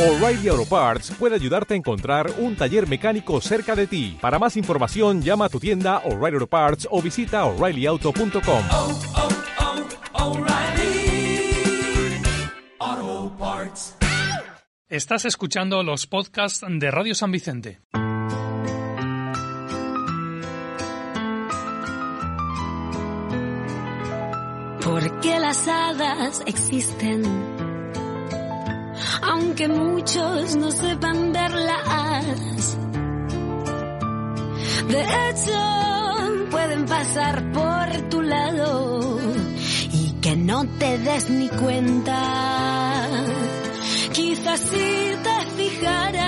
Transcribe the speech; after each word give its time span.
O'Reilly 0.00 0.48
Auto 0.48 0.64
Parts 0.64 1.10
puede 1.18 1.34
ayudarte 1.34 1.74
a 1.74 1.76
encontrar 1.76 2.32
un 2.38 2.56
taller 2.56 2.88
mecánico 2.88 3.38
cerca 3.42 3.76
de 3.76 3.86
ti. 3.86 4.16
Para 4.18 4.38
más 4.38 4.56
información, 4.56 5.20
llama 5.20 5.44
a 5.44 5.48
tu 5.50 5.60
tienda 5.60 5.98
O'Reilly 6.06 6.36
Auto 6.36 6.46
Parts 6.46 6.88
o 6.90 7.02
visita 7.02 7.44
oreillyauto.com. 7.44 8.64
oh, 8.70 8.98
oh, 12.80 13.36
Parts. 13.38 13.96
Estás 14.88 15.26
escuchando 15.26 15.82
los 15.82 16.06
podcasts 16.06 16.64
de 16.66 16.90
Radio 16.90 17.14
San 17.14 17.30
Vicente. 17.30 17.82
Porque 24.82 25.38
las 25.38 25.68
hadas 25.68 26.42
existen, 26.46 27.22
aunque 29.22 29.68
muchos 29.68 30.56
no 30.56 30.70
sepan 30.70 31.32
verlas. 31.32 32.76
De 34.88 35.00
hecho, 35.00 36.50
pueden 36.50 36.84
pasar 36.86 37.52
por 37.52 38.08
tu 38.08 38.22
lado 38.22 39.18
y 39.92 40.12
que 40.20 40.36
no 40.36 40.66
te 40.78 40.98
des 40.98 41.30
ni 41.30 41.48
cuenta. 41.48 43.06
Quizás 44.12 44.60
si 44.60 45.16
te 45.26 45.46
fijaras 45.56 46.20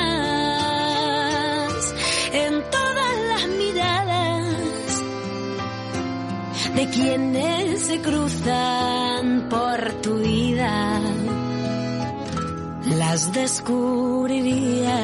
en 2.32 2.62
todas 2.70 3.16
las 3.28 3.48
miradas 3.58 5.02
de 6.76 6.88
quienes 6.88 7.80
se 7.80 8.00
cruzan 8.00 9.48
por 9.50 9.92
tu 10.02 10.21
las 13.12 13.30
descubrirías. 13.30 14.94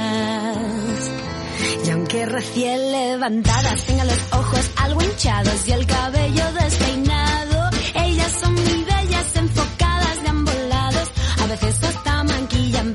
Y 1.85 1.91
aunque 1.91 2.25
recién 2.25 2.91
levantadas 2.91 3.85
tengan 3.85 4.07
los 4.07 4.33
ojos 4.33 4.71
algo 4.77 5.03
hinchados 5.03 5.69
y 5.69 5.73
el 5.73 5.85
cabello 5.85 6.45
despeinado, 6.59 7.69
ellas 7.95 8.33
son 8.41 8.55
muy 8.55 8.85
bellas, 8.85 9.37
enfocadas 9.37 10.23
de 10.23 10.29
ambos 10.29 10.55
lados. 10.71 11.11
A 11.43 11.47
veces 11.49 11.85
hasta 11.85 12.25
manquillan, 12.25 12.95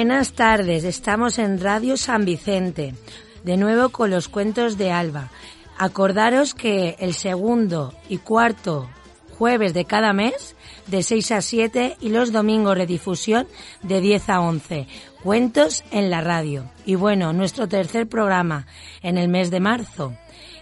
Buenas 0.00 0.32
tardes, 0.32 0.84
estamos 0.84 1.38
en 1.38 1.60
Radio 1.60 1.98
San 1.98 2.24
Vicente, 2.24 2.94
de 3.44 3.58
nuevo 3.58 3.90
con 3.90 4.08
los 4.08 4.28
cuentos 4.28 4.78
de 4.78 4.92
Alba. 4.92 5.28
Acordaros 5.76 6.54
que 6.54 6.96
el 7.00 7.12
segundo 7.12 7.92
y 8.08 8.16
cuarto 8.16 8.88
jueves 9.36 9.74
de 9.74 9.84
cada 9.84 10.14
mes, 10.14 10.56
de 10.86 11.02
6 11.02 11.32
a 11.32 11.42
7, 11.42 11.98
y 12.00 12.08
los 12.08 12.32
domingos 12.32 12.78
redifusión 12.78 13.46
de 13.82 14.00
10 14.00 14.30
a 14.30 14.40
11. 14.40 14.86
Cuentos 15.22 15.84
en 15.90 16.08
la 16.08 16.22
radio. 16.22 16.64
Y 16.86 16.94
bueno, 16.94 17.34
nuestro 17.34 17.68
tercer 17.68 18.08
programa 18.08 18.66
en 19.02 19.18
el 19.18 19.28
mes 19.28 19.50
de 19.50 19.60
marzo. 19.60 20.14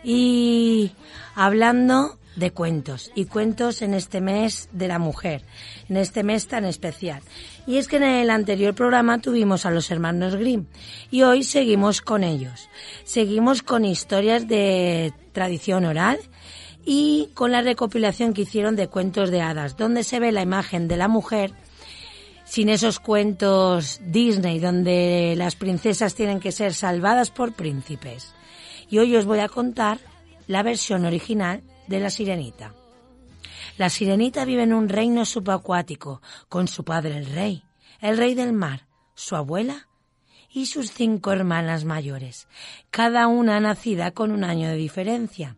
Y 0.03 0.91
hablando 1.37 2.19
de 2.39 2.53
cuentos 2.53 3.11
y 3.15 3.27
cuentos 3.27 3.83
en 3.83 3.95
este 3.95 4.21
mes 4.21 4.69
de 4.73 4.89
la 4.89 4.99
mujer, 4.99 5.43
en 5.89 5.97
este 5.97 6.23
mes 6.23 6.47
tan 6.47 6.65
especial. 6.65 7.23
Y 7.67 7.77
es 7.77 7.89
que 7.89 7.97
en 7.97 8.05
el 8.05 8.31
anterior 8.31 8.75
programa 8.75 9.21
tuvimos 9.21 9.67
a 9.67 9.71
los 9.71 9.91
hermanos 9.91 10.37
Grimm 10.37 10.67
y 11.11 11.23
hoy 11.23 11.43
seguimos 11.43 12.01
con 12.01 12.25
ellos. 12.25 12.69
Seguimos 13.05 13.63
con 13.63 13.85
historias 13.85 14.47
de 14.49 15.13
tradición 15.33 15.85
oral 15.85 16.19
y 16.85 17.31
con 17.35 17.53
la 17.53 17.61
recopilación 17.61 18.33
que 18.33 18.43
hicieron 18.43 18.77
de 18.77 18.89
cuentos 18.89 19.31
de 19.31 19.43
hadas, 19.43 19.77
donde 19.77 20.05
se 20.05 20.21
ve 20.21 20.33
la 20.33 20.43
imagen 20.43 20.89
de 20.89 20.97
la 20.97 21.09
mujer 21.09 21.53
sin 22.45 22.71
esos 22.71 22.99
cuentos 22.99 24.01
Disney 24.07 24.59
donde 24.59 25.35
las 25.37 25.55
princesas 25.55 26.15
tienen 26.15 26.41
que 26.41 26.53
ser 26.53 26.73
salvadas 26.73 27.31
por 27.31 27.53
príncipes. 27.53 28.33
Y 28.89 28.99
hoy 28.99 29.17
os 29.17 29.27
voy 29.27 29.41
a 29.41 29.49
contar 29.49 29.99
la 30.47 30.63
versión 30.63 31.05
original 31.05 31.63
de 31.89 32.01
la 32.01 32.11
sirenita. 32.11 32.75
La 33.77 33.91
sirenita 33.91 34.45
vive 34.45 34.63
en 34.63 34.73
un 34.73 34.89
reino 34.89 35.25
subacuático 35.25 36.21
con 36.49 36.69
su 36.69 36.85
padre 36.85 37.17
el 37.17 37.27
rey, 37.27 37.63
el 38.01 38.17
rey 38.17 38.35
del 38.35 38.53
mar, 38.53 38.87
su 39.15 39.37
abuela 39.37 39.89
y 40.51 40.67
sus 40.67 40.93
cinco 40.93 41.33
hermanas 41.33 41.85
mayores, 41.85 42.49
cada 42.91 43.27
una 43.27 43.61
nacida 43.61 44.13
con 44.13 44.31
un 44.31 44.45
año 44.45 44.69
de 44.69 44.77
diferencia. 44.77 45.57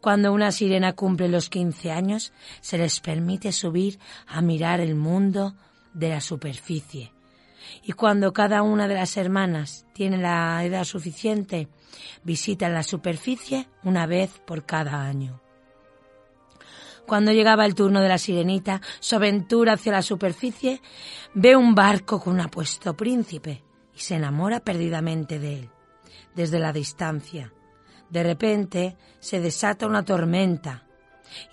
Cuando 0.00 0.32
una 0.32 0.50
sirena 0.50 0.94
cumple 0.94 1.28
los 1.28 1.50
15 1.50 1.92
años, 1.92 2.32
se 2.60 2.78
les 2.78 3.00
permite 3.00 3.52
subir 3.52 3.98
a 4.26 4.40
mirar 4.40 4.80
el 4.80 4.94
mundo 4.94 5.54
de 5.94 6.08
la 6.08 6.20
superficie. 6.20 7.12
Y 7.82 7.92
cuando 7.92 8.32
cada 8.32 8.62
una 8.62 8.88
de 8.88 8.94
las 8.94 9.16
hermanas 9.16 9.86
tiene 9.92 10.16
la 10.18 10.64
edad 10.64 10.84
suficiente, 10.84 11.68
visitan 12.24 12.74
la 12.74 12.82
superficie 12.82 13.68
una 13.84 14.06
vez 14.06 14.40
por 14.46 14.64
cada 14.64 15.02
año. 15.02 15.40
Cuando 17.08 17.32
llegaba 17.32 17.64
el 17.64 17.74
turno 17.74 18.02
de 18.02 18.08
la 18.08 18.18
sirenita, 18.18 18.82
su 19.00 19.16
aventura 19.16 19.72
hacia 19.72 19.92
la 19.92 20.02
superficie, 20.02 20.82
ve 21.32 21.56
un 21.56 21.74
barco 21.74 22.20
con 22.20 22.34
un 22.34 22.40
apuesto 22.42 22.94
príncipe 22.94 23.64
y 23.96 24.00
se 24.00 24.16
enamora 24.16 24.60
perdidamente 24.60 25.38
de 25.38 25.60
él, 25.60 25.70
desde 26.34 26.58
la 26.58 26.70
distancia. 26.70 27.50
De 28.10 28.22
repente 28.22 28.98
se 29.20 29.40
desata 29.40 29.86
una 29.86 30.04
tormenta 30.04 30.86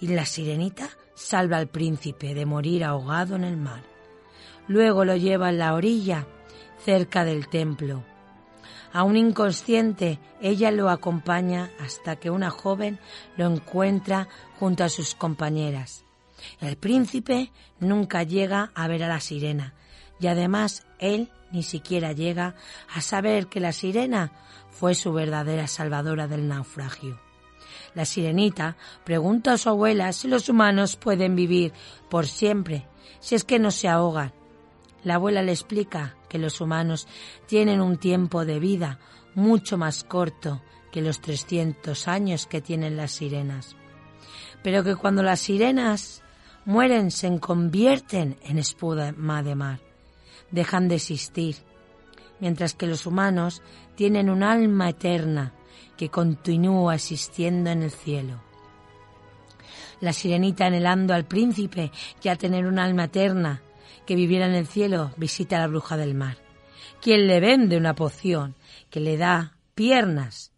y 0.02 0.08
la 0.08 0.26
sirenita 0.26 0.90
salva 1.14 1.56
al 1.56 1.68
príncipe 1.68 2.34
de 2.34 2.46
morir 2.46 2.84
ahogado 2.84 3.38
en 3.38 3.46
el 3.46 3.56
mar. 3.56 3.84
Luego 4.68 5.06
lo 5.06 5.16
lleva 5.16 5.48
a 5.48 5.54
la 5.54 5.74
orilla, 5.74 6.28
cerca 6.84 7.24
del 7.24 7.48
templo. 7.48 8.04
Aún 8.96 9.18
inconsciente, 9.18 10.20
ella 10.40 10.72
lo 10.72 10.90
acompaña 10.90 11.70
hasta 11.82 12.16
que 12.16 12.30
una 12.30 12.50
joven 12.50 12.98
lo 13.36 13.46
encuentra 13.46 14.30
junto 14.58 14.86
a 14.86 14.90
sus 14.90 15.16
compañeras. 15.16 16.06
El 16.62 16.78
príncipe 16.78 17.52
nunca 17.82 18.24
llega 18.24 18.72
a 18.74 18.88
ver 18.88 19.04
a 19.04 19.10
la 19.10 19.20
sirena 19.20 19.74
y 20.18 20.28
además 20.28 20.86
él 20.98 21.30
ni 21.52 21.62
siquiera 21.62 22.14
llega 22.14 22.56
a 22.96 23.02
saber 23.02 23.48
que 23.48 23.60
la 23.60 23.74
sirena 23.74 24.32
fue 24.70 24.96
su 24.96 25.12
verdadera 25.12 25.68
salvadora 25.68 26.30
del 26.30 26.48
naufragio. 26.48 27.20
La 27.96 28.06
sirenita 28.06 28.78
pregunta 29.04 29.52
a 29.52 29.58
su 29.58 29.68
abuela 29.68 30.14
si 30.14 30.30
los 30.30 30.48
humanos 30.48 30.96
pueden 30.96 31.36
vivir 31.36 31.74
por 32.10 32.28
siempre, 32.28 32.88
si 33.20 33.36
es 33.36 33.44
que 33.44 33.60
no 33.60 33.72
se 33.72 33.90
ahogan. 33.90 34.32
La 35.06 35.16
abuela 35.16 35.44
le 35.44 35.52
explica 35.52 36.16
que 36.28 36.40
los 36.40 36.60
humanos 36.60 37.08
tienen 37.46 37.80
un 37.80 37.98
tiempo 37.98 38.44
de 38.44 38.60
vida 38.60 39.00
mucho 39.36 39.78
más 39.78 40.04
corto 40.04 40.64
que 40.92 41.02
los 41.02 41.22
300 41.22 42.08
años 42.08 42.48
que 42.48 42.60
tienen 42.60 42.98
las 42.98 43.12
sirenas, 43.12 43.76
pero 44.64 44.84
que 44.84 44.96
cuando 44.96 45.22
las 45.22 45.42
sirenas 45.42 46.24
mueren 46.66 47.12
se 47.12 47.40
convierten 47.40 48.40
en 48.42 48.58
espuma 48.58 49.44
de 49.44 49.54
mar, 49.54 49.80
dejan 50.50 50.88
de 50.88 50.96
existir, 50.96 51.58
mientras 52.40 52.74
que 52.74 52.88
los 52.88 53.06
humanos 53.06 53.62
tienen 53.94 54.28
un 54.28 54.42
alma 54.42 54.90
eterna 54.90 55.54
que 55.98 56.10
continúa 56.10 56.96
existiendo 56.96 57.70
en 57.70 57.84
el 57.84 57.92
cielo. 57.92 58.42
La 60.02 60.14
sirenita 60.14 60.66
anhelando 60.66 61.14
al 61.14 61.26
príncipe 61.26 61.92
y 62.24 62.28
a 62.28 62.36
tener 62.36 62.66
un 62.66 62.80
alma 62.80 63.04
eterna 63.04 63.62
que 64.06 64.16
viviera 64.16 64.46
en 64.46 64.56
el 64.56 64.68
cielo, 64.68 65.12
visita 65.18 65.58
a 65.58 65.60
la 65.60 65.68
bruja 65.68 65.98
del 65.98 66.16
mar, 66.16 66.38
quien 67.02 67.28
le 67.28 67.40
vende 67.40 67.78
una 67.78 67.96
poción 67.96 68.56
que 68.90 69.00
le 69.00 69.18
da 69.18 69.58
piernas 69.74 70.52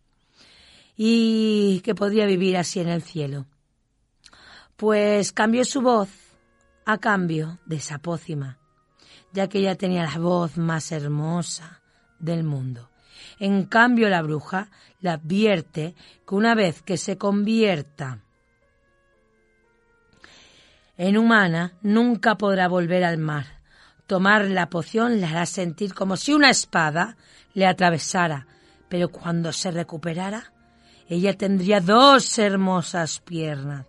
y 0.96 1.82
que 1.82 1.96
podría 1.96 2.26
vivir 2.26 2.58
así 2.58 2.80
en 2.80 2.90
el 2.90 3.02
cielo. 3.02 3.46
Pues 4.76 5.32
cambió 5.32 5.66
su 5.66 5.82
voz 5.82 6.10
a 6.86 6.98
cambio 6.98 7.60
de 7.66 7.78
esa 7.78 8.00
pócima, 8.00 8.58
ya 9.34 9.48
que 9.48 9.60
ella 9.60 9.76
tenía 9.76 10.04
la 10.04 10.18
voz 10.18 10.58
más 10.58 10.92
hermosa 10.92 11.82
del 12.20 12.44
mundo. 12.44 12.90
En 13.40 13.66
cambio, 13.66 14.10
la 14.10 14.22
bruja 14.22 14.70
le 15.02 15.10
advierte 15.10 15.96
que 16.28 16.36
una 16.36 16.56
vez 16.56 16.82
que 16.82 16.98
se 16.98 17.18
convierta 17.18 18.24
en 20.98 21.18
humana, 21.18 21.74
nunca 21.82 22.36
podrá 22.36 22.68
volver 22.68 23.04
al 23.04 23.18
mar. 23.18 23.46
Tomar 24.08 24.46
la 24.46 24.70
poción 24.70 25.20
le 25.20 25.28
hará 25.28 25.46
sentir 25.46 25.94
como 25.94 26.18
si 26.18 26.34
una 26.34 26.50
espada 26.50 27.18
le 27.54 27.68
atravesara, 27.68 28.48
pero 28.90 29.10
cuando 29.10 29.52
se 29.52 29.72
recuperara, 29.72 30.52
ella 31.10 31.38
tendría 31.38 31.82
dos 31.82 32.38
hermosas 32.40 33.20
piernas 33.20 33.86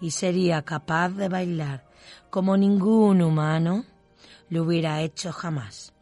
y 0.00 0.10
sería 0.10 0.62
capaz 0.62 1.10
de 1.10 1.28
bailar 1.28 1.84
como 2.30 2.56
ningún 2.56 3.22
humano 3.22 3.84
lo 4.48 4.62
hubiera 4.62 5.00
hecho 5.02 5.32
jamás. 5.32 5.92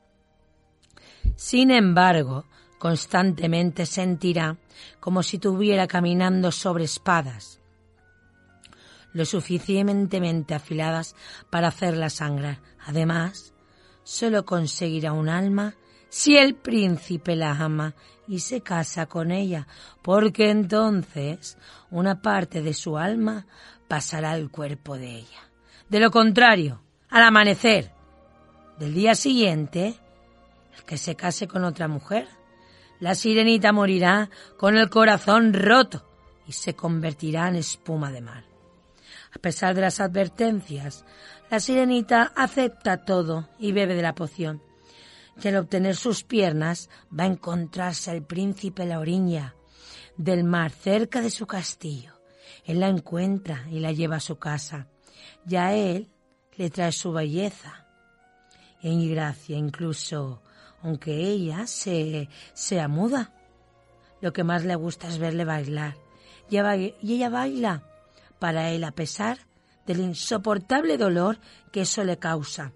Sin 1.37 1.71
embargo, 1.71 2.45
constantemente 2.79 3.87
sentirá 3.87 4.57
como 5.01 5.23
si 5.23 5.37
estuviera 5.37 5.87
caminando 5.87 6.53
sobre 6.53 6.85
espadas, 6.85 7.58
lo 9.19 9.25
suficientemente 9.25 10.55
afiladas 10.55 11.17
para 11.51 11.69
hacerla 11.69 12.09
sangrar. 12.09 12.61
Además, 12.87 13.53
solo 14.05 14.45
conseguirá 14.45 15.13
un 15.13 15.29
alma 15.29 15.75
si 16.09 16.37
el 16.37 16.55
príncipe 16.55 17.35
la 17.35 17.51
ama 17.51 17.97
y 18.29 18.39
se 18.39 18.61
casa 18.61 19.07
con 19.07 19.33
ella, 19.33 19.67
porque 20.03 20.51
entonces 20.51 21.59
una 21.91 22.23
parte 22.23 22.63
de 22.63 22.75
su 22.75 22.97
alma 22.97 23.47
pasará 23.89 24.31
al 24.31 24.53
cuerpo 24.53 24.97
de 24.97 25.17
ella. 25.17 25.51
De 25.89 25.99
lo 25.99 26.13
contrario, 26.13 26.81
al 27.11 27.25
amanecer 27.25 27.91
del 28.79 28.95
día 28.95 29.17
siguiente, 29.17 29.97
el 30.77 30.85
que 30.85 30.97
se 30.97 31.17
case 31.17 31.49
con 31.49 31.65
otra 31.65 31.89
mujer, 31.89 32.29
la 33.01 33.17
sirenita 33.17 33.73
morirá 33.73 34.31
con 34.57 34.77
el 34.77 34.89
corazón 34.89 35.53
roto 35.55 36.09
y 36.47 36.53
se 36.53 36.77
convertirá 36.77 37.49
en 37.49 37.57
espuma 37.57 38.13
de 38.13 38.21
mar. 38.21 38.58
A 39.35 39.39
pesar 39.39 39.75
de 39.75 39.83
las 39.83 40.01
advertencias, 40.01 41.05
la 41.51 41.61
sirenita 41.61 42.33
acepta 42.35 43.05
todo 43.05 43.49
y 43.59 43.73
bebe 43.73 43.95
de 43.95 44.03
la 44.03 44.15
poción. 44.15 44.63
Y 45.43 45.49
al 45.49 45.57
obtener 45.57 45.97
sus 45.97 46.25
piernas 46.25 46.91
va 47.17 47.25
a 47.25 47.29
encontrarse 47.29 48.11
al 48.11 48.25
príncipe 48.25 48.87
la 48.87 48.99
orilla 48.99 49.55
del 50.17 50.45
mar 50.45 50.71
cerca 50.71 51.21
de 51.21 51.31
su 51.31 51.47
castillo. 51.47 52.15
Él 52.65 52.81
la 52.81 52.89
encuentra 52.89 53.65
y 53.71 53.81
la 53.81 53.93
lleva 53.93 54.17
a 54.17 54.21
su 54.21 54.37
casa. 54.37 54.89
Y 55.47 55.57
a 55.57 55.75
él 55.75 56.11
le 56.57 56.71
trae 56.71 56.93
su 56.93 57.13
belleza 57.13 57.87
y 58.83 59.09
gracia, 59.09 59.57
incluso 59.57 60.43
aunque 60.83 61.13
ella 61.13 61.67
se, 61.67 62.29
sea 62.53 62.89
muda. 62.89 63.33
Lo 64.21 64.33
que 64.33 64.45
más 64.45 64.65
le 64.65 64.75
gusta 64.75 65.09
es 65.09 65.19
verle 65.19 65.45
bailar. 65.45 65.97
Y 66.51 66.59
ella 66.59 67.29
baila 67.29 67.83
para 68.39 68.71
él 68.71 68.85
a 68.85 68.93
pesar 68.93 69.39
del 69.87 70.01
insoportable 70.01 70.99
dolor 70.99 71.41
que 71.73 71.83
eso 71.83 72.05
le 72.05 72.19
causa. 72.19 72.73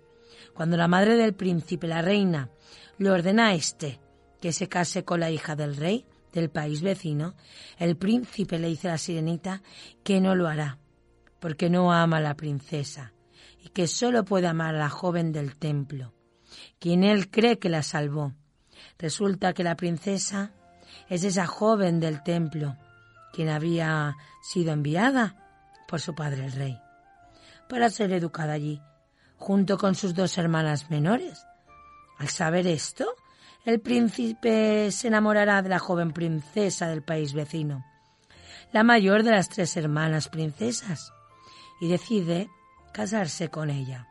Cuando 0.54 0.76
la 0.76 0.88
madre 0.88 1.16
del 1.16 1.34
príncipe, 1.34 1.86
la 1.86 2.02
reina, 2.02 2.50
le 2.98 3.10
ordena 3.10 3.48
a 3.48 3.54
éste 3.54 4.00
que 4.40 4.52
se 4.52 4.68
case 4.68 5.04
con 5.04 5.20
la 5.20 5.30
hija 5.30 5.54
del 5.54 5.76
rey 5.76 6.06
del 6.32 6.50
país 6.50 6.80
vecino, 6.80 7.34
el 7.78 7.96
príncipe 7.96 8.58
le 8.58 8.68
dice 8.68 8.88
a 8.88 8.92
la 8.92 8.98
sirenita 8.98 9.62
que 10.02 10.20
no 10.20 10.34
lo 10.34 10.48
hará, 10.48 10.78
porque 11.38 11.68
no 11.68 11.92
ama 11.92 12.16
a 12.16 12.20
la 12.20 12.34
princesa 12.34 13.12
y 13.62 13.68
que 13.68 13.86
sólo 13.86 14.24
puede 14.24 14.46
amar 14.46 14.74
a 14.74 14.78
la 14.78 14.88
joven 14.88 15.32
del 15.32 15.56
templo, 15.56 16.14
quien 16.78 17.04
él 17.04 17.30
cree 17.30 17.58
que 17.58 17.68
la 17.68 17.82
salvó. 17.82 18.32
Resulta 18.98 19.52
que 19.52 19.64
la 19.64 19.76
princesa 19.76 20.52
es 21.08 21.24
esa 21.24 21.46
joven 21.46 22.00
del 22.00 22.22
templo, 22.22 22.76
quien 23.32 23.48
había 23.50 24.16
sido 24.42 24.72
enviada 24.72 25.41
por 25.92 26.00
su 26.00 26.14
padre 26.14 26.46
el 26.46 26.52
rey, 26.52 26.80
para 27.68 27.90
ser 27.90 28.12
educada 28.12 28.54
allí, 28.54 28.80
junto 29.36 29.76
con 29.76 29.94
sus 29.94 30.14
dos 30.14 30.38
hermanas 30.38 30.88
menores. 30.88 31.46
Al 32.16 32.28
saber 32.28 32.66
esto, 32.66 33.14
el 33.66 33.78
príncipe 33.78 34.90
se 34.90 35.08
enamorará 35.08 35.60
de 35.60 35.68
la 35.68 35.78
joven 35.78 36.12
princesa 36.12 36.88
del 36.88 37.02
país 37.02 37.34
vecino, 37.34 37.84
la 38.72 38.84
mayor 38.84 39.22
de 39.22 39.32
las 39.32 39.50
tres 39.50 39.76
hermanas 39.76 40.30
princesas, 40.30 41.12
y 41.78 41.88
decide 41.88 42.48
casarse 42.94 43.50
con 43.50 43.68
ella. 43.68 44.08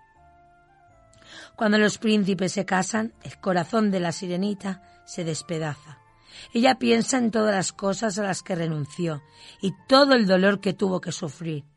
Cuando 1.56 1.80
los 1.80 1.98
príncipes 1.98 2.52
se 2.52 2.64
casan, 2.64 3.12
el 3.24 3.40
corazón 3.40 3.90
de 3.90 4.02
la 4.02 4.12
sirenita 4.12 4.84
se 5.08 5.24
despedaza. 5.24 5.98
Ella 6.54 6.76
piensa 6.76 7.18
en 7.18 7.32
todas 7.32 7.56
las 7.56 7.72
cosas 7.72 8.20
a 8.20 8.24
las 8.24 8.44
que 8.44 8.54
renunció 8.54 9.24
y 9.62 9.74
todo 9.88 10.14
el 10.14 10.28
dolor 10.28 10.60
que 10.60 10.74
tuvo 10.74 11.02
que 11.02 11.12
sufrir. 11.12 11.71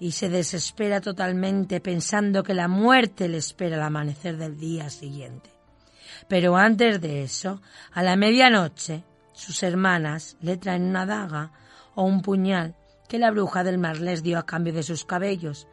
Y 0.00 0.12
se 0.12 0.28
desespera 0.28 1.00
totalmente 1.00 1.80
pensando 1.80 2.42
que 2.42 2.54
la 2.54 2.66
muerte 2.66 3.28
le 3.28 3.36
espera 3.36 3.76
al 3.76 3.82
amanecer 3.82 4.36
del 4.38 4.58
día 4.58 4.90
siguiente. 4.90 5.50
Pero 6.26 6.56
antes 6.56 7.00
de 7.00 7.22
eso, 7.22 7.60
a 7.92 8.02
la 8.02 8.16
medianoche, 8.16 9.04
sus 9.32 9.62
hermanas 9.62 10.36
le 10.40 10.56
traen 10.56 10.84
una 10.84 11.06
daga 11.06 11.52
o 11.94 12.04
un 12.04 12.22
puñal 12.22 12.76
que 13.08 13.18
la 13.18 13.30
bruja 13.30 13.64
del 13.64 13.78
mar 13.78 13.98
les 13.98 14.22
dio 14.22 14.38
a 14.38 14.46
cambio 14.46 14.72
de 14.72 14.82
sus 14.82 15.04
cabellos. 15.04 15.66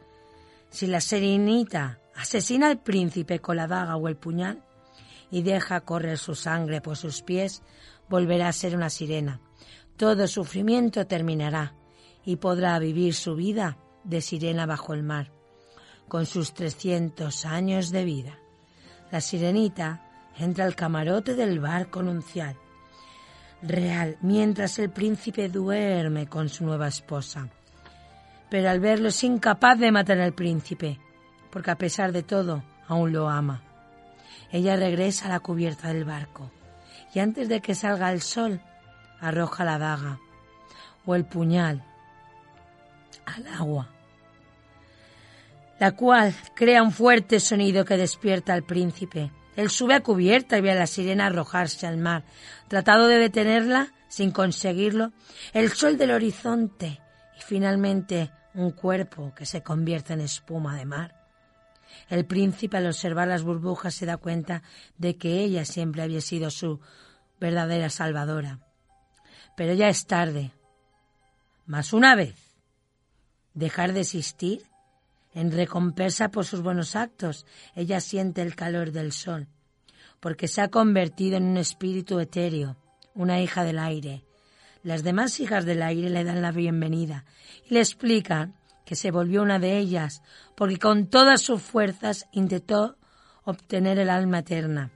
Si 0.70 0.86
la 0.86 1.00
serenita 1.00 2.00
asesina 2.14 2.68
al 2.68 2.80
príncipe 2.80 3.40
con 3.40 3.56
la 3.56 3.66
daga 3.66 3.96
o 3.96 4.08
el 4.08 4.16
puñal 4.16 4.62
y 5.30 5.42
deja 5.42 5.80
correr 5.82 6.18
su 6.18 6.34
sangre 6.34 6.80
por 6.80 6.96
sus 6.96 7.22
pies, 7.22 7.62
volverá 8.08 8.48
a 8.48 8.52
ser 8.52 8.74
una 8.74 8.90
sirena. 8.90 9.40
Todo 9.96 10.26
sufrimiento 10.26 11.06
terminará 11.06 11.74
y 12.24 12.36
podrá 12.36 12.78
vivir 12.78 13.14
su 13.14 13.34
vida 13.34 13.76
de 14.04 14.20
sirena 14.20 14.66
bajo 14.66 14.94
el 14.94 15.02
mar, 15.02 15.30
con 16.08 16.26
sus 16.26 16.54
trescientos 16.54 17.44
años 17.44 17.90
de 17.90 18.04
vida. 18.04 18.38
La 19.10 19.20
sirenita 19.20 20.02
entra 20.38 20.64
al 20.64 20.74
camarote 20.74 21.34
del 21.34 21.60
barco 21.60 22.02
nuncial 22.02 22.56
real 23.62 24.16
mientras 24.20 24.78
el 24.78 24.90
príncipe 24.90 25.48
duerme 25.48 26.26
con 26.26 26.48
su 26.48 26.64
nueva 26.64 26.88
esposa. 26.88 27.48
Pero 28.50 28.70
al 28.70 28.80
verlo 28.80 29.08
es 29.08 29.24
incapaz 29.24 29.78
de 29.78 29.92
matar 29.92 30.20
al 30.20 30.32
príncipe, 30.32 30.98
porque 31.50 31.70
a 31.70 31.78
pesar 31.78 32.12
de 32.12 32.22
todo 32.22 32.62
aún 32.86 33.12
lo 33.12 33.28
ama. 33.28 33.62
Ella 34.50 34.76
regresa 34.76 35.26
a 35.26 35.30
la 35.30 35.40
cubierta 35.40 35.88
del 35.88 36.04
barco 36.04 36.50
y 37.14 37.18
antes 37.18 37.48
de 37.48 37.60
que 37.60 37.74
salga 37.74 38.12
el 38.12 38.22
sol 38.22 38.60
arroja 39.20 39.64
la 39.64 39.78
daga 39.78 40.18
o 41.04 41.14
el 41.14 41.24
puñal 41.24 41.84
al 43.36 43.46
agua, 43.46 43.88
la 45.78 45.92
cual 45.92 46.34
crea 46.54 46.82
un 46.82 46.92
fuerte 46.92 47.40
sonido 47.40 47.84
que 47.84 47.96
despierta 47.96 48.52
al 48.52 48.64
príncipe 48.64 49.30
él 49.58 49.70
sube 49.70 49.94
a 49.94 50.04
cubierta 50.04 50.56
y 50.56 50.60
ve 50.60 50.70
a 50.70 50.76
la 50.76 50.86
sirena 50.86 51.26
arrojarse 51.26 51.84
al 51.88 51.96
mar. 51.96 52.22
Tratado 52.68 53.08
de 53.08 53.18
detenerla, 53.18 53.92
sin 54.06 54.30
conseguirlo, 54.30 55.10
el 55.52 55.72
sol 55.72 55.98
del 55.98 56.12
horizonte 56.12 57.00
y 57.36 57.42
finalmente 57.42 58.30
un 58.54 58.70
cuerpo 58.70 59.34
que 59.34 59.46
se 59.46 59.64
convierte 59.64 60.12
en 60.12 60.20
espuma 60.20 60.76
de 60.76 60.84
mar. 60.84 61.26
El 62.08 62.24
príncipe 62.24 62.76
al 62.76 62.86
observar 62.86 63.26
las 63.26 63.42
burbujas 63.42 63.96
se 63.96 64.06
da 64.06 64.16
cuenta 64.16 64.62
de 64.96 65.16
que 65.16 65.40
ella 65.40 65.64
siempre 65.64 66.02
había 66.02 66.20
sido 66.20 66.52
su 66.52 66.78
verdadera 67.40 67.90
salvadora. 67.90 68.60
Pero 69.56 69.74
ya 69.74 69.88
es 69.88 70.06
tarde. 70.06 70.52
Más 71.66 71.92
una 71.92 72.14
vez, 72.14 72.47
dejar 73.58 73.92
de 73.92 74.00
existir 74.00 74.62
en 75.34 75.50
recompensa 75.52 76.30
por 76.30 76.44
sus 76.44 76.62
buenos 76.62 76.96
actos, 76.96 77.44
ella 77.74 78.00
siente 78.00 78.40
el 78.40 78.54
calor 78.54 78.92
del 78.92 79.12
sol, 79.12 79.48
porque 80.20 80.48
se 80.48 80.60
ha 80.60 80.68
convertido 80.68 81.36
en 81.36 81.44
un 81.44 81.56
espíritu 81.56 82.20
etéreo, 82.20 82.76
una 83.14 83.40
hija 83.40 83.64
del 83.64 83.78
aire. 83.78 84.24
Las 84.82 85.02
demás 85.02 85.40
hijas 85.40 85.64
del 85.64 85.82
aire 85.82 86.08
le 86.08 86.24
dan 86.24 86.40
la 86.40 86.52
bienvenida 86.52 87.24
y 87.68 87.74
le 87.74 87.80
explican 87.80 88.54
que 88.86 88.94
se 88.94 89.10
volvió 89.10 89.42
una 89.42 89.58
de 89.58 89.76
ellas, 89.76 90.22
porque 90.56 90.78
con 90.78 91.08
todas 91.08 91.42
sus 91.42 91.60
fuerzas 91.60 92.26
intentó 92.32 92.96
obtener 93.44 93.98
el 93.98 94.08
alma 94.08 94.38
eterna. 94.38 94.92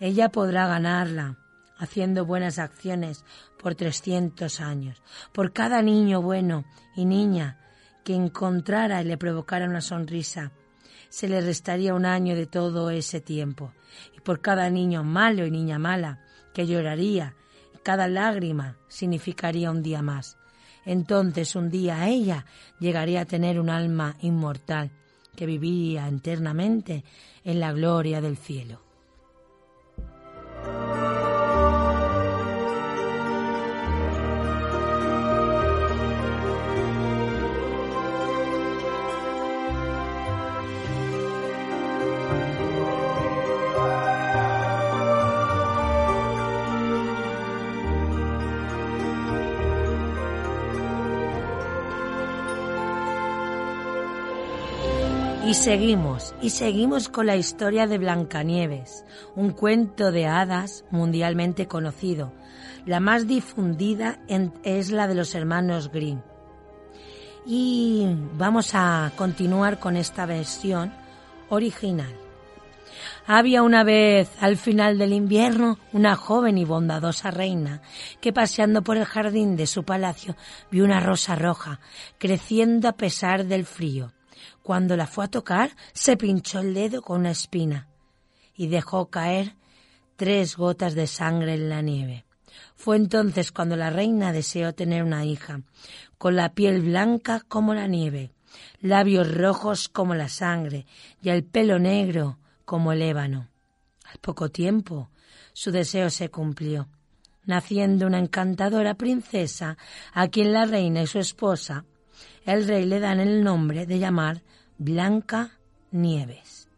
Ella 0.00 0.28
podrá 0.28 0.66
ganarla 0.68 1.38
haciendo 1.78 2.24
buenas 2.24 2.58
acciones 2.58 3.24
por 3.58 3.74
trescientos 3.74 4.60
años, 4.60 5.02
por 5.32 5.52
cada 5.52 5.82
niño 5.82 6.22
bueno 6.22 6.64
y 6.94 7.04
niña 7.04 7.58
que 8.06 8.14
encontrara 8.14 9.02
y 9.02 9.04
le 9.04 9.18
provocara 9.18 9.68
una 9.68 9.80
sonrisa, 9.80 10.52
se 11.08 11.26
le 11.26 11.40
restaría 11.40 11.92
un 11.92 12.06
año 12.06 12.36
de 12.36 12.46
todo 12.46 12.90
ese 12.90 13.20
tiempo. 13.20 13.72
Y 14.16 14.20
por 14.20 14.40
cada 14.40 14.70
niño 14.70 15.02
malo 15.02 15.44
y 15.44 15.50
niña 15.50 15.80
mala 15.80 16.20
que 16.54 16.68
lloraría, 16.68 17.34
cada 17.82 18.06
lágrima 18.06 18.76
significaría 18.86 19.72
un 19.72 19.82
día 19.82 20.02
más. 20.02 20.38
Entonces 20.84 21.56
un 21.56 21.68
día 21.68 22.06
ella 22.06 22.46
llegaría 22.78 23.22
a 23.22 23.24
tener 23.24 23.58
un 23.58 23.70
alma 23.70 24.14
inmortal 24.20 24.92
que 25.34 25.44
viviría 25.44 26.06
eternamente 26.06 27.02
en 27.42 27.58
la 27.58 27.72
gloria 27.72 28.20
del 28.20 28.36
cielo. 28.36 28.85
Seguimos, 55.56 56.34
y 56.42 56.50
seguimos 56.50 57.08
con 57.08 57.26
la 57.26 57.36
historia 57.36 57.86
de 57.86 57.98
Blancanieves, 57.98 59.04
un 59.34 59.50
cuento 59.50 60.12
de 60.12 60.26
hadas 60.26 60.84
mundialmente 60.90 61.66
conocido. 61.66 62.32
La 62.84 63.00
más 63.00 63.26
difundida 63.26 64.18
es 64.62 64.90
la 64.90 65.08
de 65.08 65.14
los 65.14 65.34
hermanos 65.34 65.90
Grimm. 65.90 66.20
Y 67.46 68.06
vamos 68.34 68.70
a 68.74 69.12
continuar 69.16 69.78
con 69.78 69.96
esta 69.96 70.26
versión 70.26 70.92
original. 71.48 72.14
Había 73.26 73.62
una 73.62 73.82
vez, 73.82 74.30
al 74.40 74.56
final 74.56 74.98
del 74.98 75.12
invierno, 75.12 75.78
una 75.92 76.16
joven 76.16 76.58
y 76.58 76.64
bondadosa 76.64 77.30
reina 77.30 77.82
que 78.20 78.32
paseando 78.32 78.82
por 78.82 78.96
el 78.96 79.04
jardín 79.04 79.56
de 79.56 79.66
su 79.66 79.84
palacio 79.84 80.36
vio 80.70 80.84
una 80.84 81.00
rosa 81.00 81.34
roja 81.34 81.80
creciendo 82.18 82.88
a 82.88 82.92
pesar 82.92 83.46
del 83.46 83.64
frío. 83.64 84.15
Cuando 84.62 84.96
la 84.96 85.06
fue 85.06 85.24
a 85.24 85.28
tocar, 85.28 85.70
se 85.92 86.16
pinchó 86.16 86.60
el 86.60 86.74
dedo 86.74 87.02
con 87.02 87.20
una 87.20 87.30
espina 87.30 87.88
y 88.54 88.68
dejó 88.68 89.10
caer 89.10 89.54
tres 90.16 90.56
gotas 90.56 90.94
de 90.94 91.06
sangre 91.06 91.54
en 91.54 91.68
la 91.68 91.82
nieve. 91.82 92.24
Fue 92.74 92.96
entonces 92.96 93.52
cuando 93.52 93.76
la 93.76 93.90
reina 93.90 94.32
deseó 94.32 94.74
tener 94.74 95.02
una 95.02 95.24
hija, 95.24 95.60
con 96.18 96.36
la 96.36 96.54
piel 96.54 96.82
blanca 96.82 97.42
como 97.48 97.74
la 97.74 97.86
nieve, 97.86 98.32
labios 98.80 99.32
rojos 99.34 99.88
como 99.88 100.14
la 100.14 100.28
sangre 100.28 100.86
y 101.22 101.28
el 101.30 101.44
pelo 101.44 101.78
negro 101.78 102.38
como 102.64 102.92
el 102.92 103.02
ébano. 103.02 103.48
Al 104.04 104.18
poco 104.18 104.50
tiempo 104.50 105.10
su 105.52 105.70
deseo 105.70 106.10
se 106.10 106.30
cumplió, 106.30 106.88
naciendo 107.44 108.06
una 108.06 108.18
encantadora 108.18 108.94
princesa 108.94 109.76
a 110.12 110.28
quien 110.28 110.52
la 110.52 110.66
reina 110.66 111.02
y 111.02 111.06
su 111.06 111.18
esposa, 111.18 111.84
el 112.46 112.66
rey 112.66 112.86
le 112.86 113.00
dan 113.00 113.20
el 113.20 113.42
nombre 113.42 113.86
de 113.86 113.98
llamar 113.98 114.42
Blanca 114.78 115.50
Nieves. 115.90 116.68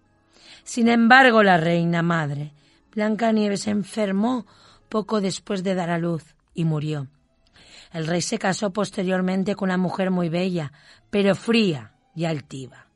Sin 0.65 0.89
embargo, 0.89 1.43
la 1.43 1.59
reina 1.59 2.03
madre, 2.03 2.53
Blanca 2.95 3.31
Nieves, 3.33 3.61
se 3.63 3.71
enfermó 3.71 4.47
poco 4.89 5.21
después 5.21 5.63
de 5.63 5.75
dar 5.75 5.91
a 5.91 5.99
luz 5.99 6.35
y 6.55 6.65
murió. 6.65 7.07
El 7.93 8.07
rey 8.07 8.23
se 8.23 8.39
casó 8.39 8.73
posteriormente 8.73 9.55
con 9.55 9.69
una 9.69 9.77
mujer 9.77 10.11
muy 10.11 10.29
bella, 10.29 10.73
pero 11.11 11.35
fría 11.35 11.93
y 12.15 12.25
altiva, 12.25 12.87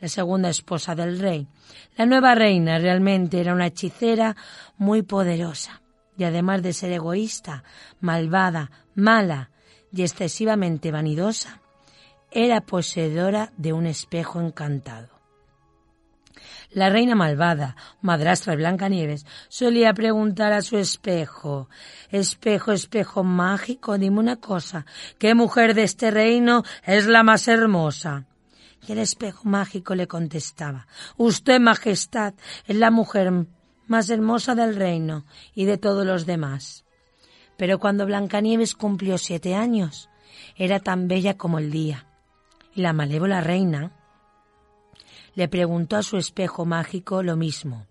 la 0.00 0.08
segunda 0.08 0.50
esposa 0.50 0.94
del 0.94 1.18
rey. 1.18 1.48
La 1.96 2.06
nueva 2.06 2.34
reina 2.34 2.78
realmente 2.78 3.40
era 3.40 3.54
una 3.54 3.66
hechicera 3.66 4.36
muy 4.78 5.02
poderosa 5.02 5.82
y 6.16 6.24
además 6.24 6.62
de 6.62 6.72
ser 6.72 6.92
egoísta, 6.92 7.64
malvada, 8.00 8.70
mala 8.94 9.50
y 9.92 10.02
excesivamente 10.02 10.90
vanidosa, 10.90 11.59
era 12.30 12.60
poseedora 12.60 13.52
de 13.56 13.72
un 13.72 13.86
espejo 13.86 14.40
encantado. 14.40 15.20
La 16.72 16.88
reina 16.88 17.16
malvada, 17.16 17.74
madrastra 18.00 18.52
de 18.52 18.58
Blancanieves, 18.58 19.26
solía 19.48 19.92
preguntar 19.92 20.52
a 20.52 20.62
su 20.62 20.78
espejo, 20.78 21.68
espejo, 22.10 22.70
espejo 22.70 23.24
mágico, 23.24 23.98
dime 23.98 24.20
una 24.20 24.36
cosa, 24.36 24.86
¿qué 25.18 25.34
mujer 25.34 25.74
de 25.74 25.82
este 25.82 26.12
reino 26.12 26.62
es 26.84 27.06
la 27.06 27.24
más 27.24 27.48
hermosa? 27.48 28.26
Y 28.86 28.92
el 28.92 28.98
espejo 28.98 29.48
mágico 29.48 29.96
le 29.96 30.06
contestaba, 30.06 30.86
Usted, 31.16 31.58
Majestad, 31.58 32.34
es 32.66 32.76
la 32.76 32.92
mujer 32.92 33.46
más 33.88 34.08
hermosa 34.08 34.54
del 34.54 34.76
reino 34.76 35.26
y 35.54 35.64
de 35.64 35.76
todos 35.76 36.06
los 36.06 36.24
demás. 36.24 36.84
Pero 37.56 37.80
cuando 37.80 38.06
Blancanieves 38.06 38.76
cumplió 38.76 39.18
siete 39.18 39.56
años, 39.56 40.08
era 40.54 40.78
tan 40.78 41.08
bella 41.08 41.36
como 41.36 41.58
el 41.58 41.72
día. 41.72 42.06
Y 42.74 42.82
la 42.82 42.92
malévola 42.92 43.40
reina 43.40 43.92
le 45.34 45.48
preguntó 45.48 45.96
a 45.96 46.02
su 46.02 46.16
espejo 46.16 46.64
mágico 46.64 47.22
lo 47.22 47.36
mismo 47.36 47.86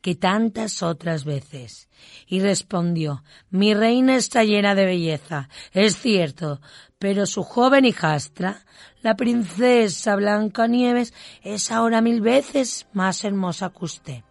que 0.00 0.14
tantas 0.14 0.82
otras 0.82 1.24
veces, 1.24 1.88
y 2.26 2.40
respondió 2.40 3.24
Mi 3.50 3.74
reina 3.74 4.16
está 4.16 4.44
llena 4.44 4.74
de 4.74 4.84
belleza, 4.84 5.48
es 5.72 5.96
cierto, 5.96 6.60
pero 6.98 7.26
su 7.26 7.42
joven 7.42 7.84
hijastra, 7.84 8.64
la 9.02 9.16
princesa 9.16 10.16
Blancanieves, 10.16 11.14
es 11.42 11.70
ahora 11.70 12.00
mil 12.00 12.20
veces 12.20 12.86
más 12.92 13.24
hermosa 13.24 13.70
que 13.70 13.84
usted. 13.84 14.22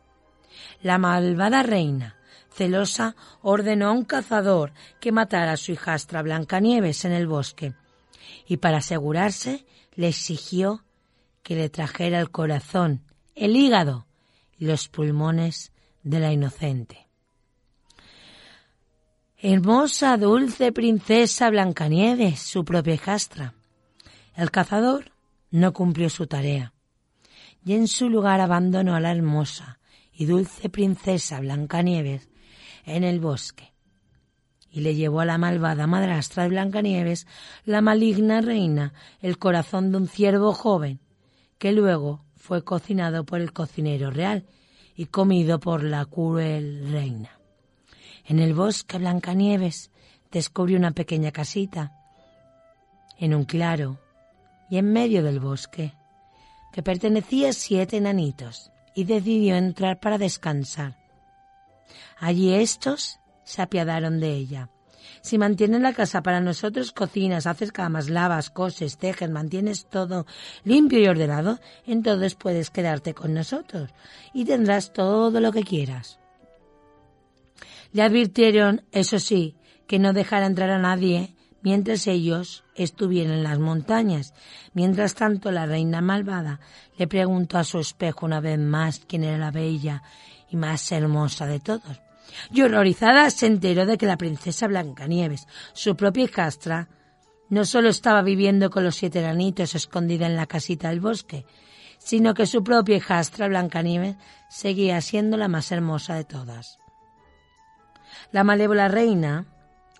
La 0.81 0.97
malvada 0.97 1.63
reina, 1.63 2.17
celosa, 2.51 3.15
ordenó 3.41 3.89
a 3.89 3.91
un 3.91 4.05
cazador 4.05 4.73
que 4.99 5.11
matara 5.11 5.53
a 5.53 5.57
su 5.57 5.71
hijastra 5.71 6.21
Blancanieves 6.21 7.05
en 7.05 7.11
el 7.11 7.27
bosque, 7.27 7.73
y 8.47 8.57
para 8.57 8.77
asegurarse 8.77 9.65
le 9.95 10.09
exigió 10.09 10.83
que 11.43 11.55
le 11.55 11.69
trajera 11.69 12.19
el 12.19 12.29
corazón, 12.29 13.01
el 13.35 13.55
hígado 13.55 14.05
y 14.57 14.65
los 14.65 14.87
pulmones 14.87 15.71
de 16.03 16.19
la 16.19 16.31
inocente. 16.31 17.07
Hermosa, 19.37 20.17
dulce 20.17 20.71
princesa 20.71 21.49
Blancanieves, 21.49 22.39
su 22.39 22.65
propia 22.65 22.95
hijastra. 22.95 23.53
El 24.35 24.51
cazador 24.51 25.11
no 25.51 25.73
cumplió 25.73 26.09
su 26.09 26.27
tarea 26.27 26.73
y 27.63 27.73
en 27.73 27.87
su 27.87 28.09
lugar 28.09 28.41
abandonó 28.41 28.95
a 28.95 28.99
la 28.99 29.11
hermosa 29.11 29.79
y 30.11 30.25
dulce 30.25 30.69
princesa 30.69 31.39
Blancanieves 31.39 32.29
en 32.85 33.03
el 33.03 33.19
bosque 33.19 33.76
y 34.71 34.81
le 34.81 34.95
llevó 34.95 35.21
a 35.21 35.25
la 35.25 35.37
malvada 35.37 35.87
madrastra 35.87 36.43
de 36.43 36.49
Blancanieves, 36.49 37.27
la 37.65 37.81
maligna 37.81 38.41
reina, 38.41 38.93
el 39.21 39.37
corazón 39.37 39.91
de 39.91 39.97
un 39.97 40.07
ciervo 40.07 40.53
joven, 40.53 40.99
que 41.57 41.71
luego 41.71 42.23
fue 42.35 42.63
cocinado 42.63 43.25
por 43.25 43.41
el 43.41 43.53
cocinero 43.53 44.11
real 44.11 44.45
y 44.95 45.05
comido 45.05 45.59
por 45.59 45.83
la 45.83 46.05
cruel 46.05 46.91
reina. 46.91 47.39
En 48.25 48.39
el 48.39 48.53
bosque 48.53 48.97
Blancanieves 48.97 49.91
descubrió 50.31 50.77
una 50.77 50.91
pequeña 50.91 51.31
casita, 51.31 51.93
en 53.17 53.33
un 53.33 53.45
claro 53.45 53.99
y 54.69 54.77
en 54.77 54.91
medio 54.91 55.23
del 55.23 55.39
bosque, 55.39 55.93
que 56.73 56.83
pertenecía 56.83 57.49
a 57.49 57.53
siete 57.53 57.97
enanitos, 57.97 58.71
y 58.93 59.03
decidió 59.03 59.55
entrar 59.55 59.99
para 59.99 60.17
descansar. 60.17 60.97
Allí 62.17 62.53
estos 62.53 63.19
se 63.47 63.61
apiadaron 63.61 64.19
de 64.19 64.33
ella. 64.33 64.69
Si 65.21 65.37
mantienes 65.37 65.81
la 65.81 65.93
casa 65.93 66.21
para 66.21 66.41
nosotros, 66.41 66.91
cocinas, 66.91 67.47
haces 67.47 67.71
camas, 67.71 68.09
lavas, 68.09 68.49
coses, 68.49 68.97
tejes, 68.97 69.29
mantienes 69.29 69.87
todo 69.89 70.25
limpio 70.65 70.99
y 70.99 71.07
ordenado, 71.07 71.59
entonces 71.85 72.35
puedes 72.35 72.69
quedarte 72.69 73.13
con 73.13 73.33
nosotros 73.33 73.89
y 74.33 74.43
tendrás 74.43 74.91
todo 74.91 75.39
lo 75.39 75.51
que 75.53 75.63
quieras. 75.63 76.19
Le 77.93 78.03
advirtieron, 78.03 78.83
eso 78.91 79.17
sí, 79.17 79.55
que 79.87 79.97
no 79.97 80.11
dejara 80.11 80.45
entrar 80.45 80.69
a 80.69 80.77
nadie 80.77 81.33
mientras 81.61 82.05
ellos 82.07 82.65
estuvieran 82.75 83.33
en 83.33 83.43
las 83.43 83.59
montañas. 83.59 84.33
Mientras 84.73 85.15
tanto, 85.15 85.51
la 85.51 85.65
reina 85.65 86.01
malvada 86.01 86.59
le 86.97 87.07
preguntó 87.07 87.57
a 87.57 87.63
su 87.63 87.79
espejo 87.79 88.25
una 88.25 88.41
vez 88.41 88.59
más 88.59 89.01
quién 89.07 89.23
era 89.23 89.37
la 89.37 89.51
bella 89.51 90.03
y 90.49 90.57
más 90.57 90.91
hermosa 90.91 91.45
de 91.45 91.61
todos. 91.61 92.06
Y 92.51 92.61
horrorizada 92.61 93.29
se 93.29 93.47
enteró 93.47 93.85
de 93.85 93.97
que 93.97 94.05
la 94.05 94.17
princesa 94.17 94.67
Blancanieves, 94.67 95.47
su 95.73 95.95
propia 95.95 96.25
hijastra, 96.25 96.89
no 97.49 97.65
solo 97.65 97.89
estaba 97.89 98.21
viviendo 98.21 98.69
con 98.69 98.83
los 98.83 98.95
siete 98.95 99.19
enanitos 99.19 99.75
escondida 99.75 100.25
en 100.25 100.35
la 100.35 100.47
casita 100.47 100.89
del 100.89 100.99
bosque, 100.99 101.45
sino 101.97 102.33
que 102.33 102.45
su 102.45 102.63
propia 102.63 102.97
hijastra 102.97 103.47
Blancanieves 103.47 104.17
seguía 104.49 104.99
siendo 105.01 105.37
la 105.37 105.47
más 105.47 105.71
hermosa 105.71 106.15
de 106.15 106.25
todas. 106.25 106.79
La 108.31 108.43
malévola 108.43 108.87
reina 108.87 109.45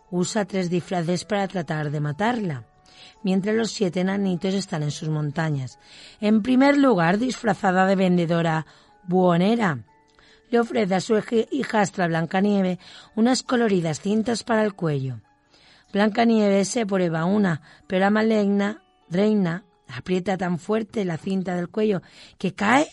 usa 0.10 0.46
tres 0.46 0.70
disfraces 0.70 1.26
para 1.26 1.48
tratar 1.48 1.92
de 1.92 2.00
matarla, 2.00 2.66
mientras 3.24 3.56
los 3.56 3.72
siete 3.72 4.02
enanitos 4.02 4.54
están 4.54 4.84
en 4.84 4.92
sus 4.92 5.10
montañas. 5.10 5.80
En 6.20 6.42
primer 6.42 6.78
lugar, 6.78 7.18
disfrazada 7.18 7.86
de 7.86 7.96
vendedora 7.96 8.66
buhonera, 9.04 9.80
le 10.50 10.60
ofrece 10.60 10.96
a 10.96 11.02
su 11.02 11.16
hij- 11.16 11.48
hijastra 11.52 12.08
Blancanieve 12.08 12.80
unas 13.16 13.44
coloridas 13.44 14.00
cintas 14.00 14.44
para 14.44 14.64
el 14.64 14.74
cuello. 14.74 15.22
Blancanieves 15.94 16.68
se 16.68 16.86
prueba 16.86 17.26
una, 17.26 17.62
pero 17.88 18.02
la 18.02 18.10
maligna 18.10 18.82
reina 19.10 19.64
aprieta 19.88 20.38
tan 20.38 20.60
fuerte 20.60 21.06
la 21.06 21.18
cinta 21.18 21.56
del 21.56 21.70
cuello 21.70 22.02
que 22.38 22.54
cae 22.54 22.88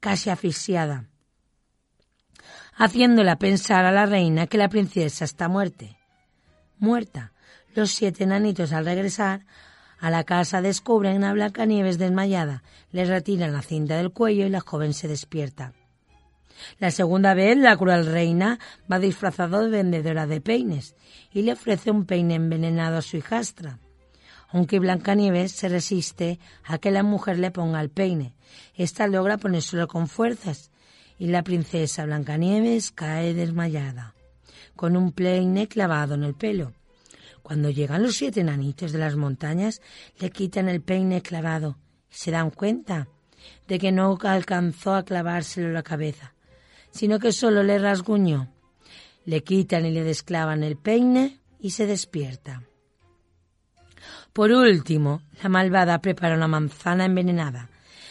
casi 0.00 0.30
asfixiada, 0.30 1.04
haciéndola 2.76 3.36
pensar 3.36 3.84
a 3.84 3.92
la 3.92 4.06
reina 4.06 4.46
que 4.46 4.56
la 4.56 4.68
princesa 4.68 5.24
está 5.24 5.48
muerte. 5.48 5.98
Muerta. 6.78 7.32
Los 7.74 7.90
siete 7.92 8.24
enanitos 8.24 8.72
al 8.72 8.84
regresar 8.86 9.44
a 10.00 10.10
la 10.10 10.24
casa 10.24 10.62
descubren 10.62 11.22
a 11.24 11.32
Blancanieves 11.34 11.98
desmayada, 11.98 12.62
le 12.90 13.04
retiran 13.04 13.52
la 13.52 13.60
cinta 13.62 13.96
del 13.96 14.10
cuello 14.10 14.46
y 14.46 14.48
la 14.48 14.60
joven 14.60 14.94
se 14.94 15.06
despierta. 15.06 15.74
La 16.78 16.90
segunda 16.90 17.34
vez 17.34 17.56
la 17.56 17.76
cruel 17.76 18.06
reina 18.06 18.58
va 18.90 18.98
disfrazada 18.98 19.62
de 19.62 19.70
vendedora 19.70 20.26
de 20.26 20.40
peines 20.40 20.94
y 21.32 21.42
le 21.42 21.52
ofrece 21.52 21.90
un 21.90 22.06
peine 22.06 22.34
envenenado 22.34 22.98
a 22.98 23.02
su 23.02 23.16
hijastra. 23.16 23.78
aunque 24.52 24.80
Blancanieves 24.80 25.52
se 25.52 25.68
resiste 25.68 26.40
a 26.64 26.78
que 26.78 26.90
la 26.90 27.02
mujer 27.02 27.38
le 27.38 27.50
ponga 27.50 27.80
el 27.80 27.90
peine. 27.90 28.34
Esta 28.74 29.06
logra 29.06 29.38
ponérselo 29.38 29.86
con 29.86 30.08
fuerzas 30.08 30.70
y 31.18 31.28
la 31.28 31.42
princesa 31.42 32.04
Blancanieves 32.04 32.90
cae 32.90 33.34
desmayada, 33.34 34.14
con 34.74 34.96
un 34.96 35.12
peine 35.12 35.68
clavado 35.68 36.14
en 36.14 36.24
el 36.24 36.34
pelo. 36.34 36.72
Cuando 37.42 37.70
llegan 37.70 38.02
los 38.02 38.16
siete 38.16 38.40
enanitos 38.40 38.92
de 38.92 38.98
las 38.98 39.16
montañas, 39.16 39.80
le 40.18 40.30
quitan 40.30 40.68
el 40.68 40.80
peine 40.80 41.22
clavado 41.22 41.78
y 42.10 42.14
se 42.14 42.30
dan 42.30 42.50
cuenta 42.50 43.08
de 43.68 43.78
que 43.78 43.92
no 43.92 44.18
alcanzó 44.22 44.94
a 44.94 45.04
clavárselo 45.04 45.70
la 45.70 45.82
cabeza, 45.82 46.34
sino 46.90 47.18
que 47.18 47.32
solo 47.32 47.62
le 47.62 47.78
rasguñó. 47.78 48.48
Le 49.24 49.42
quitan 49.42 49.86
y 49.86 49.90
le 49.90 50.02
desclavan 50.02 50.62
el 50.62 50.76
peine 50.76 51.40
y 51.60 51.70
se 51.70 51.86
despierta. 51.86 52.62
Por 54.32 54.52
último, 54.52 55.22
la 55.42 55.48
malvada 55.48 55.98
prepara 56.00 56.36
una 56.36 56.48
manzana 56.48 57.04
envenenada. 57.04 57.68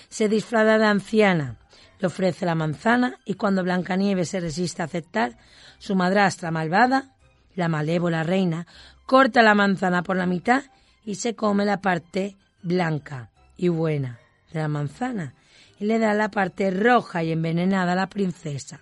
Se 0.10 0.28
disfraza 0.28 0.78
de 0.78 0.86
anciana, 0.86 1.58
le 2.00 2.08
ofrece 2.08 2.46
la 2.46 2.56
manzana 2.56 3.20
y 3.26 3.36
cuando 3.36 3.64
Blancanieves 3.64 4.30
se 4.30 4.40
resiste 4.40 4.82
a 4.82 4.86
aceptar, 4.86 5.38
su 5.78 5.96
madrastra 5.96 6.52
malvada, 6.52 7.16
la 7.56 7.68
malévola 7.68 8.24
reina, 8.24 8.68
corta 9.06 9.42
la 9.42 9.56
manzana 9.56 10.04
por 10.04 10.18
la 10.18 10.26
mitad 10.26 10.64
y 11.04 11.16
se 11.16 11.36
come 11.36 11.66
la 11.66 11.82
parte 11.82 12.38
blanca 12.62 13.30
y 13.58 13.70
buena 13.70 14.20
de 14.52 14.60
la 14.60 14.68
manzana 14.68 15.34
y 15.80 15.86
le 15.86 15.98
da 15.98 16.14
la 16.14 16.30
parte 16.30 16.72
roja 16.72 17.24
y 17.24 17.32
envenenada 17.32 17.94
a 17.94 17.96
la 17.96 18.08
princesa. 18.08 18.82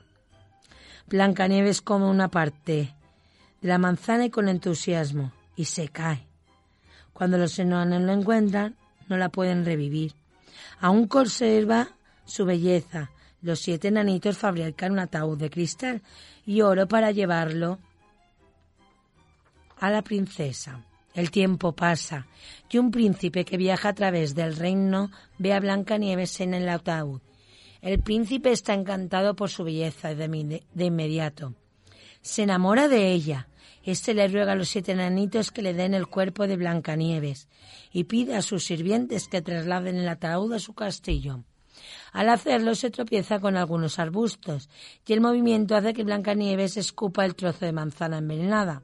Blancanieves 1.08 1.82
come 1.82 2.06
una 2.06 2.28
parte 2.28 2.94
de 3.62 3.68
la 3.68 3.78
manzana 3.78 4.26
y 4.26 4.30
con 4.30 4.50
entusiasmo 4.50 5.32
y 5.56 5.66
se 5.66 5.90
cae. 5.90 6.26
Cuando 7.14 7.38
los 7.38 7.58
enanos 7.60 8.02
lo 8.02 8.12
encuentran, 8.12 8.76
no 9.08 9.18
la 9.18 9.30
pueden 9.30 9.64
revivir. 9.64 10.14
Aún 10.80 11.08
conserva 11.08 11.90
su 12.26 12.46
belleza. 12.46 13.12
Los 13.42 13.60
siete 13.60 13.88
enanitos 13.88 14.38
fabrican 14.38 14.92
un 14.92 15.00
ataúd 15.00 15.38
de 15.38 15.50
cristal 15.50 16.02
y 16.46 16.62
oro 16.62 16.88
para 16.88 17.12
llevarlo 17.12 17.80
a 19.80 19.90
la 19.90 20.02
princesa. 20.02 20.84
El 21.18 21.32
tiempo 21.32 21.72
pasa 21.72 22.28
y 22.70 22.78
un 22.78 22.92
príncipe 22.92 23.44
que 23.44 23.58
viaja 23.58 23.90
a 23.90 23.96
través 23.96 24.36
del 24.36 24.56
reino 24.56 25.10
ve 25.40 25.52
a 25.52 25.60
Blancanieves 25.60 26.42
en 26.42 26.54
el 26.54 26.70
ataúd. 26.70 27.22
El 27.82 28.00
príncipe 28.02 28.52
está 28.52 28.76
encantado 28.76 29.36
por 29.36 29.50
su 29.50 29.64
belleza 29.64 30.14
de, 30.14 30.62
inmediato. 30.78 31.56
Se 32.22 32.44
enamora 32.44 32.88
de 32.88 33.12
ella. 33.14 33.48
Este 33.82 34.14
le 34.14 34.28
ruega 34.28 34.52
a 34.52 34.56
los 34.56 34.70
siete 34.70 34.92
enanitos 34.92 35.50
que 35.50 35.64
le 35.64 35.74
den 35.74 35.96
el 35.96 36.06
cuerpo 36.06 36.46
de 36.46 36.56
Blancanieves 36.56 37.48
y 37.92 38.04
pide 38.04 38.36
a 38.36 38.44
sus 38.44 38.66
sirvientes 38.66 39.28
que 39.28 39.42
trasladen 39.42 39.96
el 39.96 40.08
ataúd 40.08 40.54
a 40.54 40.60
su 40.60 40.76
castillo. 40.76 41.44
Al 42.12 42.30
hacerlo 42.30 42.76
se 42.76 42.92
tropieza 42.92 43.40
con 43.40 43.58
algunos 43.58 43.98
arbustos 43.98 44.70
y 45.04 45.14
el 45.14 45.22
movimiento 45.22 45.76
hace 45.76 45.96
que 45.96 46.04
Blancanieves 46.04 46.78
escupa 46.78 47.26
el 47.26 47.34
trozo 47.34 47.66
de 47.66 47.72
manzana 47.72 48.20
envenenada 48.20 48.84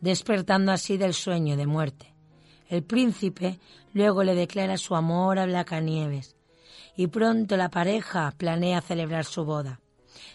despertando 0.00 0.72
así 0.72 0.96
del 0.96 1.14
sueño 1.14 1.56
de 1.56 1.66
muerte. 1.66 2.14
El 2.68 2.82
príncipe 2.82 3.58
luego 3.92 4.24
le 4.24 4.34
declara 4.34 4.76
su 4.76 4.94
amor 4.94 5.38
a 5.38 5.46
Blancanieves 5.46 6.36
y 6.96 7.06
pronto 7.08 7.56
la 7.56 7.70
pareja 7.70 8.34
planea 8.36 8.80
celebrar 8.80 9.24
su 9.24 9.44
boda. 9.44 9.80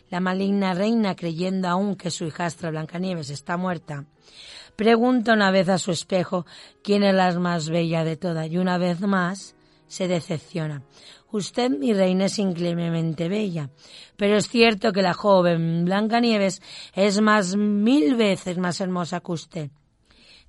La 0.10 0.20
maligna 0.20 0.74
reina, 0.74 1.16
creyendo 1.16 1.68
aún 1.68 1.96
que 1.96 2.12
su 2.12 2.26
hijastra 2.26 2.70
Blancanieves 2.70 3.30
está 3.30 3.58
muerta, 3.58 4.06
pregunta 4.76 5.34
una 5.34 5.52
vez 5.52 5.70
a 5.70 5.78
su 5.78 5.92
espejo 5.92 6.46
quién 6.84 7.04
es 7.04 7.16
la 7.16 7.32
más 7.40 7.70
bella 7.70 8.04
de 8.04 8.18
todas 8.18 8.50
y 8.50 8.58
una 8.58 8.78
vez 8.78 9.02
más 9.02 9.56
se 9.92 10.08
decepciona. 10.08 10.84
Usted, 11.34 11.70
mi 11.70 11.92
reina, 11.94 12.26
es 12.26 12.40
increíblemente 12.40 13.28
bella, 13.28 13.70
pero 14.16 14.38
es 14.38 14.48
cierto 14.48 14.94
que 14.94 15.02
la 15.02 15.14
joven 15.14 15.84
Blancanieves 15.84 16.62
es 16.96 17.20
más 17.20 17.58
mil 17.58 18.16
veces 18.16 18.58
más 18.58 18.80
hermosa 18.80 19.20
que 19.20 19.32
usted. 19.34 19.70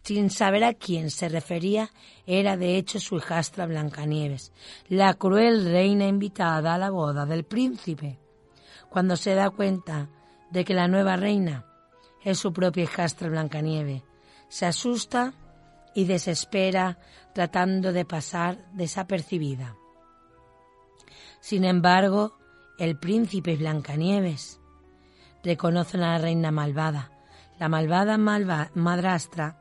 Sin 0.05 0.31
saber 0.31 0.63
a 0.63 0.75
quién 0.75 1.11
se 1.11 1.29
refería, 1.29 1.91
era 2.25 2.57
de 2.57 2.77
hecho 2.77 3.01
su 3.01 3.17
hijastra 3.17 3.67
Blancanieves, 3.67 4.53
la 4.89 5.15
cruel 5.15 5.65
reina 5.65 6.07
invitada 6.07 6.75
a 6.75 6.79
la 6.79 6.91
boda 6.91 7.27
del 7.27 7.43
príncipe. 7.43 8.21
Cuando 8.91 9.17
se 9.17 9.35
da 9.35 9.51
cuenta 9.51 10.09
de 10.53 10.65
que 10.65 10.75
la 10.75 10.87
nueva 10.87 11.17
reina 11.17 11.67
es 12.23 12.39
su 12.39 12.53
propia 12.53 12.85
hijastra 12.85 13.29
Blancanieves, 13.29 14.05
se 14.49 14.67
asusta 14.67 15.35
y 15.95 16.05
desespera 16.05 16.99
tratando 17.35 17.93
de 17.93 18.05
pasar 18.05 18.71
desapercibida. 18.73 19.77
Sin 21.41 21.65
embargo, 21.65 22.39
el 22.79 22.99
príncipe 22.99 23.57
Blancanieves 23.57 24.61
reconoce 25.43 25.97
a 25.97 26.01
la 26.01 26.19
reina 26.19 26.51
malvada, 26.51 27.11
la 27.59 27.69
malvada 27.69 28.17
madrastra 28.19 29.59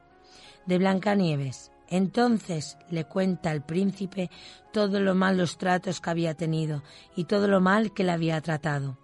de 0.66 0.78
Blancanieves. 0.78 1.72
Entonces 1.88 2.78
le 2.90 3.06
cuenta 3.06 3.52
al 3.52 3.66
príncipe 3.66 4.30
todo 4.72 5.00
lo 5.02 5.14
malos 5.14 5.58
tratos 5.58 6.00
que 6.00 6.10
había 6.10 6.36
tenido 6.36 6.84
y 7.16 7.26
todo 7.26 7.48
lo 7.48 7.60
mal 7.60 7.94
que 7.94 8.04
la 8.04 8.14
había 8.14 8.40
tratado. 8.42 8.98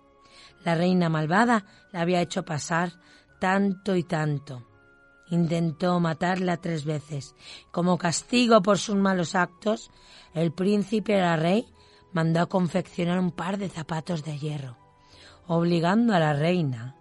La 0.63 0.75
reina 0.75 1.09
malvada 1.09 1.65
la 1.91 2.01
había 2.01 2.21
hecho 2.21 2.45
pasar 2.45 2.93
tanto 3.39 3.95
y 3.95 4.03
tanto. 4.03 4.66
Intentó 5.29 5.99
matarla 5.99 6.57
tres 6.57 6.85
veces. 6.85 7.35
Como 7.71 7.97
castigo 7.97 8.61
por 8.61 8.77
sus 8.77 8.95
malos 8.95 9.35
actos, 9.35 9.91
el 10.33 10.51
príncipe 10.51 11.13
era 11.13 11.35
rey 11.35 11.67
mandó 12.13 12.41
a 12.41 12.49
confeccionar 12.49 13.19
un 13.19 13.31
par 13.31 13.57
de 13.57 13.69
zapatos 13.69 14.23
de 14.23 14.39
hierro, 14.39 14.77
obligando 15.45 16.13
a 16.13 16.19
la 16.19 16.33
reina, 16.33 16.95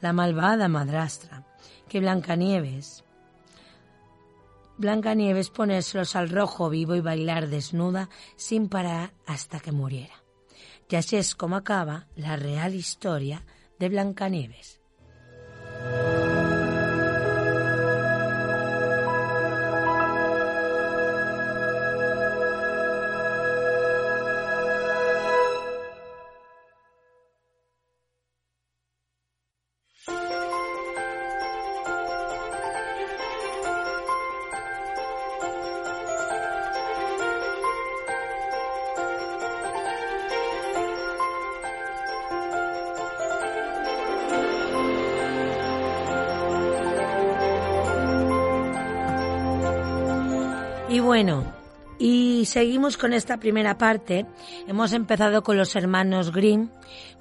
la 0.00 0.12
malvada 0.12 0.68
madrastra, 0.68 1.46
que 1.88 2.00
Blancanieves, 2.00 3.04
Blancanieves 4.76 5.50
ponérselos 5.50 6.16
al 6.16 6.30
rojo 6.30 6.68
vivo 6.68 6.96
y 6.96 7.00
bailar 7.00 7.48
desnuda 7.48 8.08
sin 8.36 8.68
parar 8.68 9.12
hasta 9.26 9.60
que 9.60 9.70
muriera. 9.70 10.24
Y 10.88 10.96
así 10.96 11.16
es 11.16 11.34
como 11.34 11.56
acaba 11.56 12.06
la 12.14 12.36
real 12.36 12.74
historia 12.74 13.44
de 13.78 13.88
Blancanieves. 13.88 14.80
Y 50.94 51.00
bueno, 51.00 51.42
y 51.98 52.44
seguimos 52.44 52.96
con 52.96 53.14
esta 53.14 53.38
primera 53.38 53.76
parte. 53.78 54.26
Hemos 54.68 54.92
empezado 54.92 55.42
con 55.42 55.56
los 55.56 55.74
hermanos 55.74 56.30
Grimm, 56.30 56.68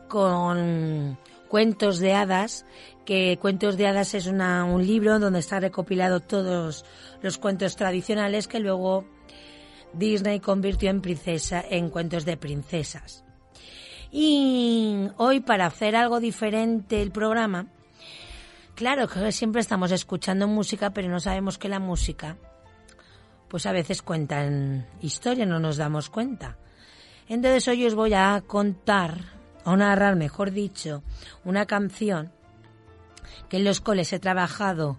con 0.08 1.18
Cuentos 1.48 1.98
de 1.98 2.14
Hadas, 2.14 2.68
que 3.04 3.40
Cuentos 3.42 3.76
de 3.76 3.88
Hadas 3.88 4.14
es 4.14 4.28
un 4.28 4.86
libro 4.86 5.18
donde 5.18 5.40
está 5.40 5.60
recopilado 5.60 6.20
todos 6.20 6.86
los 7.24 7.40
cuentos 7.40 7.76
tradicionales 7.76 8.48
que 8.48 8.60
luego 8.60 9.06
Disney 9.94 10.40
convirtió 10.40 10.92
en 10.92 11.02
princesa, 11.02 11.66
en 11.68 11.90
cuentos 11.90 12.26
de 12.26 12.38
princesas. 12.38 13.26
Y 14.12 15.08
hoy 15.18 15.40
para 15.40 15.66
hacer 15.66 15.96
algo 15.96 16.20
diferente 16.20 17.02
el 17.02 17.10
programa, 17.10 17.66
claro 18.76 19.08
que 19.08 19.32
siempre 19.32 19.62
estamos 19.62 19.92
escuchando 19.92 20.48
música, 20.48 20.92
pero 20.92 21.10
no 21.10 21.20
sabemos 21.20 21.58
que 21.58 21.70
la 21.70 21.80
música 21.80 22.38
pues 23.54 23.68
a 23.68 23.72
veces 23.72 24.02
cuentan 24.02 24.88
historia, 25.00 25.46
no 25.46 25.60
nos 25.60 25.78
damos 25.78 26.10
cuenta. 26.10 26.58
Entonces 27.30 27.68
hoy 27.68 27.86
os 27.86 27.94
voy 27.94 28.16
a 28.16 28.42
contar, 28.48 29.26
o 29.64 29.78
narrar, 29.78 30.16
mejor 30.16 30.50
dicho, 30.50 31.04
una 31.46 31.68
canción 31.68 32.32
que 33.50 33.58
en 33.58 33.64
los 33.64 33.80
coles 33.80 34.12
he 34.12 34.18
trabajado 34.18 34.98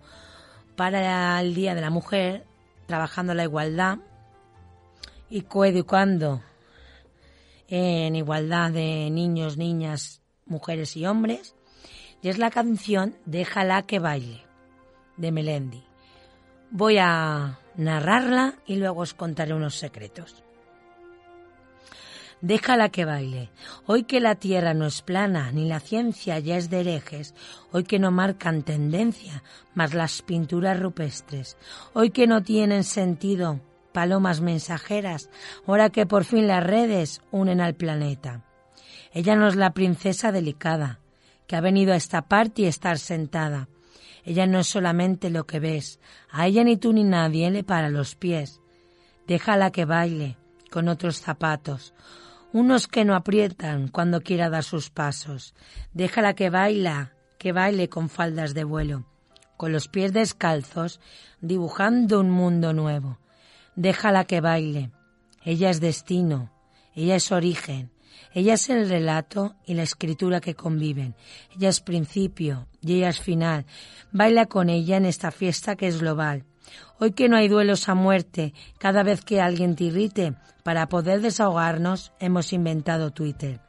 para 0.77 1.41
el 1.41 1.53
Día 1.57 1.75
de 1.75 1.81
la 1.81 1.91
Mujer, 1.91 2.47
trabajando 2.87 3.35
la 3.35 3.43
igualdad 3.43 3.99
y 5.29 5.41
coeducando 5.41 6.41
en 7.67 8.15
igualdad 8.15 8.71
de 8.71 9.11
niños, 9.11 9.57
niñas, 9.57 10.23
mujeres 10.47 10.97
y 10.97 11.07
hombres. 11.07 11.57
Y 12.23 12.29
es 12.29 12.39
la 12.39 12.53
canción 12.53 13.17
Déjala 13.27 13.83
que 13.83 13.99
baile, 13.99 14.45
de 15.17 15.33
Melendi. 15.33 15.83
voy 16.71 16.99
a 16.99 17.59
narrarla 17.77 18.55
y 18.67 18.77
luego 18.77 19.03
os 19.03 19.15
contaré 19.15 19.55
unos 19.55 19.77
secretos. 19.77 20.43
Déjala 22.41 22.91
que 22.91 23.07
baile. 23.07 23.51
Hoy 23.87 24.05
que 24.05 24.21
la 24.21 24.35
tierra 24.35 24.75
no 24.75 24.85
es 24.85 25.01
plana, 25.01 25.51
ni 25.51 25.67
la 25.67 25.81
ciencia 25.81 26.39
ya 26.39 26.59
es 26.59 26.69
de 26.69 26.81
herejes, 26.81 27.35
hoy 27.73 27.85
que 27.85 27.99
no 27.99 28.11
marcan 28.11 28.65
tendencia, 28.65 29.43
más 29.75 29.95
las 29.95 30.21
pinturas 30.21 30.79
rupestres, 30.79 31.57
hoy 31.95 32.11
que 32.11 32.27
no 32.27 32.43
tienen 32.43 32.85
sentido 32.85 33.61
palomas 33.93 34.43
mensajeras, 34.43 35.31
ahora 35.67 35.89
que 35.89 36.05
por 36.05 36.25
fin 36.25 36.47
las 36.47 36.63
redes 36.63 37.23
unen 37.31 37.63
al 37.63 37.75
planeta. 37.75 38.45
Ella 39.13 39.37
no 39.37 39.49
es 39.49 39.57
la 39.57 39.73
princesa 39.73 40.33
delicada, 40.33 40.99
que 41.47 41.57
ha 41.57 41.61
venido 41.61 41.95
a 41.95 41.97
esta 41.97 42.23
parte 42.23 42.63
y 42.63 42.67
estar 42.67 42.99
sentada. 42.99 43.69
Ella 44.25 44.47
no 44.47 44.61
es 44.61 44.67
solamente 44.67 45.31
lo 45.31 45.47
que 45.47 45.61
ves, 45.61 46.01
a 46.31 46.47
ella 46.47 46.65
ni 46.65 46.77
tú 46.77 46.93
ni 46.93 47.05
nadie 47.05 47.51
le 47.51 47.63
para 47.63 47.91
los 47.91 48.15
pies. 48.15 48.61
Déjala 49.27 49.71
que 49.71 49.85
baile 49.85 50.39
con 50.71 50.89
otros 50.89 51.21
zapatos, 51.21 51.95
unos 52.53 52.89
que 52.89 53.05
no 53.05 53.15
aprietan 53.15 53.89
cuando 53.89 54.23
quiera 54.23 54.49
dar 54.49 54.65
sus 54.65 54.91
pasos. 54.91 55.55
Déjala 55.93 56.35
que 56.35 56.51
baila, 56.51 57.13
que 57.39 57.53
baile 57.53 57.89
con 57.89 58.09
faldas 58.09 58.55
de 58.55 58.65
vuelo, 58.65 59.05
con 59.57 59.73
los 59.73 59.89
pies 59.89 60.13
descalzos, 60.13 61.01
dibujando 61.41 62.21
un 62.21 62.31
mundo 62.31 62.73
nuevo. 62.73 63.19
Déjala 63.77 64.25
que 64.25 64.41
baile. 64.41 64.91
Ella 65.45 65.69
es 65.69 65.81
destino, 65.81 66.51
ella 66.95 67.17
es 67.17 67.31
origen, 67.31 67.91
ella 68.33 68.55
es 68.55 68.69
el 68.69 68.89
relato 68.89 69.55
y 69.65 69.75
la 69.75 69.85
escritura 69.85 70.41
que 70.41 70.55
conviven. 70.57 71.15
Ella 71.57 71.69
es 71.69 71.81
principio 71.81 72.67
y 72.81 72.95
ella 72.95 73.11
es 73.11 73.21
final. 73.21 73.65
Baila 74.11 74.47
con 74.47 74.69
ella 74.71 74.97
en 74.97 75.07
esta 75.07 75.31
fiesta 75.31 75.77
que 75.77 75.87
es 75.87 76.01
global. 76.01 76.45
Hoy 76.99 77.13
que 77.13 77.29
no 77.29 77.37
hay 77.37 77.49
duelos 77.49 77.89
a 77.89 77.95
muerte, 77.95 78.53
cada 78.79 79.03
vez 79.03 79.23
que 79.23 79.41
alguien 79.41 79.77
te 79.77 79.85
irrite, 79.85 80.35
para 80.65 80.89
poder 80.89 81.21
desahogarnos 81.21 82.13
hemos 82.19 82.53
inventado 82.53 83.13
Twitter. 83.13 83.61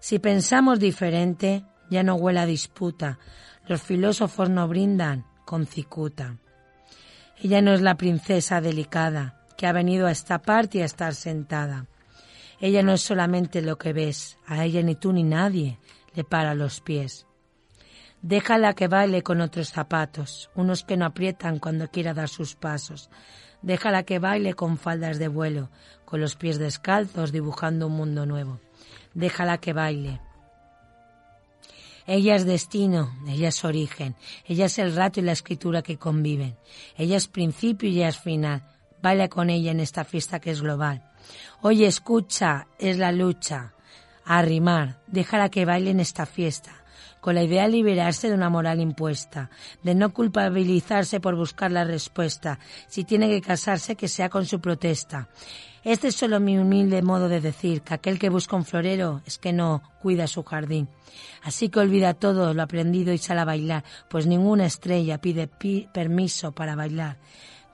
Si 0.00 0.18
pensamos 0.18 0.78
diferente, 0.78 1.64
ya 1.90 2.02
no 2.02 2.14
huele 2.14 2.40
a 2.40 2.46
disputa. 2.46 3.18
Los 3.66 3.82
filósofos 3.82 4.48
no 4.48 4.68
brindan 4.68 5.26
con 5.44 5.66
cicuta. 5.66 6.36
Ella 7.42 7.60
no 7.60 7.72
es 7.72 7.82
la 7.82 7.96
princesa 7.96 8.60
delicada 8.60 9.44
que 9.56 9.66
ha 9.66 9.72
venido 9.72 10.06
a 10.06 10.12
esta 10.12 10.38
parte 10.40 10.82
a 10.82 10.86
estar 10.86 11.14
sentada. 11.14 11.86
Ella 12.60 12.82
no 12.82 12.92
es 12.92 13.02
solamente 13.02 13.62
lo 13.62 13.78
que 13.78 13.92
ves, 13.92 14.38
a 14.46 14.64
ella 14.64 14.82
ni 14.82 14.96
tú 14.96 15.12
ni 15.12 15.22
nadie 15.22 15.78
le 16.14 16.24
para 16.24 16.54
los 16.54 16.80
pies. 16.80 17.26
Déjala 18.22 18.74
que 18.74 18.88
baile 18.88 19.22
con 19.22 19.40
otros 19.40 19.68
zapatos, 19.68 20.50
unos 20.56 20.82
que 20.82 20.96
no 20.96 21.06
aprietan 21.06 21.60
cuando 21.60 21.88
quiera 21.88 22.14
dar 22.14 22.28
sus 22.28 22.56
pasos. 22.56 23.10
Déjala 23.62 24.02
que 24.02 24.18
baile 24.18 24.54
con 24.54 24.76
faldas 24.76 25.18
de 25.18 25.28
vuelo, 25.28 25.70
con 26.04 26.20
los 26.20 26.34
pies 26.34 26.58
descalzos 26.58 27.30
dibujando 27.30 27.86
un 27.86 27.92
mundo 27.92 28.26
nuevo. 28.26 28.60
Déjala 29.14 29.58
que 29.58 29.72
baile. 29.72 30.20
Ella 32.06 32.34
es 32.34 32.44
destino, 32.44 33.12
ella 33.28 33.48
es 33.48 33.64
origen, 33.64 34.16
ella 34.46 34.66
es 34.66 34.78
el 34.78 34.96
rato 34.96 35.20
y 35.20 35.22
la 35.22 35.32
escritura 35.32 35.82
que 35.82 35.98
conviven. 35.98 36.56
Ella 36.96 37.16
es 37.16 37.28
principio 37.28 37.88
y 37.88 37.98
ella 37.98 38.08
es 38.08 38.18
final. 38.18 38.62
Baila 39.00 39.28
con 39.28 39.50
ella 39.50 39.70
en 39.70 39.80
esta 39.80 40.04
fiesta 40.04 40.40
que 40.40 40.50
es 40.50 40.60
global. 40.60 41.07
Oye, 41.62 41.86
escucha, 41.86 42.66
es 42.78 42.98
la 42.98 43.12
lucha. 43.12 43.72
Arrimar, 44.24 45.00
déjala 45.06 45.48
que 45.48 45.64
baile 45.64 45.90
en 45.90 46.00
esta 46.00 46.26
fiesta, 46.26 46.72
con 47.20 47.34
la 47.34 47.42
idea 47.42 47.62
de 47.62 47.70
liberarse 47.70 48.28
de 48.28 48.34
una 48.34 48.50
moral 48.50 48.80
impuesta, 48.80 49.50
de 49.82 49.94
no 49.94 50.12
culpabilizarse 50.12 51.18
por 51.18 51.34
buscar 51.34 51.72
la 51.72 51.84
respuesta, 51.84 52.58
si 52.88 53.04
tiene 53.04 53.28
que 53.28 53.40
casarse 53.40 53.96
que 53.96 54.06
sea 54.06 54.28
con 54.28 54.44
su 54.44 54.60
protesta. 54.60 55.28
Este 55.84 56.08
es 56.08 56.16
solo 56.16 56.40
mi 56.40 56.58
humilde 56.58 57.00
modo 57.02 57.28
de 57.28 57.40
decir 57.40 57.82
que 57.82 57.94
aquel 57.94 58.18
que 58.18 58.28
busca 58.28 58.56
un 58.56 58.64
florero 58.64 59.22
es 59.24 59.38
que 59.38 59.52
no 59.52 59.82
cuida 60.02 60.26
su 60.26 60.42
jardín. 60.42 60.88
Así 61.42 61.68
que 61.68 61.80
olvida 61.80 62.14
todo 62.14 62.52
lo 62.52 62.62
aprendido 62.62 63.12
y 63.12 63.18
sale 63.18 63.40
a 63.40 63.46
bailar, 63.46 63.84
pues 64.10 64.26
ninguna 64.26 64.66
estrella 64.66 65.20
pide 65.20 65.48
permiso 65.92 66.52
para 66.52 66.76
bailar. 66.76 67.16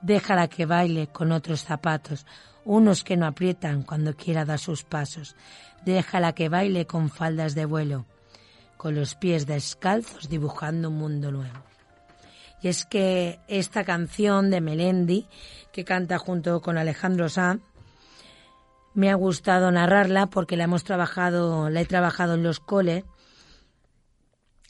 Déjala 0.02 0.48
que 0.48 0.66
baile 0.66 1.08
con 1.08 1.32
otros 1.32 1.64
zapatos, 1.64 2.26
unos 2.64 3.04
que 3.04 3.16
no 3.16 3.26
aprietan 3.26 3.82
cuando 3.82 4.14
quiera 4.14 4.44
dar 4.44 4.58
sus 4.58 4.82
pasos. 4.82 5.36
Déjala 5.84 6.34
que 6.34 6.48
baile 6.48 6.86
con 6.86 7.10
faldas 7.10 7.54
de 7.54 7.66
vuelo, 7.66 8.06
con 8.76 8.94
los 8.94 9.14
pies 9.14 9.46
descalzos 9.46 10.28
dibujando 10.28 10.88
un 10.88 10.98
mundo 10.98 11.30
nuevo. 11.30 11.58
Y 12.62 12.68
es 12.68 12.86
que 12.86 13.40
esta 13.46 13.84
canción 13.84 14.50
de 14.50 14.62
Melendi, 14.62 15.26
que 15.72 15.84
canta 15.84 16.18
junto 16.18 16.62
con 16.62 16.78
Alejandro 16.78 17.28
Sanz, 17.28 17.62
me 18.94 19.10
ha 19.10 19.14
gustado 19.14 19.70
narrarla 19.70 20.26
porque 20.26 20.56
la 20.56 20.64
hemos 20.64 20.84
trabajado, 20.84 21.68
la 21.68 21.80
he 21.80 21.84
trabajado 21.84 22.34
en 22.34 22.42
los 22.42 22.60
coles 22.60 23.04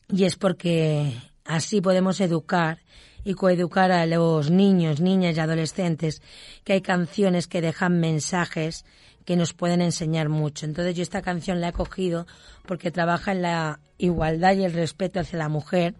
y 0.08 0.24
es 0.24 0.36
porque 0.36 1.14
así 1.44 1.80
podemos 1.80 2.20
educar 2.20 2.80
y 3.24 3.34
coeducar 3.34 3.90
a 3.90 4.06
los 4.06 4.50
niños, 4.50 5.00
niñas 5.00 5.36
y 5.36 5.40
adolescentes, 5.40 6.22
que 6.62 6.74
hay 6.74 6.80
canciones 6.82 7.46
que 7.46 7.60
dejan 7.60 7.98
mensajes 8.00 8.84
que 9.24 9.36
nos 9.36 9.54
pueden 9.54 9.80
enseñar 9.80 10.28
mucho. 10.28 10.66
Entonces 10.66 10.94
yo 10.94 11.02
esta 11.02 11.22
canción 11.22 11.60
la 11.60 11.68
he 11.68 11.72
cogido 11.72 12.26
porque 12.66 12.90
trabaja 12.90 13.32
en 13.32 13.42
la 13.42 13.80
igualdad 13.98 14.54
y 14.54 14.64
el 14.64 14.72
respeto 14.72 15.20
hacia 15.20 15.38
la 15.38 15.48
mujer, 15.48 15.94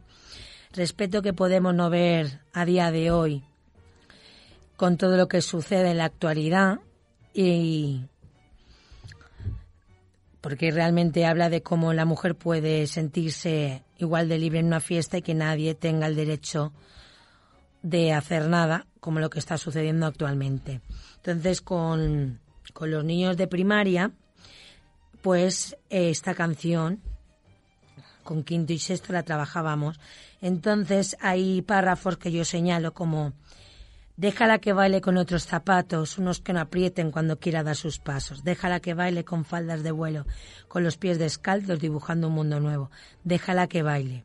respeto 0.73 1.23
que 1.23 1.33
podemos 1.33 1.75
no 1.75 1.89
ver 1.89 2.41
a 2.53 2.65
día 2.65 2.91
de 2.91 3.11
hoy 3.11 3.45
con 4.77 4.97
todo 4.97 5.17
lo 5.17 5.29
que 5.29 5.41
sucede 5.41 5.93
en 5.93 5.99
la 5.99 6.07
actualidad 6.07 6.81
y 7.33 8.03
porque 10.45 10.71
realmente 10.71 11.25
habla 11.25 11.49
de 11.49 11.63
cómo 11.63 11.95
la 11.95 12.05
mujer 12.05 12.35
puede 12.35 12.87
sentirse 12.87 13.83
igual 13.97 14.29
de 14.29 14.37
libre 14.37 14.59
en 14.59 14.67
una 14.67 14.81
fiesta 14.81 15.17
y 15.17 15.23
que 15.23 15.33
nadie 15.33 15.75
tenga 15.75 16.07
el 16.07 16.17
derecho 16.17 16.75
de 17.81 18.13
hacer 18.13 18.47
nada 18.49 18.87
como 19.01 19.21
lo 19.21 19.31
que 19.31 19.39
está 19.39 19.57
sucediendo 19.57 20.05
actualmente. 20.05 20.83
Entonces, 21.17 21.63
con, 21.63 22.41
con 22.75 22.91
los 22.91 23.03
niños 23.07 23.39
de 23.39 23.47
primaria, 23.47 24.11
pues 25.23 25.79
esta 25.89 26.35
canción, 26.35 27.01
con 28.23 28.45
quinto 28.45 28.75
y 28.75 28.79
sexto 28.79 29.15
la 29.15 29.23
trabajábamos. 29.23 29.99
Entonces, 30.43 31.17
hay 31.23 31.63
párrafos 31.63 32.19
que 32.19 32.31
yo 32.31 32.45
señalo 32.45 32.93
como 32.93 33.33
Déjala 34.17 34.61
que 34.61 34.73
baile 34.73 35.01
con 35.01 35.17
otros 35.17 35.45
zapatos, 35.45 36.19
unos 36.19 36.41
que 36.41 36.53
no 36.53 36.61
aprieten 36.61 37.11
cuando 37.11 37.41
quiera 37.41 37.65
dar 37.65 37.75
sus 37.75 37.99
pasos. 37.99 38.45
Déjala 38.45 38.79
que 38.79 38.95
baile 38.95 39.25
con 39.25 39.45
faldas 39.45 39.83
de 39.83 39.91
vuelo, 39.91 40.25
con 40.69 40.85
los 40.85 40.97
pies 40.97 41.19
descalzos 41.19 41.81
dibujando 41.81 42.29
un 42.29 42.35
mundo 42.35 42.61
nuevo. 42.61 42.91
Déjala 43.25 43.67
que 43.67 43.83
baile. 43.83 44.25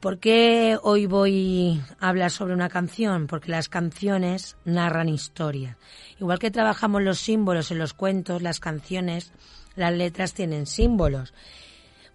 ¿Por 0.00 0.18
qué 0.18 0.76
hoy 0.82 1.06
voy 1.06 1.80
a 2.00 2.08
hablar 2.08 2.30
sobre 2.32 2.54
una 2.54 2.68
canción? 2.68 3.28
Porque 3.28 3.52
las 3.52 3.68
canciones 3.68 4.56
narran 4.64 5.08
historias. 5.08 5.76
Igual 6.20 6.40
que 6.40 6.50
trabajamos 6.50 7.02
los 7.02 7.20
símbolos 7.20 7.70
en 7.70 7.78
los 7.78 7.94
cuentos, 7.94 8.42
las 8.42 8.58
canciones, 8.58 9.32
las 9.76 9.94
letras 9.94 10.34
tienen 10.34 10.66
símbolos. 10.66 11.32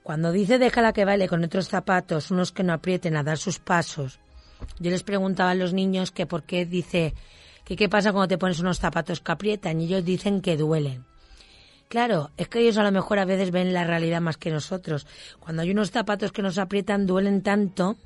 Cuando 0.03 0.31
dice 0.31 0.59
déjala 0.59 0.93
que 0.93 1.05
baile 1.05 1.29
con 1.29 1.43
otros 1.43 1.69
zapatos, 1.69 2.29
unos 2.29 2.51
que 2.51 2.63
no 2.63 2.73
aprieten 2.73 3.15
a 3.15 3.23
dar 3.23 3.37
sus 3.37 3.57
pasos, 3.57 4.19
yo 4.79 4.91
les 4.91 5.03
preguntaba 5.03 5.51
a 5.51 5.55
los 5.55 5.73
niños 5.73 6.11
que 6.11 6.25
por 6.25 6.43
qué 6.43 6.65
dice 6.65 7.13
que 7.65 7.75
qué 7.75 7.89
pasa 7.89 8.11
cuando 8.11 8.27
te 8.27 8.37
pones 8.37 8.59
unos 8.59 8.79
zapatos 8.79 9.19
que 9.19 9.31
aprietan 9.31 9.79
y 9.79 9.85
ellos 9.85 10.03
dicen 10.03 10.41
que 10.41 10.57
duelen. 10.57 11.05
Claro, 11.87 12.29
es 12.37 12.47
que 12.47 12.59
ellos 12.59 12.77
a 12.77 12.83
lo 12.83 12.91
mejor 12.91 13.19
a 13.19 13.25
veces 13.25 13.51
ven 13.51 13.73
la 13.73 13.83
realidad 13.83 14.21
más 14.21 14.37
que 14.37 14.51
nosotros. 14.51 15.07
Cuando 15.39 15.63
hay 15.63 15.71
unos 15.71 15.91
zapatos 15.91 16.31
que 16.31 16.43
nos 16.43 16.57
aprietan, 16.57 17.07
duelen 17.07 17.41
tanto 17.41 17.97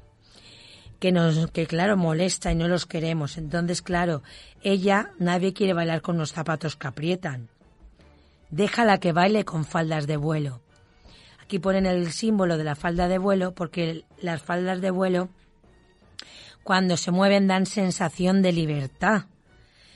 que 1.00 1.12
nos, 1.12 1.52
que 1.52 1.68
claro, 1.68 1.98
molesta 1.98 2.50
y 2.52 2.56
no 2.56 2.70
los 2.70 2.86
queremos. 2.86 3.38
Entonces, 3.38 3.82
claro, 3.82 4.24
ella, 4.62 5.12
nadie 5.20 5.52
quiere 5.52 5.74
bailar 5.74 6.02
con 6.02 6.16
unos 6.16 6.32
zapatos 6.32 6.78
que 6.78 6.88
aprietan. 6.88 7.50
Déjala 8.52 9.00
que 9.00 9.12
baile 9.12 9.44
con 9.44 9.66
faldas 9.66 10.08
de 10.08 10.16
vuelo. 10.16 10.62
Aquí 11.42 11.60
ponen 11.60 11.86
el 11.86 12.14
símbolo 12.14 12.58
de 12.58 12.64
la 12.64 12.76
falda 12.76 13.10
de 13.10 13.18
vuelo 13.18 13.54
porque 13.54 14.06
las 14.22 14.42
faldas 14.42 14.80
de 14.80 14.92
vuelo, 14.92 15.28
cuando 16.64 16.98
se 16.98 17.12
mueven, 17.12 17.48
dan 17.48 17.66
sensación 17.66 18.42
de 18.42 18.52
libertad. 18.52 19.26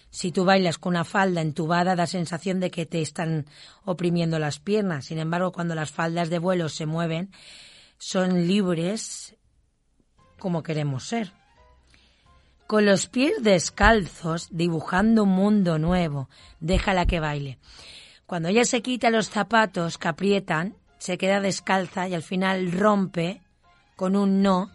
Si 0.09 0.31
tú 0.31 0.45
bailas 0.45 0.77
con 0.77 0.91
una 0.91 1.03
falda 1.03 1.41
entubada, 1.41 1.95
da 1.95 2.07
sensación 2.07 2.59
de 2.59 2.71
que 2.71 2.85
te 2.85 3.01
están 3.01 3.45
oprimiendo 3.83 4.39
las 4.39 4.59
piernas. 4.59 5.05
Sin 5.05 5.19
embargo, 5.19 5.51
cuando 5.51 5.75
las 5.75 5.91
faldas 5.91 6.29
de 6.29 6.39
vuelo 6.39 6.69
se 6.69 6.85
mueven, 6.85 7.31
son 7.97 8.47
libres 8.47 9.35
como 10.39 10.63
queremos 10.63 11.03
ser. 11.05 11.33
Con 12.67 12.85
los 12.85 13.07
pies 13.07 13.41
descalzos, 13.41 14.49
dibujando 14.51 15.23
un 15.23 15.29
mundo 15.29 15.79
nuevo, 15.79 16.29
déjala 16.59 17.05
que 17.05 17.19
baile. 17.19 17.59
Cuando 18.25 18.49
ella 18.49 18.65
se 18.65 18.81
quita 18.81 19.09
los 19.09 19.29
zapatos 19.29 19.97
que 19.97 20.07
aprietan, 20.09 20.75
se 20.97 21.17
queda 21.17 21.39
descalza 21.39 22.07
y 22.09 22.13
al 22.13 22.23
final 22.23 22.71
rompe 22.71 23.41
con 23.95 24.15
un 24.15 24.41
no 24.41 24.71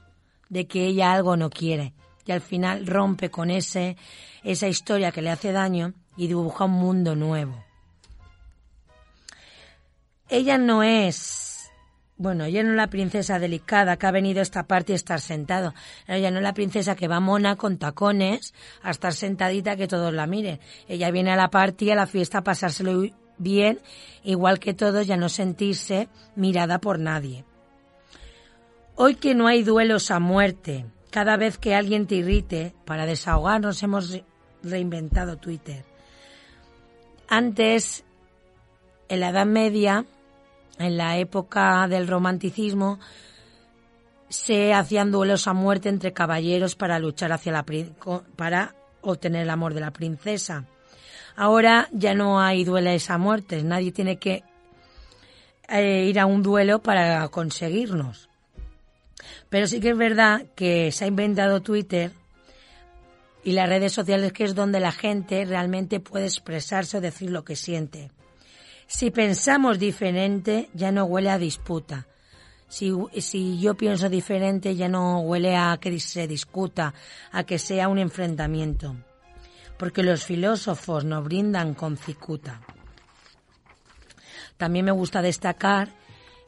de 0.53 0.67
que 0.67 0.85
ella 0.85 1.15
algo 1.15 1.35
no 1.39 1.49
quiere. 1.49 1.95
y 2.25 2.31
al 2.31 2.43
final 2.43 2.87
rompe 2.87 3.31
con 3.31 3.51
ese, 3.51 3.97
esa 4.45 4.69
historia 4.69 5.11
que 5.11 5.23
le 5.23 5.31
hace 5.31 5.51
daño 5.51 5.95
y 6.17 6.29
dibuja 6.29 6.67
un 6.67 6.73
mundo 6.73 7.17
nuevo. 7.17 7.65
Ella 10.29 10.57
no 10.59 10.85
es, 10.85 11.69
bueno, 12.17 12.45
ella 12.45 12.63
no 12.63 12.71
es 12.71 12.77
la 12.77 12.87
princesa 12.87 13.41
delicada 13.41 13.97
que 13.97 14.07
ha 14.07 14.13
venido 14.13 14.39
a 14.39 14.43
esta 14.43 14.69
parte 14.69 14.93
y 14.93 14.95
estar 14.95 15.21
sentado. 15.21 15.75
Ella 16.07 16.31
no 16.31 16.37
es 16.37 16.45
la 16.45 16.55
princesa 16.55 16.95
que 16.95 17.09
va 17.09 17.19
mona 17.19 17.57
con 17.57 17.79
tacones 17.79 18.55
a 18.83 18.91
estar 18.91 19.15
sentadita 19.15 19.75
que 19.75 19.89
todos 19.89 20.13
la 20.13 20.27
miren. 20.27 20.61
Ella 20.87 21.11
viene 21.11 21.33
a 21.33 21.37
la 21.37 21.51
parte 21.51 21.87
y 21.87 21.91
a 21.91 21.97
la 21.97 22.07
fiesta 22.07 22.39
a 22.39 22.45
pasárselo 22.45 23.03
bien, 23.39 23.81
igual 24.23 24.61
que 24.61 24.75
todos, 24.75 25.07
ya 25.07 25.17
no 25.17 25.29
sentirse 25.29 26.09
mirada 26.37 26.79
por 26.79 27.01
nadie. 27.01 27.45
Hoy 28.95 29.15
que 29.15 29.35
no 29.35 29.47
hay 29.47 29.63
duelos 29.63 30.11
a 30.11 30.21
muerte, 30.21 30.85
cada 31.11 31.39
vez 31.39 31.57
que 31.57 31.75
alguien 31.75 32.07
te 32.07 32.17
irrite, 32.17 32.75
para 32.85 33.07
desahogarnos 33.07 33.83
hemos 33.83 34.21
reinventado 34.63 35.39
Twitter. 35.39 35.85
Antes, 37.27 38.05
en 39.09 39.21
la 39.21 39.31
Edad 39.31 39.47
Media, 39.47 40.05
en 40.79 40.99
la 40.99 41.17
época 41.17 41.89
del 41.89 42.07
romanticismo, 42.07 43.01
se 44.29 44.75
hacían 44.75 45.11
duelos 45.11 45.49
a 45.49 45.55
muerte 45.55 45.89
entre 45.89 46.13
caballeros 46.13 46.77
para 46.77 46.99
luchar 46.99 47.33
hacia 47.33 47.53
la 47.53 47.65
para 48.37 48.75
obtener 49.01 49.43
el 49.43 49.51
amor 49.51 49.73
de 49.73 49.81
la 49.81 49.91
princesa. 49.91 50.67
Ahora 51.35 51.89
ya 51.93 52.15
no 52.15 52.41
hay 52.41 52.65
duelos 52.65 53.09
a 53.09 53.17
muerte, 53.17 53.63
nadie 53.63 53.91
tiene 53.91 54.19
que 54.19 54.43
eh, 55.69 56.05
ir 56.05 56.21
a 56.21 56.27
un 56.27 56.43
duelo 56.43 56.83
para 56.83 57.27
conseguirnos. 57.29 58.29
Pero 59.53 59.67
sí 59.67 59.81
que 59.81 59.91
es 59.91 59.99
verdad 59.99 60.47
que 60.57 60.91
se 60.93 61.05
ha 61.05 61.09
inventado 61.09 61.61
Twitter 61.61 62.11
y 63.45 63.53
las 63.53 63.69
redes 63.69 63.93
sociales 63.93 64.33
que 64.33 64.45
es 64.45 64.55
donde 64.55 64.81
la 64.81 64.93
gente 64.93 65.45
realmente 65.45 66.01
puede 66.01 66.25
expresarse 66.25 66.97
o 66.97 67.03
decir 67.03 67.29
lo 67.29 67.45
que 67.45 67.55
siente. 67.55 68.11
Si 68.87 69.11
pensamos 69.11 69.79
diferente, 69.79 70.71
ya 70.73 70.91
no 70.91 71.05
huele 71.05 71.29
a 71.29 71.37
disputa. 71.37 72.07
Si, 72.67 72.95
si, 73.21 73.61
yo 73.61 73.75
pienso 73.75 74.09
diferente, 74.09 74.75
ya 74.75 74.89
no 74.89 75.21
huele 75.21 75.55
a 75.55 75.77
que 75.79 76.01
se 76.01 76.27
discuta, 76.27 76.95
a 77.31 77.45
que 77.45 77.59
sea 77.59 77.89
un 77.89 77.99
enfrentamiento. 77.99 78.97
Porque 79.77 80.03
los 80.03 80.25
filósofos 80.25 81.05
nos 81.05 81.25
brindan 81.25 81.75
con 81.75 81.99
cicuta. 81.99 82.63
También 84.57 84.87
me 84.87 84.93
gusta 84.93 85.21
destacar, 85.21 85.91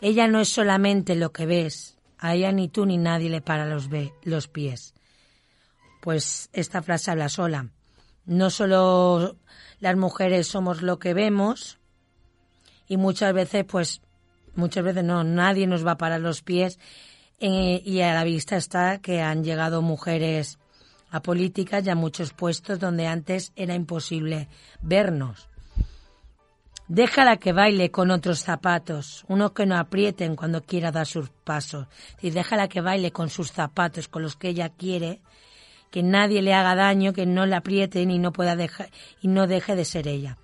ella 0.01 0.27
no 0.27 0.41
es 0.41 0.49
solamente 0.49 1.17
lo 1.17 1.33
que 1.33 1.45
ves, 1.45 1.94
a 2.19 2.35
ella 2.35 2.53
ni 2.53 2.69
tú 2.69 2.87
ni 2.87 2.99
nadie 2.99 3.31
le 3.31 3.41
para 3.41 3.67
los, 3.67 3.89
los 4.23 4.49
pies. 4.49 4.95
Pues 6.01 6.51
esta 6.53 6.83
frase 6.83 7.11
habla 7.11 7.29
sola. 7.29 7.71
No 8.27 8.51
solo 8.51 9.37
las 9.81 9.97
mujeres 9.97 10.47
somos 10.47 10.83
lo 10.83 10.99
que 10.99 11.15
vemos, 11.15 11.79
y 12.87 12.97
muchas 12.97 13.33
veces, 13.33 13.65
pues, 13.65 14.03
muchas 14.55 14.85
veces 14.85 15.05
no, 15.05 15.25
nadie 15.25 15.67
nos 15.67 15.87
va 15.87 15.93
a 15.93 15.99
parar 15.99 16.21
los 16.21 16.43
pies 16.43 16.79
eh, 17.41 17.83
y 17.85 18.01
a 18.01 18.15
la 18.15 18.25
vista 18.25 18.57
está 18.57 18.99
que 18.99 19.21
han 19.21 19.45
llegado 19.45 19.83
mujeres 19.83 20.59
a 21.11 21.23
políticas 21.23 21.87
y 21.87 21.91
a 21.91 21.95
muchos 21.95 22.33
puestos 22.33 22.79
donde 22.79 23.07
antes 23.07 23.53
era 23.57 23.75
imposible 23.75 24.49
vernos. 24.83 25.49
Déjala 26.89 27.39
que 27.39 27.53
baile 27.53 27.91
con 27.91 28.11
otros 28.11 28.41
zapatos, 28.41 29.25
unos 29.29 29.53
que 29.53 29.65
no 29.65 29.79
aprieten 29.79 30.37
cuando 30.37 30.63
quiera 30.63 30.93
dar 30.93 31.07
sus 31.07 31.31
pasos. 31.31 31.87
Y 32.21 32.31
déjala 32.31 32.69
que 32.69 32.83
baile 32.83 33.11
con 33.11 33.31
sus 33.31 33.53
zapatos, 33.53 34.07
con 34.09 34.23
los 34.23 34.37
que 34.37 34.49
ella 34.51 34.69
quiere, 34.69 35.21
que 35.91 36.03
nadie 36.03 36.43
le 36.43 36.53
haga 36.53 36.75
daño, 36.75 37.15
que 37.15 37.25
no 37.25 37.47
le 37.47 37.57
aprieten 37.57 38.11
y 38.11 38.19
no 38.19 38.33
pueda 38.33 38.55
dejar 38.55 38.91
y 39.23 39.29
no 39.29 39.47
deje 39.47 39.77
de 39.77 39.87
ser 39.87 40.09
ella. 40.09 40.37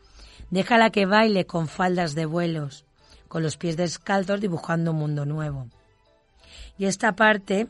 Déjala 0.51 0.91
que 0.91 1.05
baile 1.05 1.45
con 1.45 1.69
faldas 1.69 2.15
de 2.15 2.25
vuelos, 2.25 2.87
con 3.29 3.43
los 3.43 3.59
pies 3.59 3.77
descalzos 3.77 4.41
dibujando 4.41 4.93
un 4.93 4.99
mundo 4.99 5.27
nuevo. 5.27 5.69
Y 6.79 6.87
esta 6.87 7.13
parte, 7.17 7.67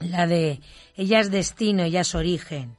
la 0.00 0.26
de 0.26 0.60
ella 0.96 1.20
es 1.20 1.30
destino, 1.30 1.82
ella 1.82 2.00
es 2.00 2.14
origen, 2.14 2.77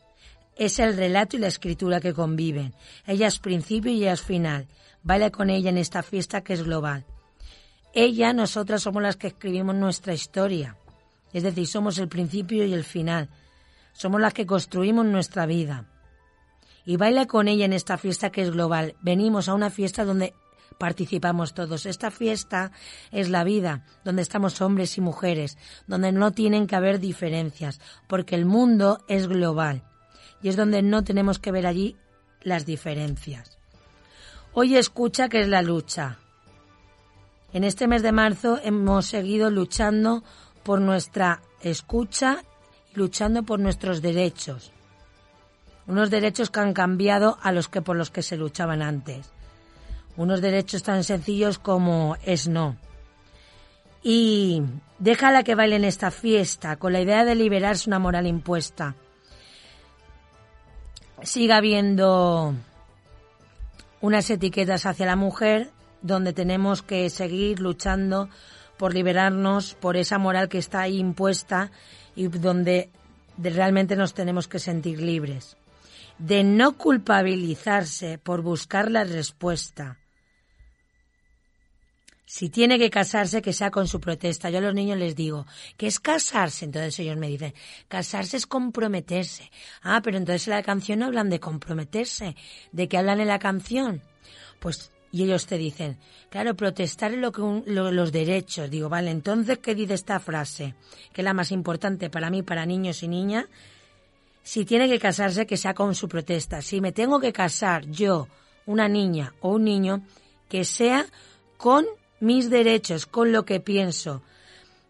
es 0.59 0.77
el 0.77 0.97
relato 0.97 1.37
y 1.37 1.39
la 1.39 1.47
escritura 1.47 2.01
que 2.01 2.13
conviven. 2.13 2.75
Ella 3.07 3.27
es 3.27 3.39
principio 3.39 3.91
y 3.93 4.01
ella 4.01 4.11
es 4.11 4.21
final. 4.21 4.67
Baila 5.03 5.31
con 5.31 5.49
ella 5.49 5.69
en 5.69 5.77
esta 5.77 6.03
fiesta 6.03 6.41
que 6.41 6.51
es 6.51 6.63
global. 6.63 7.05
Ella, 7.93 8.33
nosotras 8.33 8.83
somos 8.83 9.01
las 9.01 9.15
que 9.15 9.27
escribimos 9.27 9.73
nuestra 9.75 10.13
historia. 10.13 10.75
Es 11.31 11.43
decir, 11.43 11.65
somos 11.65 11.97
el 11.97 12.09
principio 12.09 12.65
y 12.65 12.73
el 12.73 12.83
final. 12.83 13.29
Somos 13.93 14.19
las 14.19 14.33
que 14.33 14.45
construimos 14.45 15.05
nuestra 15.05 15.45
vida 15.45 15.85
y 16.85 16.97
baila 16.97 17.25
con 17.25 17.47
ella 17.47 17.63
en 17.63 17.73
esta 17.73 17.97
fiesta 17.97 18.29
que 18.29 18.41
es 18.41 18.51
global. 18.51 18.95
Venimos 19.01 19.47
a 19.47 19.53
una 19.53 19.69
fiesta 19.69 20.03
donde 20.03 20.33
participamos 20.77 21.53
todos. 21.53 21.85
Esta 21.85 22.11
fiesta 22.11 22.73
es 23.11 23.29
la 23.29 23.45
vida, 23.45 23.85
donde 24.03 24.23
estamos 24.23 24.59
hombres 24.61 24.97
y 24.97 25.01
mujeres, 25.01 25.57
donde 25.87 26.11
no 26.11 26.31
tienen 26.31 26.67
que 26.67 26.75
haber 26.75 26.99
diferencias, 26.99 27.79
porque 28.07 28.35
el 28.35 28.45
mundo 28.45 28.99
es 29.07 29.27
global 29.27 29.88
y 30.41 30.49
es 30.49 30.55
donde 30.55 30.81
no 30.81 31.03
tenemos 31.03 31.39
que 31.39 31.51
ver 31.51 31.67
allí 31.67 31.97
las 32.41 32.65
diferencias. 32.65 33.57
Hoy 34.53 34.75
escucha 34.75 35.29
que 35.29 35.41
es 35.41 35.47
la 35.47 35.61
lucha. 35.61 36.17
En 37.53 37.63
este 37.63 37.87
mes 37.87 38.03
de 38.03 38.11
marzo 38.11 38.59
hemos 38.63 39.05
seguido 39.05 39.49
luchando 39.49 40.23
por 40.63 40.81
nuestra 40.81 41.41
escucha 41.61 42.43
y 42.93 42.99
luchando 42.99 43.43
por 43.43 43.59
nuestros 43.59 44.01
derechos 44.01 44.71
unos 45.89 46.11
derechos 46.11 46.51
que 46.51 46.59
han 46.59 46.73
cambiado 46.73 47.39
a 47.41 47.51
los 47.51 47.67
que 47.67 47.81
por 47.81 47.97
los 47.97 48.11
que 48.11 48.21
se 48.21 48.37
luchaban 48.37 48.83
antes. 48.83 49.31
Unos 50.17 50.39
derechos 50.39 50.83
tan 50.83 51.03
sencillos 51.03 51.57
como 51.57 52.15
es 52.23 52.47
no. 52.47 52.77
Y 54.03 54.61
déjala 54.99 55.43
que 55.43 55.55
baile 55.55 55.77
en 55.77 55.85
esta 55.85 56.11
fiesta 56.11 56.75
con 56.75 56.93
la 56.93 57.01
idea 57.01 57.25
de 57.25 57.33
liberarse 57.33 57.89
una 57.89 57.97
moral 57.97 58.27
impuesta. 58.27 58.95
Siga 61.23 61.57
habiendo 61.57 62.53
unas 64.01 64.29
etiquetas 64.29 64.85
hacia 64.85 65.05
la 65.05 65.15
mujer 65.15 65.71
donde 66.01 66.33
tenemos 66.33 66.81
que 66.81 67.09
seguir 67.09 67.59
luchando 67.59 68.29
por 68.77 68.93
liberarnos 68.93 69.75
por 69.75 69.97
esa 69.97 70.17
moral 70.17 70.47
que 70.47 70.57
está 70.57 70.81
ahí 70.81 70.97
impuesta 70.97 71.71
y 72.15 72.27
donde 72.27 72.89
realmente 73.37 73.95
nos 73.95 74.13
tenemos 74.13 74.47
que 74.47 74.59
sentir 74.59 75.01
libres 75.01 75.57
de 76.19 76.43
no 76.43 76.77
culpabilizarse 76.77 78.17
por 78.17 78.41
buscar 78.41 78.91
la 78.91 79.05
respuesta. 79.05 79.97
Si 82.31 82.51
tiene 82.51 82.77
que 82.77 82.91
casarse, 82.91 83.41
que 83.41 83.53
sea 83.53 83.71
con 83.71 83.87
su 83.87 83.99
protesta. 83.99 84.51
Yo 84.51 84.59
a 84.59 84.61
los 84.61 84.75
niños 84.75 84.99
les 84.99 85.15
digo, 85.15 85.47
¿qué 85.77 85.87
es 85.87 85.99
casarse? 85.99 86.63
Entonces 86.63 86.99
ellos 86.99 87.17
me 87.17 87.27
dicen, 87.27 87.55
casarse 87.87 88.37
es 88.37 88.45
comprometerse. 88.45 89.49
Ah, 89.81 90.01
pero 90.03 90.17
entonces 90.17 90.47
en 90.47 90.53
la 90.53 90.61
canción 90.61 90.99
no 90.99 91.07
hablan 91.07 91.31
de 91.31 91.39
comprometerse. 91.39 92.35
¿De 92.71 92.87
qué 92.87 92.99
hablan 92.99 93.19
en 93.19 93.29
la 93.29 93.39
canción? 93.39 94.03
Pues, 94.59 94.91
y 95.11 95.23
ellos 95.23 95.47
te 95.47 95.57
dicen, 95.57 95.97
claro, 96.29 96.55
protestar 96.55 97.13
es 97.13 97.17
lo 97.17 97.31
que 97.31 97.41
los 97.65 98.11
derechos. 98.11 98.69
Digo, 98.69 98.89
vale, 98.89 99.09
entonces, 99.09 99.57
¿qué 99.57 99.73
dice 99.73 99.95
esta 99.95 100.19
frase? 100.19 100.75
Que 101.11 101.21
es 101.21 101.25
la 101.25 101.33
más 101.33 101.51
importante 101.51 102.11
para 102.11 102.29
mí, 102.29 102.43
para 102.43 102.67
niños 102.67 103.01
y 103.01 103.07
niñas, 103.07 103.45
si 104.43 104.65
tiene 104.65 104.87
que 104.87 104.99
casarse, 104.99 105.47
que 105.47 105.57
sea 105.57 105.73
con 105.73 105.95
su 105.95 106.07
protesta. 106.07 106.61
Si 106.61 106.79
me 106.79 106.91
tengo 106.91 107.19
que 107.19 107.33
casar 107.33 107.87
yo, 107.87 108.27
una 108.67 108.87
niña 108.87 109.33
o 109.41 109.53
un 109.53 109.63
niño, 109.63 110.03
que 110.47 110.63
sea 110.63 111.07
con 111.57 111.87
mis 112.19 112.49
derechos, 112.49 113.05
con 113.05 113.31
lo 113.31 113.45
que 113.45 113.59
pienso. 113.59 114.21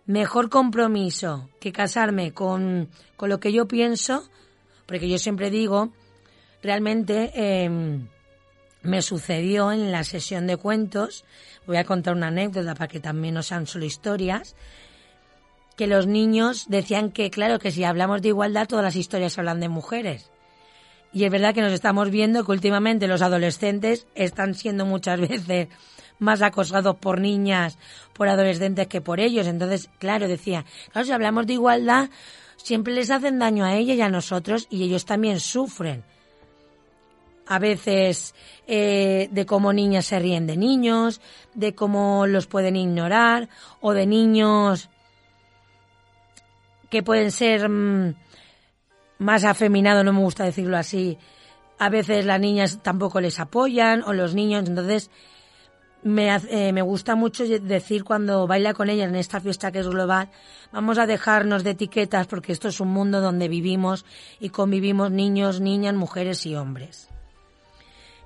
Mejor 0.06 0.50
compromiso 0.50 1.50
que 1.60 1.72
casarme 1.72 2.34
con, 2.34 2.90
con 3.16 3.30
lo 3.30 3.40
que 3.40 3.52
yo 3.52 3.68
pienso, 3.68 4.28
porque 4.86 5.08
yo 5.08 5.20
siempre 5.20 5.52
digo, 5.52 5.94
realmente 6.64 7.32
em, 7.36 8.08
me 8.82 9.02
sucedió 9.02 9.72
en 9.72 9.92
la 9.92 10.04
sesión 10.04 10.48
de 10.48 10.58
cuentos, 10.58 11.26
voy 11.68 11.78
a 11.78 11.84
contar 11.84 12.16
una 12.16 12.28
anécdota 12.28 12.74
para 12.74 12.88
que 12.88 13.00
también 13.00 13.36
no 13.36 13.44
sean 13.44 13.68
solo 13.68 13.86
historias, 13.86 14.56
que 15.78 15.88
los 15.88 16.08
niños 16.08 16.66
decían 16.68 17.12
que, 17.12 17.30
claro, 17.30 17.60
que 17.60 17.72
si 17.72 17.84
hablamos 17.84 18.22
de 18.22 18.30
igualdad, 18.30 18.68
todas 18.68 18.84
las 18.84 18.96
historias 18.96 19.38
hablan 19.38 19.60
de 19.60 19.70
mujeres. 19.70 20.30
Y 21.14 21.24
es 21.24 21.32
verdad 21.32 21.54
que 21.54 21.62
nos 21.62 21.72
estamos 21.72 22.10
viendo 22.12 22.44
que 22.44 22.52
últimamente 22.52 23.08
los 23.08 23.22
adolescentes 23.22 24.06
están 24.16 24.56
siendo 24.56 24.86
muchas 24.86 25.20
veces 25.30 25.70
más 26.20 26.42
acosados 26.42 26.98
por 26.98 27.20
niñas, 27.20 27.78
por 28.14 28.28
adolescentes 28.28 28.88
que 28.88 29.02
por 29.02 29.20
ellos. 29.20 29.48
Entonces, 29.48 29.90
claro, 29.98 30.28
decía, 30.28 30.66
claro, 30.92 31.06
si 31.06 31.12
hablamos 31.12 31.48
de 31.48 31.54
igualdad, 31.54 32.10
siempre 32.58 32.94
les 32.94 33.10
hacen 33.10 33.40
daño 33.40 33.66
a 33.66 33.76
ellas 33.76 33.98
y 33.98 34.02
a 34.02 34.10
nosotros 34.10 34.68
y 34.70 34.84
ellos 34.84 35.06
también 35.06 35.40
sufren. 35.40 36.04
A 37.48 37.58
veces 37.58 38.36
eh, 38.68 39.28
de 39.32 39.46
cómo 39.48 39.74
niñas 39.74 40.06
se 40.06 40.20
ríen 40.20 40.46
de 40.46 40.56
niños, 40.56 41.20
de 41.56 41.74
cómo 41.74 42.28
los 42.28 42.46
pueden 42.46 42.76
ignorar, 42.76 43.50
o 43.82 43.94
de 43.94 44.06
niños 44.06 44.90
que 46.92 47.02
pueden 47.02 47.32
ser 47.32 47.68
mm, 47.70 48.16
más 49.20 49.46
afeminado, 49.46 50.04
no 50.04 50.14
me 50.14 50.20
gusta 50.20 50.44
decirlo 50.44 50.78
así. 50.78 51.18
A 51.80 51.90
veces 51.90 52.26
las 52.26 52.40
niñas 52.40 52.80
tampoco 52.84 53.22
les 53.22 53.40
apoyan 53.40 54.04
o 54.04 54.14
los 54.14 54.36
niños, 54.36 54.68
entonces 54.68 55.10
eh, 56.04 56.72
me 56.72 56.82
gusta 56.82 57.16
mucho 57.16 57.46
decir 57.46 58.04
cuando 58.04 58.48
baila 58.48 58.74
con 58.74 58.90
ella 58.90 59.06
en 59.06 59.16
esta 59.16 59.42
fiesta 59.42 59.72
que 59.72 59.80
es 59.80 59.88
global, 59.88 60.30
vamos 60.72 60.98
a 60.98 61.06
dejarnos 61.06 61.64
de 61.64 61.72
etiquetas 61.72 62.28
porque 62.28 62.52
esto 62.52 62.70
es 62.70 62.80
un 62.80 62.90
mundo 62.90 63.20
donde 63.22 63.48
vivimos 63.48 64.06
y 64.40 64.50
convivimos 64.50 65.12
niños, 65.12 65.60
niñas, 65.60 65.96
mujeres 65.96 66.46
y 66.46 66.56
hombres. 66.56 67.10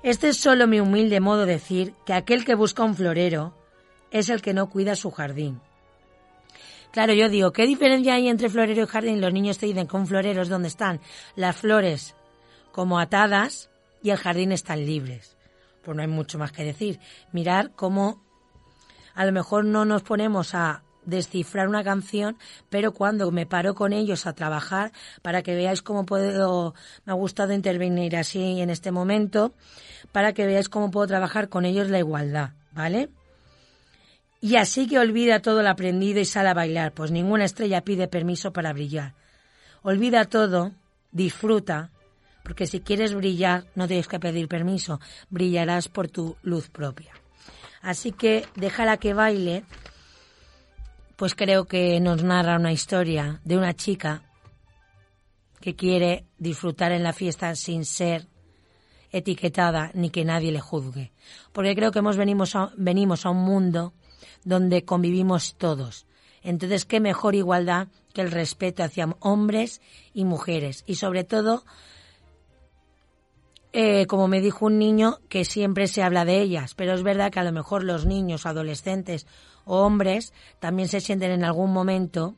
Este 0.02 0.28
es 0.28 0.36
solo 0.36 0.66
mi 0.66 0.80
humilde 0.80 1.18
modo 1.18 1.46
de 1.46 1.54
decir 1.54 1.94
que 2.04 2.12
aquel 2.12 2.44
que 2.44 2.54
busca 2.54 2.84
un 2.84 2.94
florero 2.94 3.54
es 4.10 4.28
el 4.28 4.42
que 4.42 4.54
no 4.54 4.68
cuida 4.68 4.94
su 4.94 5.10
jardín. 5.10 5.60
Claro, 6.92 7.12
yo 7.12 7.28
digo, 7.28 7.52
¿qué 7.52 7.66
diferencia 7.66 8.14
hay 8.14 8.28
entre 8.28 8.48
florero 8.48 8.84
y 8.84 8.86
jardín? 8.86 9.20
Los 9.20 9.32
niños 9.32 9.58
te 9.58 9.66
dicen 9.66 9.88
que 9.88 9.96
un 9.96 10.06
florero 10.06 10.42
es 10.42 10.48
donde 10.48 10.68
están 10.68 11.00
las 11.34 11.56
flores 11.56 12.14
como 12.70 13.00
atadas 13.00 13.68
y 14.00 14.10
el 14.10 14.16
jardín 14.16 14.52
están 14.52 14.86
libres. 14.86 15.33
Pues 15.84 15.96
no 15.96 16.02
hay 16.02 16.08
mucho 16.08 16.38
más 16.38 16.52
que 16.52 16.64
decir. 16.64 16.98
Mirar 17.32 17.72
cómo 17.72 18.22
a 19.14 19.24
lo 19.24 19.32
mejor 19.32 19.64
no 19.64 19.84
nos 19.84 20.02
ponemos 20.02 20.54
a 20.54 20.82
descifrar 21.04 21.68
una 21.68 21.84
canción, 21.84 22.36
pero 22.70 22.92
cuando 22.92 23.30
me 23.30 23.46
paro 23.46 23.74
con 23.74 23.92
ellos 23.92 24.26
a 24.26 24.32
trabajar, 24.32 24.92
para 25.22 25.42
que 25.42 25.54
veáis 25.54 25.82
cómo 25.82 26.06
puedo, 26.06 26.74
me 27.04 27.12
ha 27.12 27.16
gustado 27.16 27.52
intervenir 27.52 28.16
así 28.16 28.60
en 28.60 28.70
este 28.70 28.90
momento, 28.90 29.52
para 30.12 30.32
que 30.32 30.46
veáis 30.46 30.68
cómo 30.68 30.90
puedo 30.90 31.06
trabajar 31.06 31.48
con 31.48 31.64
ellos 31.64 31.90
la 31.90 31.98
igualdad, 31.98 32.50
¿vale? 32.72 33.10
Y 34.40 34.56
así 34.56 34.86
que 34.86 34.98
olvida 34.98 35.40
todo 35.40 35.62
lo 35.62 35.70
aprendido 35.70 36.20
y 36.20 36.24
sale 36.24 36.50
a 36.50 36.54
bailar, 36.54 36.92
pues 36.92 37.10
ninguna 37.10 37.44
estrella 37.44 37.82
pide 37.82 38.08
permiso 38.08 38.52
para 38.52 38.72
brillar. 38.72 39.14
Olvida 39.82 40.24
todo, 40.26 40.72
disfruta, 41.12 41.90
porque 42.44 42.66
si 42.66 42.80
quieres 42.80 43.14
brillar 43.14 43.64
no 43.74 43.88
tienes 43.88 44.06
que 44.06 44.20
pedir 44.20 44.46
permiso, 44.46 45.00
brillarás 45.30 45.88
por 45.88 46.08
tu 46.08 46.36
luz 46.42 46.68
propia. 46.68 47.12
Así 47.82 48.12
que 48.12 48.46
déjala 48.54 48.98
que 48.98 49.14
baile, 49.14 49.64
pues 51.16 51.34
creo 51.34 51.64
que 51.64 51.98
nos 52.00 52.22
narra 52.22 52.56
una 52.56 52.72
historia 52.72 53.40
de 53.44 53.56
una 53.56 53.74
chica 53.74 54.22
que 55.60 55.74
quiere 55.74 56.26
disfrutar 56.38 56.92
en 56.92 57.02
la 57.02 57.14
fiesta 57.14 57.54
sin 57.56 57.84
ser 57.84 58.28
etiquetada 59.10 59.90
ni 59.94 60.10
que 60.10 60.24
nadie 60.24 60.52
le 60.52 60.60
juzgue. 60.60 61.12
Porque 61.52 61.74
creo 61.74 61.92
que 61.92 62.00
hemos 62.00 62.16
venimos 62.16 62.54
venimos 62.76 63.24
a 63.24 63.30
un 63.30 63.44
mundo 63.44 63.94
donde 64.44 64.84
convivimos 64.84 65.56
todos. 65.56 66.06
Entonces, 66.42 66.84
qué 66.84 67.00
mejor 67.00 67.34
igualdad 67.34 67.88
que 68.12 68.20
el 68.20 68.30
respeto 68.30 68.82
hacia 68.82 69.16
hombres 69.20 69.80
y 70.12 70.24
mujeres. 70.24 70.84
Y 70.86 70.96
sobre 70.96 71.24
todo, 71.24 71.64
eh, 73.76 74.06
como 74.06 74.28
me 74.28 74.40
dijo 74.40 74.66
un 74.66 74.78
niño, 74.78 75.18
que 75.28 75.44
siempre 75.44 75.88
se 75.88 76.04
habla 76.04 76.24
de 76.24 76.40
ellas, 76.40 76.74
pero 76.76 76.94
es 76.94 77.02
verdad 77.02 77.32
que 77.32 77.40
a 77.40 77.44
lo 77.44 77.50
mejor 77.50 77.82
los 77.82 78.06
niños, 78.06 78.46
adolescentes 78.46 79.26
o 79.64 79.78
hombres 79.78 80.32
también 80.60 80.88
se 80.88 81.00
sienten 81.00 81.32
en 81.32 81.44
algún 81.44 81.72
momento 81.72 82.36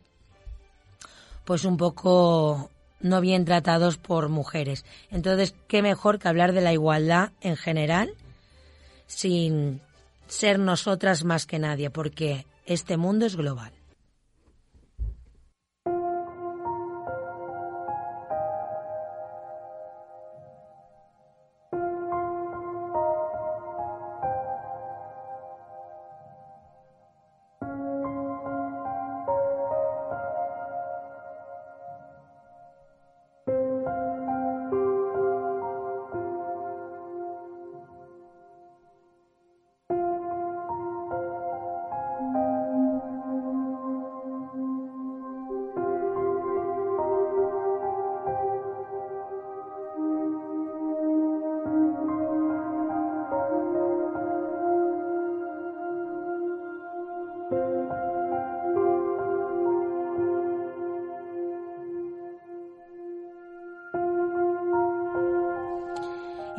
pues 1.44 1.66
un 1.66 1.77
poco 1.77 2.70
no 3.01 3.20
bien 3.20 3.44
tratados 3.44 3.99
por 3.99 4.31
mujeres. 4.31 4.87
Entonces, 5.11 5.55
qué 5.68 5.83
mejor 5.83 6.18
que 6.18 6.29
hablar 6.29 6.55
de 6.55 6.62
la 6.62 6.72
igualdad 6.72 7.33
en 7.42 7.57
general 7.57 8.14
sin 9.07 9.83
ser 10.29 10.59
nosotras 10.59 11.22
más 11.22 11.44
que 11.44 11.59
nadie, 11.59 11.90
porque 11.90 12.46
este 12.64 12.96
mundo 12.96 13.27
es 13.27 13.37
global. 13.37 13.76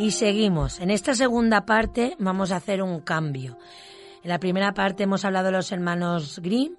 Y 0.08 0.12
seguimos. 0.12 0.80
En 0.80 0.90
esta 0.90 1.14
segunda 1.14 1.66
parte 1.66 2.16
vamos 2.18 2.54
a 2.54 2.56
hacer 2.56 2.82
un 2.82 3.02
cambio. 3.02 3.58
En 4.24 4.30
la 4.30 4.40
primera 4.40 4.74
parte 4.74 5.04
hemos 5.04 5.26
hablado 5.26 5.48
de 5.48 5.52
los 5.52 5.70
hermanos 5.74 6.40
Grimm, 6.42 6.78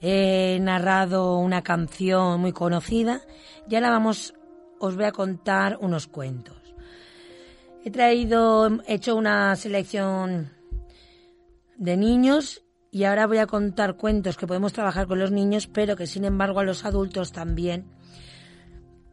he 0.00 0.58
narrado 0.58 1.36
una 1.36 1.60
canción 1.60 2.40
muy 2.40 2.52
conocida 2.52 3.20
y 3.68 3.74
ahora 3.74 3.90
vamos, 3.90 4.32
os 4.78 4.96
voy 4.96 5.04
a 5.04 5.12
contar 5.12 5.76
unos 5.82 6.06
cuentos. 6.06 6.56
He 7.84 7.90
traído, 7.90 8.70
he 8.86 8.94
hecho 8.94 9.16
una 9.16 9.54
selección 9.54 10.50
de 11.76 11.98
niños 11.98 12.64
y 12.90 13.04
ahora 13.04 13.26
voy 13.26 13.36
a 13.36 13.46
contar 13.46 13.98
cuentos 13.98 14.38
que 14.38 14.46
podemos 14.46 14.72
trabajar 14.72 15.06
con 15.06 15.18
los 15.18 15.30
niños, 15.30 15.66
pero 15.66 15.94
que 15.94 16.06
sin 16.06 16.24
embargo 16.24 16.60
a 16.60 16.64
los 16.64 16.86
adultos 16.86 17.32
también 17.32 17.84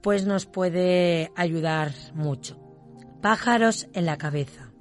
pues 0.01 0.25
nos 0.25 0.45
puede 0.45 1.33
ayudar 1.35 1.91
mucho. 2.13 2.66
Pájaros 3.21 3.87
en 3.93 4.05
la 4.05 4.17
cabeza. 4.17 4.71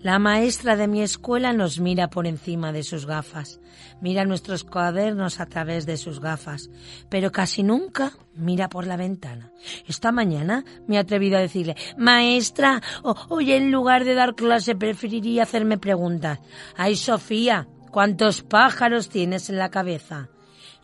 La 0.00 0.20
maestra 0.20 0.76
de 0.76 0.86
mi 0.86 1.02
escuela 1.02 1.52
nos 1.52 1.80
mira 1.80 2.08
por 2.08 2.28
encima 2.28 2.70
de 2.70 2.84
sus 2.84 3.04
gafas, 3.04 3.60
mira 4.00 4.24
nuestros 4.24 4.62
cuadernos 4.62 5.40
a 5.40 5.46
través 5.46 5.86
de 5.86 5.96
sus 5.96 6.20
gafas, 6.20 6.70
pero 7.08 7.32
casi 7.32 7.64
nunca 7.64 8.12
mira 8.36 8.68
por 8.68 8.86
la 8.86 8.96
ventana. 8.96 9.50
Esta 9.88 10.12
mañana 10.12 10.64
me 10.86 10.94
he 10.94 10.98
atrevido 11.00 11.36
a 11.36 11.40
decirle, 11.40 11.74
maestra, 11.96 12.80
oye, 13.28 13.56
en 13.56 13.72
lugar 13.72 14.04
de 14.04 14.14
dar 14.14 14.36
clase 14.36 14.76
preferiría 14.76 15.42
hacerme 15.42 15.78
preguntas. 15.78 16.38
Ay, 16.76 16.94
Sofía, 16.94 17.66
¿cuántos 17.90 18.42
pájaros 18.42 19.08
tienes 19.08 19.50
en 19.50 19.58
la 19.58 19.70
cabeza? 19.70 20.28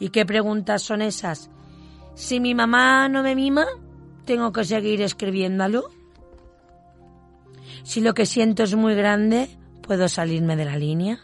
¿Y 0.01 0.09
qué 0.09 0.27
preguntas 0.27 0.83
son 0.83 1.03
esas? 1.03 1.51
Si 2.15 2.39
mi 2.39 2.55
mamá 2.55 3.09
no 3.09 3.23
me 3.23 3.35
mima, 3.35 3.67
tengo 4.25 4.53
que 4.53 4.65
seguir 4.65 5.03
escribiéndolo. 5.03 5.85
Si 7.83 8.01
lo 8.01 8.15
que 8.15 8.25
siento 8.25 8.63
es 8.63 8.75
muy 8.75 8.95
grande, 8.95 9.49
¿puedo 9.83 10.09
salirme 10.09 10.57
de 10.57 10.65
la 10.65 10.77
línea? 10.77 11.19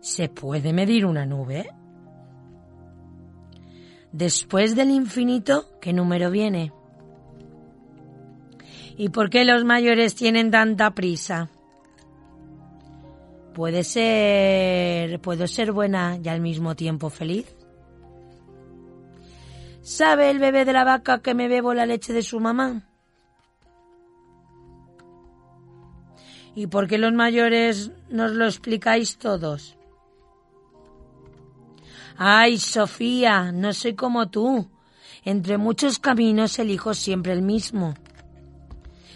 ¿Se 0.00 0.28
puede 0.28 0.72
medir 0.72 1.06
una 1.06 1.26
nube? 1.26 1.68
Después 4.12 4.74
del 4.74 4.90
infinito, 4.90 5.78
¿qué 5.80 5.92
número 5.92 6.30
viene? 6.30 6.72
¿Y 8.96 9.10
por 9.10 9.30
qué 9.30 9.44
los 9.44 9.64
mayores 9.64 10.14
tienen 10.14 10.50
tanta 10.50 10.90
prisa? 10.90 11.48
¿Puede 13.54 13.84
ser... 13.84 15.20
¿Puedo 15.20 15.46
ser 15.46 15.72
buena 15.72 16.18
y 16.22 16.28
al 16.28 16.40
mismo 16.40 16.74
tiempo 16.74 17.08
feliz? 17.10 17.54
¿Sabe 19.82 20.30
el 20.30 20.38
bebé 20.38 20.64
de 20.64 20.72
la 20.72 20.84
vaca 20.84 21.22
que 21.22 21.34
me 21.34 21.48
bebo 21.48 21.74
la 21.74 21.86
leche 21.86 22.12
de 22.12 22.22
su 22.22 22.38
mamá? 22.38 22.82
¿Y 26.54 26.68
por 26.68 26.86
qué 26.86 26.98
los 26.98 27.12
mayores 27.12 27.90
nos 28.08 28.30
lo 28.30 28.44
explicáis 28.44 29.18
todos? 29.18 29.76
Ay, 32.16 32.58
Sofía, 32.58 33.50
no 33.50 33.72
soy 33.72 33.94
como 33.94 34.28
tú. 34.28 34.70
Entre 35.24 35.58
muchos 35.58 35.98
caminos 35.98 36.58
elijo 36.60 36.94
siempre 36.94 37.32
el 37.32 37.42
mismo. 37.42 37.94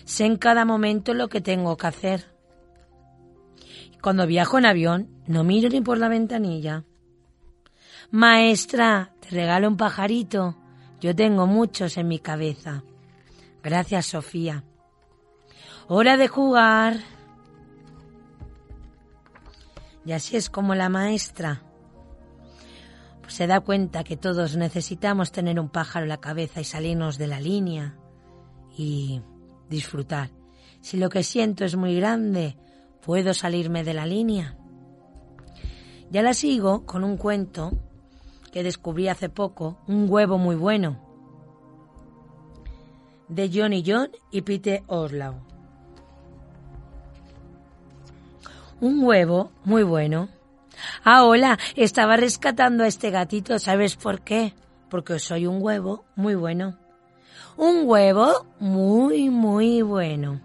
Sé 0.05 0.25
en 0.25 0.37
cada 0.37 0.65
momento 0.65 1.15
lo 1.15 1.29
que 1.29 1.41
tengo 1.41 1.77
que 1.77 1.87
hacer. 1.87 2.25
Cuando 4.03 4.27
viajo 4.27 4.59
en 4.59 4.67
avión, 4.67 5.09
no 5.27 5.45
miro 5.45 5.69
ni 5.69 5.81
por 5.81 5.99
la 5.99 6.09
ventanilla. 6.09 6.85
Maestra, 8.11 9.13
te 9.21 9.31
regalo 9.31 9.69
un 9.69 9.77
pajarito. 9.77 10.57
Yo 11.01 11.15
tengo 11.15 11.47
muchos 11.47 11.97
en 11.97 12.09
mi 12.09 12.19
cabeza. 12.19 12.83
Gracias, 13.63 14.07
Sofía. 14.07 14.65
Hora 15.89 16.17
de 16.17 16.29
jugar. 16.29 16.99
Y 20.05 20.13
así 20.13 20.37
es 20.37 20.49
como 20.49 20.77
la 20.77 20.89
maestra 20.89 21.63
Se 23.27 23.49
da 23.49 23.59
cuenta 23.59 24.05
que 24.05 24.17
todos 24.17 24.57
necesitamos 24.57 25.33
tener 25.33 25.59
un 25.59 25.69
pájaro 25.69 26.05
en 26.05 26.11
la 26.11 26.21
cabeza 26.21 26.61
y 26.61 26.65
salirnos 26.65 27.19
de 27.19 27.27
la 27.27 27.41
línea 27.41 27.97
y 28.79 29.21
disfrutar. 29.69 30.31
Si 30.81 30.97
lo 30.97 31.09
que 31.09 31.25
siento 31.25 31.65
es 31.65 31.75
muy 31.75 31.97
grande, 31.97 32.57
¿puedo 33.05 33.35
salirme 33.35 33.83
de 33.83 33.95
la 33.95 34.07
línea? 34.07 34.57
Ya 36.11 36.23
la 36.23 36.35
sigo 36.35 36.87
con 36.87 37.03
un 37.03 37.17
cuento 37.17 37.73
que 38.57 38.63
descubrí 38.63 39.07
hace 39.09 39.29
poco, 39.29 39.77
un 39.87 40.07
huevo 40.09 40.39
muy 40.39 40.57
bueno, 40.57 40.97
de 43.29 43.51
Johnny 43.53 43.85
John 43.87 44.09
y 44.31 44.41
Peter 44.41 44.83
Oslau. 44.87 45.35
Un 48.81 49.05
huevo 49.05 49.53
muy 49.63 49.83
bueno. 49.83 50.31
Ah, 51.05 51.25
hola, 51.25 51.59
estaba 51.75 52.17
rescatando 52.17 52.85
a 52.85 52.87
este 52.87 53.11
gatito, 53.11 53.59
¿sabes 53.59 53.95
por 53.97 54.23
qué? 54.23 54.55
Porque 54.89 55.19
soy 55.19 55.47
un 55.47 55.63
huevo 55.63 56.07
muy 56.15 56.35
bueno. 56.35 56.79
Un 57.59 57.83
huevo 57.85 58.47
muy, 58.59 59.29
muy 59.29 59.83
bueno. 59.83 60.41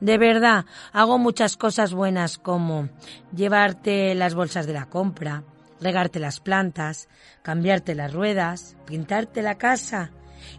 De 0.00 0.18
verdad, 0.18 0.66
hago 0.92 1.16
muchas 1.16 1.56
cosas 1.56 1.94
buenas 1.94 2.36
como 2.36 2.90
llevarte 3.34 4.14
las 4.14 4.34
bolsas 4.34 4.66
de 4.66 4.74
la 4.74 4.90
compra, 4.90 5.44
regarte 5.82 6.18
las 6.18 6.40
plantas, 6.40 7.08
cambiarte 7.42 7.94
las 7.94 8.12
ruedas, 8.12 8.76
pintarte 8.86 9.42
la 9.42 9.58
casa. 9.58 10.10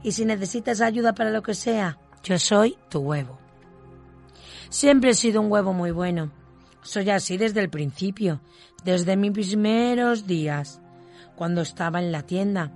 Y 0.03 0.11
si 0.11 0.25
necesitas 0.25 0.81
ayuda 0.81 1.13
para 1.13 1.31
lo 1.31 1.41
que 1.41 1.53
sea, 1.53 1.97
yo 2.23 2.37
soy 2.39 2.77
tu 2.89 2.99
huevo. 2.99 3.39
Siempre 4.69 5.11
he 5.11 5.13
sido 5.13 5.41
un 5.41 5.51
huevo 5.51 5.73
muy 5.73 5.91
bueno. 5.91 6.31
Soy 6.81 7.09
así 7.09 7.37
desde 7.37 7.61
el 7.61 7.69
principio, 7.69 8.41
desde 8.83 9.15
mis 9.15 9.31
primeros 9.31 10.27
días, 10.27 10.81
cuando 11.35 11.61
estaba 11.61 11.99
en 11.99 12.11
la 12.11 12.23
tienda. 12.23 12.71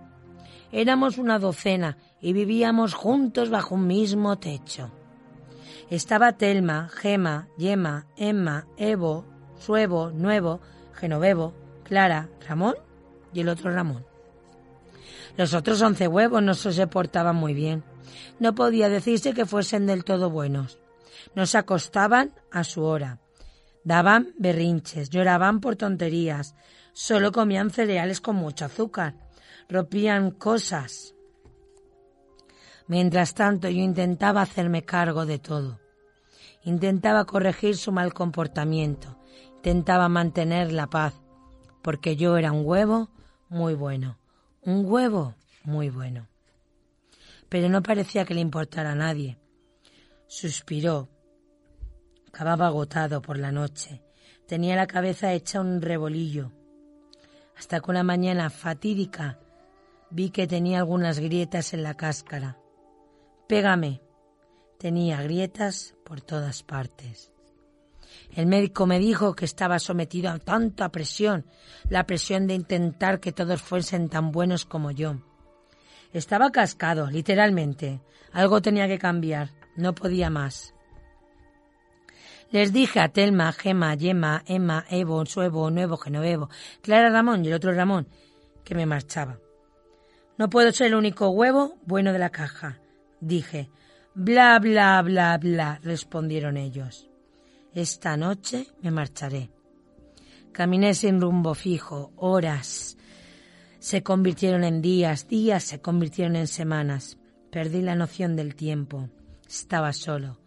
Éramos 0.71 1.17
una 1.17 1.39
docena 1.39 1.97
y 2.21 2.33
vivíamos 2.33 2.93
juntos 2.93 3.49
bajo 3.49 3.75
un 3.75 3.87
mismo 3.87 4.37
techo. 4.37 4.91
Estaba 5.89 6.33
Telma, 6.33 6.89
Gema, 6.89 7.47
Yema, 7.57 8.07
Emma, 8.17 8.67
Evo, 8.77 9.25
Suevo, 9.57 10.11
Nuevo, 10.11 10.59
Genovevo, 10.93 11.53
Clara, 11.87 12.29
Ramón 12.47 12.75
y 13.33 13.39
el 13.39 13.49
otro 13.49 13.71
Ramón. 13.71 14.05
Los 15.37 15.53
otros 15.53 15.81
once 15.81 16.07
huevos 16.07 16.43
no 16.43 16.53
se 16.53 16.87
portaban 16.87 17.35
muy 17.35 17.53
bien. 17.53 17.83
No 18.39 18.55
podía 18.55 18.89
decirse 18.89 19.33
que 19.33 19.45
fuesen 19.45 19.85
del 19.85 20.03
todo 20.03 20.29
buenos. 20.29 20.79
No 21.33 21.45
se 21.45 21.57
acostaban 21.57 22.33
a 22.51 22.63
su 22.63 22.83
hora. 22.83 23.19
Daban 23.83 24.33
berrinches, 24.37 25.09
lloraban 25.09 25.61
por 25.61 25.77
tonterías, 25.77 26.55
solo 26.91 27.31
comían 27.31 27.69
cereales 27.69 28.19
con 28.19 28.35
mucho 28.35 28.65
azúcar, 28.65 29.15
rompían 29.69 30.31
cosas. 30.31 31.13
Mientras 32.87 33.33
tanto 33.33 33.69
yo 33.69 33.79
intentaba 33.79 34.41
hacerme 34.41 34.83
cargo 34.83 35.25
de 35.25 35.39
todo. 35.39 35.79
Intentaba 36.63 37.23
corregir 37.23 37.77
su 37.77 37.93
mal 37.93 38.13
comportamiento, 38.13 39.17
intentaba 39.55 40.09
mantener 40.09 40.73
la 40.73 40.87
paz, 40.87 41.13
porque 41.87 42.17
yo 42.17 42.35
era 42.35 42.51
un 42.51 42.65
huevo 42.65 43.07
muy 43.47 43.73
bueno, 43.73 44.17
un 44.61 44.83
huevo 44.91 45.35
muy 45.63 45.89
bueno. 45.89 46.27
Pero 47.47 47.69
no 47.69 47.81
parecía 47.81 48.25
que 48.25 48.33
le 48.33 48.41
importara 48.41 48.91
a 48.91 48.95
nadie. 48.95 49.37
Suspiró, 50.27 51.07
Acababa 52.27 52.67
agotado 52.67 53.21
por 53.21 53.37
la 53.37 53.53
noche. 53.53 54.03
Tenía 54.49 54.75
la 54.75 54.85
cabeza 54.85 55.31
hecha 55.31 55.61
un 55.61 55.81
rebolillo. 55.81 56.51
Hasta 57.57 57.79
que 57.79 57.89
una 57.89 58.03
mañana 58.03 58.49
fatídica 58.49 59.39
vi 60.09 60.29
que 60.29 60.45
tenía 60.45 60.79
algunas 60.79 61.19
grietas 61.19 61.73
en 61.73 61.83
la 61.83 61.93
cáscara. 61.93 62.57
Pégame. 63.47 64.01
Tenía 64.77 65.21
grietas 65.21 65.95
por 66.03 66.19
todas 66.19 66.63
partes. 66.63 67.31
El 68.37 68.45
médico 68.45 68.85
me 68.85 68.99
dijo 68.99 69.33
que 69.33 69.45
estaba 69.45 69.79
sometido 69.79 70.29
a 70.29 70.37
tanta 70.37 70.89
presión, 70.89 71.47
la 71.89 72.05
presión 72.05 72.45
de 72.45 72.53
intentar 72.53 73.19
que 73.19 73.31
todos 73.31 73.63
fuesen 73.63 74.09
tan 74.09 74.31
buenos 74.31 74.63
como 74.63 74.91
yo. 74.91 75.15
Estaba 76.13 76.51
cascado, 76.51 77.09
literalmente. 77.09 77.99
Algo 78.31 78.61
tenía 78.61 78.87
que 78.87 78.99
cambiar. 78.99 79.53
No 79.75 79.95
podía 79.95 80.29
más. 80.29 80.75
Les 82.51 82.71
dije 82.71 82.99
a 82.99 83.09
Telma, 83.09 83.51
Gema, 83.53 83.95
Yema, 83.95 84.43
Emma, 84.45 84.85
Evo, 84.87 85.25
Suevo, 85.25 85.71
Nuevo, 85.71 85.97
Genovevo, 85.97 86.51
Clara 86.83 87.09
Ramón 87.09 87.43
y 87.43 87.47
el 87.47 87.55
otro 87.55 87.73
Ramón, 87.73 88.07
que 88.63 88.75
me 88.75 88.85
marchaba. 88.85 89.39
No 90.37 90.47
puedo 90.47 90.71
ser 90.71 90.87
el 90.87 90.95
único 90.95 91.29
huevo 91.29 91.79
bueno 91.87 92.13
de 92.13 92.19
la 92.19 92.29
caja, 92.29 92.81
dije. 93.19 93.71
Bla, 94.13 94.59
bla, 94.59 95.01
bla, 95.01 95.39
bla, 95.39 95.79
respondieron 95.81 96.57
ellos. 96.57 97.06
Esta 97.77 98.17
noche 98.17 98.65
me 98.81 98.89
marcharé. 98.89 99.51
Caminé 100.51 100.95
sin 100.95 101.21
rumbo 101.21 101.53
fijo, 101.53 102.11
horas. 102.15 102.97
Se 103.77 104.01
convirtieron 104.01 104.63
en 104.63 104.81
días, 104.81 105.27
días 105.27 105.63
se 105.63 105.79
convirtieron 105.79 106.35
en 106.37 106.47
semanas. 106.47 107.19
Perdí 107.51 107.83
la 107.83 107.93
noción 107.93 108.35
del 108.35 108.55
tiempo. 108.55 109.09
Estaba 109.47 109.93
solo. 109.93 110.39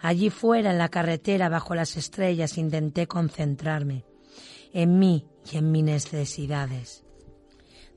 Allí 0.00 0.30
fuera, 0.30 0.70
en 0.70 0.78
la 0.78 0.88
carretera, 0.88 1.50
bajo 1.50 1.74
las 1.74 1.98
estrellas, 1.98 2.56
intenté 2.56 3.06
concentrarme 3.06 4.06
en 4.72 4.98
mí 4.98 5.26
y 5.52 5.58
en 5.58 5.72
mis 5.72 5.84
necesidades. 5.84 7.04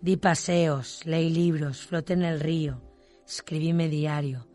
Di 0.01 0.17
paseos, 0.17 0.99
leí 1.05 1.29
libros, 1.29 1.85
floté 1.85 2.11
en 2.11 2.23
el 2.23 2.41
río, 2.41 2.81
escribí 3.25 3.71
mi 3.71 3.87
diario, 3.87 4.49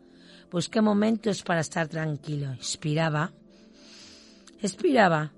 busqué 0.51 0.79
momentos 0.79 1.41
para 1.41 1.61
estar 1.61 1.87
tranquilo, 1.87 2.53
inspiraba, 2.53 3.33
expiraba, 4.61 5.33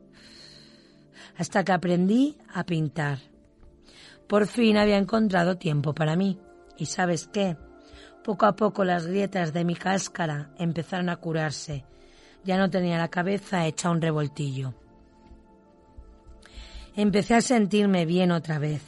hasta 1.38 1.63
que 1.63 1.71
aprendí 1.71 2.38
a 2.53 2.63
pintar. 2.65 3.19
Por 4.28 4.47
fin 4.47 4.78
había 4.78 4.97
encontrado 4.97 5.57
tiempo 5.57 5.93
para 5.93 6.15
mí. 6.15 6.39
¿Y 6.78 6.86
sabes 6.86 7.28
qué? 7.28 7.57
Poco 8.24 8.45
a 8.45 8.55
poco 8.55 8.84
las 8.84 9.05
grietas 9.05 9.53
de 9.53 9.65
mi 9.65 9.76
cáscara 9.76 10.51
empezaron 10.57 11.09
a 11.09 11.17
curarse 11.17 11.86
ya 12.43 12.57
no 12.57 12.69
tenía 12.69 12.97
la 12.97 13.07
cabeza 13.07 13.65
hecha 13.65 13.89
un 13.89 14.01
revoltillo. 14.01 14.74
Empecé 16.95 17.36
a 17.36 17.41
sentirme 17.41 18.05
bien 18.05 18.32
otra 18.32 18.59
vez. 18.59 18.84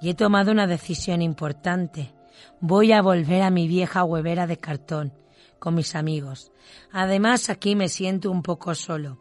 Y 0.00 0.10
he 0.10 0.14
tomado 0.14 0.52
una 0.52 0.66
decisión 0.66 1.22
importante. 1.22 2.12
Voy 2.60 2.92
a 2.92 3.02
volver 3.02 3.42
a 3.42 3.50
mi 3.50 3.66
vieja 3.66 4.04
huevera 4.04 4.46
de 4.46 4.58
cartón 4.58 5.12
con 5.58 5.74
mis 5.74 5.94
amigos. 5.94 6.52
Además, 6.92 7.50
aquí 7.50 7.76
me 7.76 7.88
siento 7.88 8.30
un 8.30 8.42
poco 8.42 8.74
solo. 8.74 9.18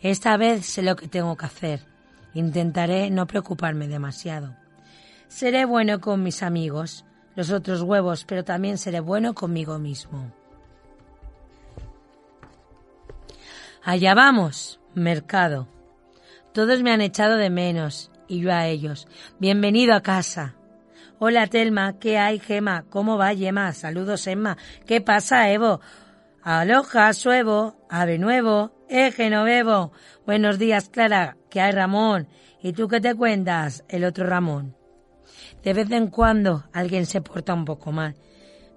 Esta 0.00 0.36
vez 0.36 0.66
sé 0.66 0.82
lo 0.82 0.96
que 0.96 1.08
tengo 1.08 1.36
que 1.36 1.46
hacer. 1.46 1.86
Intentaré 2.34 3.10
no 3.10 3.26
preocuparme 3.26 3.88
demasiado. 3.88 4.56
Seré 5.28 5.64
bueno 5.64 6.00
con 6.00 6.22
mis 6.22 6.42
amigos, 6.42 7.04
los 7.36 7.50
otros 7.50 7.82
huevos, 7.82 8.24
pero 8.24 8.44
también 8.44 8.78
seré 8.78 9.00
bueno 9.00 9.34
conmigo 9.34 9.78
mismo. 9.78 10.32
Allá 13.82 14.14
vamos, 14.14 14.80
mercado. 14.94 15.68
Todos 16.52 16.82
me 16.82 16.92
han 16.92 17.00
echado 17.00 17.36
de 17.36 17.50
menos 17.50 18.10
y 18.28 18.40
yo 18.40 18.52
a 18.52 18.66
ellos. 18.66 19.08
Bienvenido 19.38 19.94
a 19.94 20.02
casa. 20.02 20.54
Hola 21.26 21.46
Telma, 21.46 21.98
¿qué 21.98 22.18
hay 22.18 22.38
Gema? 22.38 22.84
¿Cómo 22.90 23.16
va 23.16 23.32
Yema? 23.32 23.72
Saludos 23.72 24.26
Emma. 24.26 24.58
¿Qué 24.84 25.00
pasa 25.00 25.50
Evo? 25.50 25.80
Aloja, 26.42 27.10
Suevo, 27.14 27.86
Ave 27.88 28.18
Nuevo, 28.18 28.72
Eje 28.90 29.30
Novevo. 29.30 29.92
Buenos 30.26 30.58
días 30.58 30.90
Clara, 30.90 31.38
¿qué 31.48 31.62
hay 31.62 31.72
Ramón? 31.72 32.28
¿Y 32.62 32.74
tú 32.74 32.88
qué 32.88 33.00
te 33.00 33.14
cuentas? 33.14 33.86
El 33.88 34.04
otro 34.04 34.26
Ramón. 34.26 34.76
De 35.62 35.72
vez 35.72 35.90
en 35.92 36.08
cuando 36.08 36.64
alguien 36.74 37.06
se 37.06 37.22
porta 37.22 37.54
un 37.54 37.64
poco 37.64 37.90
mal, 37.90 38.16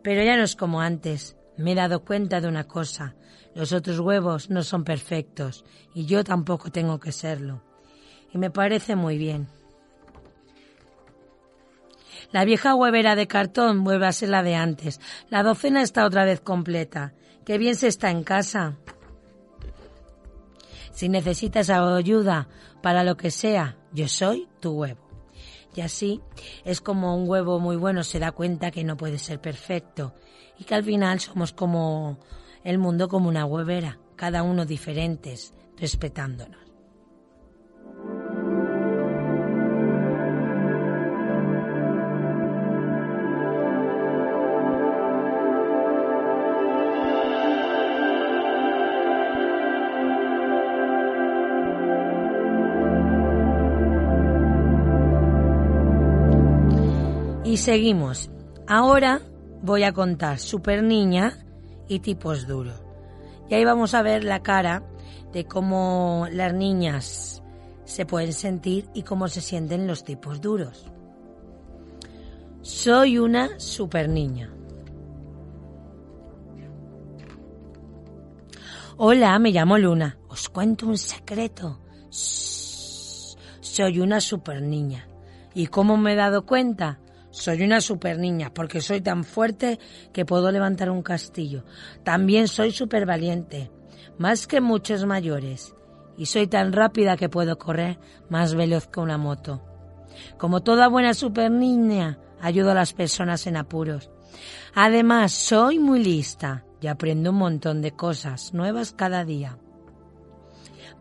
pero 0.01 0.23
ya 0.23 0.37
no 0.37 0.43
es 0.43 0.55
como 0.55 0.79
antes. 0.79 1.35
Me 1.57 1.73
he 1.73 1.75
dado 1.75 2.05
cuenta 2.05 2.39
de 2.39 2.47
una 2.47 2.63
cosa. 2.63 3.13
Los 3.55 3.73
otros 3.73 3.99
huevos 3.99 4.49
no 4.49 4.63
son 4.63 4.85
perfectos 4.85 5.65
y 5.93 6.05
yo 6.05 6.23
tampoco 6.23 6.71
tengo 6.71 6.97
que 6.97 7.11
serlo. 7.11 7.61
Y 8.31 8.37
me 8.37 8.51
parece 8.51 8.95
muy 8.95 9.17
bien. 9.17 9.49
La 12.31 12.43
vieja 12.45 12.75
huevera 12.75 13.15
de 13.15 13.27
cartón 13.27 13.83
vuelve 13.83 14.05
a 14.05 14.11
ser 14.11 14.29
la 14.29 14.43
de 14.43 14.55
antes. 14.55 14.99
La 15.29 15.43
docena 15.43 15.81
está 15.81 16.05
otra 16.05 16.25
vez 16.25 16.41
completa. 16.41 17.13
Qué 17.45 17.57
bien 17.57 17.75
se 17.75 17.87
está 17.87 18.11
en 18.11 18.23
casa. 18.23 18.75
Si 20.91 21.09
necesitas 21.09 21.69
ayuda 21.69 22.49
para 22.81 23.03
lo 23.03 23.15
que 23.15 23.31
sea, 23.31 23.77
yo 23.93 24.07
soy 24.07 24.47
tu 24.59 24.71
huevo. 24.71 25.07
Y 25.75 25.81
así 25.81 26.21
es 26.65 26.81
como 26.81 27.15
un 27.15 27.29
huevo 27.29 27.59
muy 27.59 27.75
bueno 27.75 28.03
se 28.03 28.19
da 28.19 28.31
cuenta 28.31 28.71
que 28.71 28.83
no 28.83 28.97
puede 28.97 29.19
ser 29.19 29.39
perfecto 29.39 30.15
y 30.57 30.63
que 30.63 30.73
al 30.73 30.83
final 30.83 31.19
somos 31.19 31.53
como 31.53 32.17
el 32.63 32.79
mundo 32.79 33.07
como 33.07 33.29
una 33.29 33.45
huevera, 33.45 33.99
cada 34.15 34.41
uno 34.41 34.65
diferentes, 34.65 35.53
respetándonos. 35.77 36.66
Y 57.57 57.59
seguimos. 57.59 58.29
Ahora 58.67 59.19
voy 59.63 59.81
a 59.81 59.91
contar 59.91 60.37
super 60.37 60.83
niña 60.83 61.43
y 61.87 62.01
tipos 62.01 62.45
duros. 62.45 62.79
Y 63.49 63.55
ahí 63.55 63.65
vamos 63.65 63.95
a 63.95 64.03
ver 64.03 64.23
la 64.23 64.43
cara 64.43 64.83
de 65.33 65.45
cómo 65.45 66.27
las 66.31 66.53
niñas 66.53 67.41
se 67.83 68.05
pueden 68.05 68.33
sentir 68.33 68.87
y 68.93 69.01
cómo 69.01 69.27
se 69.27 69.41
sienten 69.41 69.87
los 69.87 70.03
tipos 70.03 70.39
duros. 70.39 70.85
Soy 72.61 73.17
una 73.17 73.59
super 73.59 74.07
niña. 74.07 74.53
Hola, 78.97 79.39
me 79.39 79.49
llamo 79.49 79.79
Luna. 79.79 80.19
Os 80.27 80.47
cuento 80.47 80.85
un 80.85 80.99
secreto. 80.99 81.79
Soy 82.11 83.99
una 83.99 84.21
super 84.21 84.61
niña. 84.61 85.07
¿Y 85.55 85.65
cómo 85.65 85.97
me 85.97 86.13
he 86.13 86.15
dado 86.15 86.45
cuenta? 86.45 86.99
Soy 87.37 87.61
una 87.61 87.81
super 87.81 88.17
niña 88.17 88.51
porque 88.51 88.81
soy 88.81 88.99
tan 88.99 89.23
fuerte 89.23 89.77
que 90.11 90.25
puedo 90.25 90.51
levantar 90.51 90.89
un 90.89 91.03
castillo. 91.03 91.63
También 92.03 92.47
soy 92.47 92.71
super 92.71 93.05
valiente, 93.05 93.69
más 94.17 94.47
que 94.47 94.59
muchos 94.59 95.05
mayores. 95.05 95.75
Y 96.17 96.25
soy 96.25 96.47
tan 96.47 96.73
rápida 96.73 97.15
que 97.15 97.29
puedo 97.29 97.59
correr 97.59 97.99
más 98.27 98.55
veloz 98.55 98.87
que 98.87 99.01
una 99.01 99.19
moto. 99.19 99.61
Como 100.39 100.63
toda 100.63 100.87
buena 100.87 101.13
super 101.13 101.51
niña, 101.51 102.17
ayudo 102.41 102.71
a 102.71 102.73
las 102.73 102.93
personas 102.93 103.45
en 103.45 103.57
apuros. 103.57 104.09
Además, 104.73 105.31
soy 105.31 105.77
muy 105.77 106.03
lista 106.03 106.65
y 106.81 106.87
aprendo 106.87 107.29
un 107.29 107.37
montón 107.37 107.83
de 107.83 107.91
cosas 107.91 108.55
nuevas 108.55 108.93
cada 108.93 109.23
día. 109.25 109.59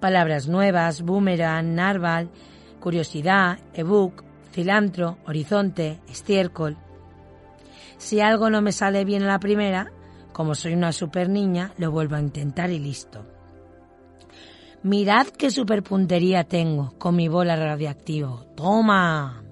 Palabras 0.01 0.49
nuevas, 0.49 1.01
boomerang, 1.01 1.75
narval, 1.75 2.29
curiosidad, 2.79 3.59
ebook, 3.73 4.26
cilantro, 4.57 5.19
horizonte, 5.27 6.01
estiércol. 6.09 6.79
Si 7.99 8.23
algo 8.23 8.49
no 8.49 8.63
me 8.63 8.73
sale 8.73 9.05
bien 9.05 9.23
a 9.25 9.27
la 9.27 9.39
primera, 9.39 9.93
como 10.33 10.55
soy 10.55 10.73
una 10.73 10.93
super 10.93 11.29
niña, 11.29 11.75
lo 11.77 11.91
vuelvo 11.91 12.17
a 12.17 12.21
intentar 12.21 12.71
y 12.71 12.79
listo. 12.79 13.27
Mirad 14.83 15.27
qué 15.27 15.51
superpuntería 15.51 16.45
tengo 16.45 16.95
con 16.99 17.17
mi 17.17 17.29
bola 17.29 17.55
radioactivo. 17.55 18.47
¡Toma! 18.57 19.43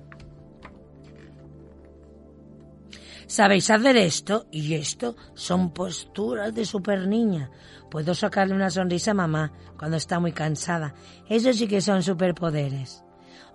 ¿Sabéis 3.27 3.69
hacer 3.71 3.99
esto 3.99 4.47
y 4.51 4.73
esto? 4.73 5.17
Son 5.35 5.75
posturas 5.75 6.55
de 6.55 6.65
super 6.65 7.07
niña. 7.07 7.51
Puedo 7.91 8.15
sacarle 8.15 8.55
una 8.55 8.71
sonrisa 8.71 9.11
a 9.11 9.15
mamá 9.15 9.53
cuando 9.79 9.99
está 9.99 10.19
muy 10.19 10.33
cansada. 10.33 10.95
Eso 11.29 11.53
sí 11.53 11.67
que 11.67 11.83
son 11.83 12.03
superpoderes. 12.03 13.04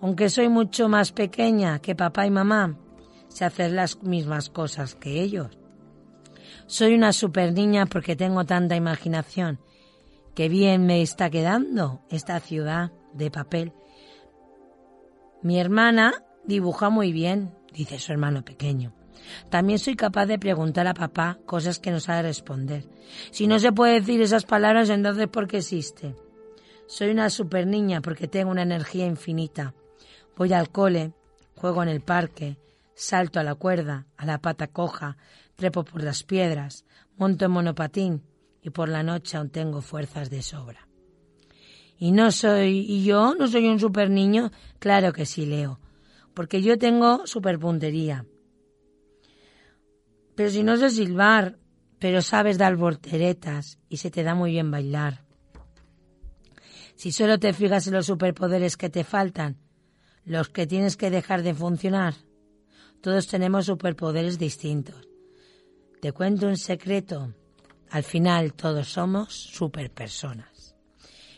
Aunque 0.02 0.30
soy 0.30 0.50
mucho 0.50 0.88
más 0.88 1.12
pequeña 1.12 1.80
que 1.80 1.96
papá 1.96 2.26
y 2.26 2.32
mamá, 2.32 2.78
sé 3.28 3.46
hacer 3.46 3.72
las 3.72 4.02
mismas 4.02 4.50
cosas 4.50 4.96
que 4.96 5.22
ellos. 5.22 5.58
Soy 6.68 6.94
una 6.94 7.14
super 7.14 7.54
niña 7.54 7.86
porque 7.86 8.16
tengo 8.16 8.46
tanta 8.46 8.76
imaginación. 8.76 9.60
Qué 10.36 10.48
bien 10.48 10.86
me 10.86 11.02
está 11.02 11.30
quedando 11.30 12.02
esta 12.10 12.40
ciudad 12.40 12.92
de 13.14 13.32
papel. 13.32 13.74
Mi 15.42 15.60
hermana 15.60 16.24
dibuja 16.46 16.90
muy 16.90 17.12
bien, 17.12 17.56
dice 17.74 18.00
su 18.00 18.12
hermano 18.12 18.44
pequeño. 18.46 18.94
También 19.50 19.80
soy 19.80 19.96
capaz 19.96 20.26
de 20.28 20.40
preguntar 20.40 20.88
a 20.88 20.94
papá 20.94 21.40
cosas 21.46 21.80
que 21.80 21.92
no 21.92 22.00
sabe 22.00 22.24
responder. 22.24 22.88
Si 23.32 23.48
no 23.48 23.60
se 23.60 23.72
puede 23.72 24.00
decir 24.00 24.22
esas 24.22 24.46
palabras, 24.46 24.90
entonces 24.90 25.28
¿por 25.28 25.48
qué 25.48 25.58
existe? 25.58 26.16
Soy 26.88 27.10
una 27.10 27.30
super 27.30 27.68
niña 27.68 28.02
porque 28.02 28.28
tengo 28.28 28.52
una 28.52 28.64
energía 28.64 29.06
infinita. 29.06 29.74
Voy 30.40 30.54
al 30.54 30.70
cole, 30.70 31.12
juego 31.54 31.84
en 31.84 31.90
el 31.90 32.00
parque, 32.00 32.58
salto 32.96 33.42
a 33.42 33.44
la 33.44 33.56
cuerda, 33.56 34.08
a 34.16 34.26
la 34.26 34.38
pata 34.38 34.68
coja, 34.68 35.18
trepo 35.58 35.84
por 35.84 36.02
las 36.02 36.24
piedras, 36.24 36.86
monto 37.18 37.44
en 37.44 37.52
monopatín 37.52 38.24
y 38.62 38.70
por 38.70 38.88
la 38.88 39.04
noche 39.04 39.36
aún 39.36 39.50
tengo 39.50 39.82
fuerzas 39.82 40.30
de 40.30 40.42
sobra. 40.42 40.88
Y 41.98 42.14
no 42.14 42.32
soy, 42.32 42.86
y 42.88 43.04
yo 43.04 43.36
no 43.36 43.50
soy 43.50 43.68
un 43.68 43.82
super 43.82 44.10
niño, 44.10 44.50
claro 44.80 45.12
que 45.12 45.26
sí, 45.26 45.46
Leo, 45.46 45.82
porque 46.34 46.62
yo 46.62 46.78
tengo 46.78 47.28
superpuntería. 47.28 48.26
Pero 50.36 50.50
si 50.52 50.64
no 50.64 50.78
sé 50.78 50.90
silbar, 50.90 51.60
pero 52.00 52.22
sabes 52.22 52.58
dar 52.58 52.78
volteretas 52.78 53.78
y 53.90 53.98
se 53.98 54.10
te 54.10 54.24
da 54.24 54.36
muy 54.36 54.52
bien 54.52 54.72
bailar. 54.72 55.26
Si 56.96 57.12
solo 57.12 57.40
te 57.40 57.52
fijas 57.52 57.88
en 57.88 57.96
los 57.96 58.06
superpoderes 58.06 58.78
que 58.78 58.90
te 58.90 59.04
faltan, 59.04 59.58
los 60.26 60.50
que 60.50 60.68
tienes 60.68 60.98
que 60.98 61.10
dejar 61.10 61.44
de 61.44 61.54
funcionar, 61.54 62.14
todos 63.02 63.28
tenemos 63.28 63.66
superpoderes 63.66 64.38
distintos. 64.38 65.08
Te 66.02 66.12
cuento 66.12 66.48
un 66.48 66.58
secreto. 66.58 67.34
Al 67.90 68.04
final 68.04 68.54
todos 68.54 68.88
somos 68.90 69.34
superpersonas. 69.34 70.76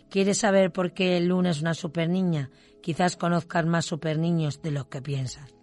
¿Quieres 0.09 0.39
saber 0.39 0.71
por 0.71 0.93
qué 0.93 1.19
Luna 1.21 1.51
es 1.51 1.61
una 1.61 1.73
super 1.73 2.09
niña? 2.09 2.49
Quizás 2.81 3.15
conozcas 3.15 3.65
más 3.65 3.85
super 3.85 4.17
niños 4.17 4.61
de 4.61 4.71
lo 4.71 4.89
que 4.89 5.01
piensas. 5.01 5.53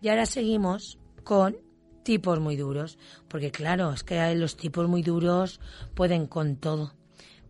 Y 0.00 0.08
ahora 0.08 0.26
seguimos 0.26 0.98
con 1.22 1.56
tipos 2.02 2.40
muy 2.40 2.56
duros, 2.56 2.98
porque 3.28 3.52
claro, 3.52 3.92
es 3.92 4.02
que 4.02 4.34
los 4.34 4.56
tipos 4.56 4.88
muy 4.88 5.02
duros 5.02 5.60
pueden 5.94 6.26
con 6.26 6.56
todo. 6.56 6.94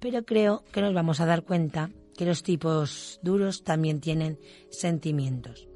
Pero 0.00 0.24
creo 0.24 0.64
que 0.72 0.82
nos 0.82 0.92
vamos 0.92 1.20
a 1.20 1.26
dar 1.26 1.44
cuenta 1.44 1.90
que 2.16 2.26
los 2.26 2.42
tipos 2.42 3.20
duros 3.22 3.64
también 3.64 4.00
tienen 4.00 4.38
sentimientos. 4.70 5.68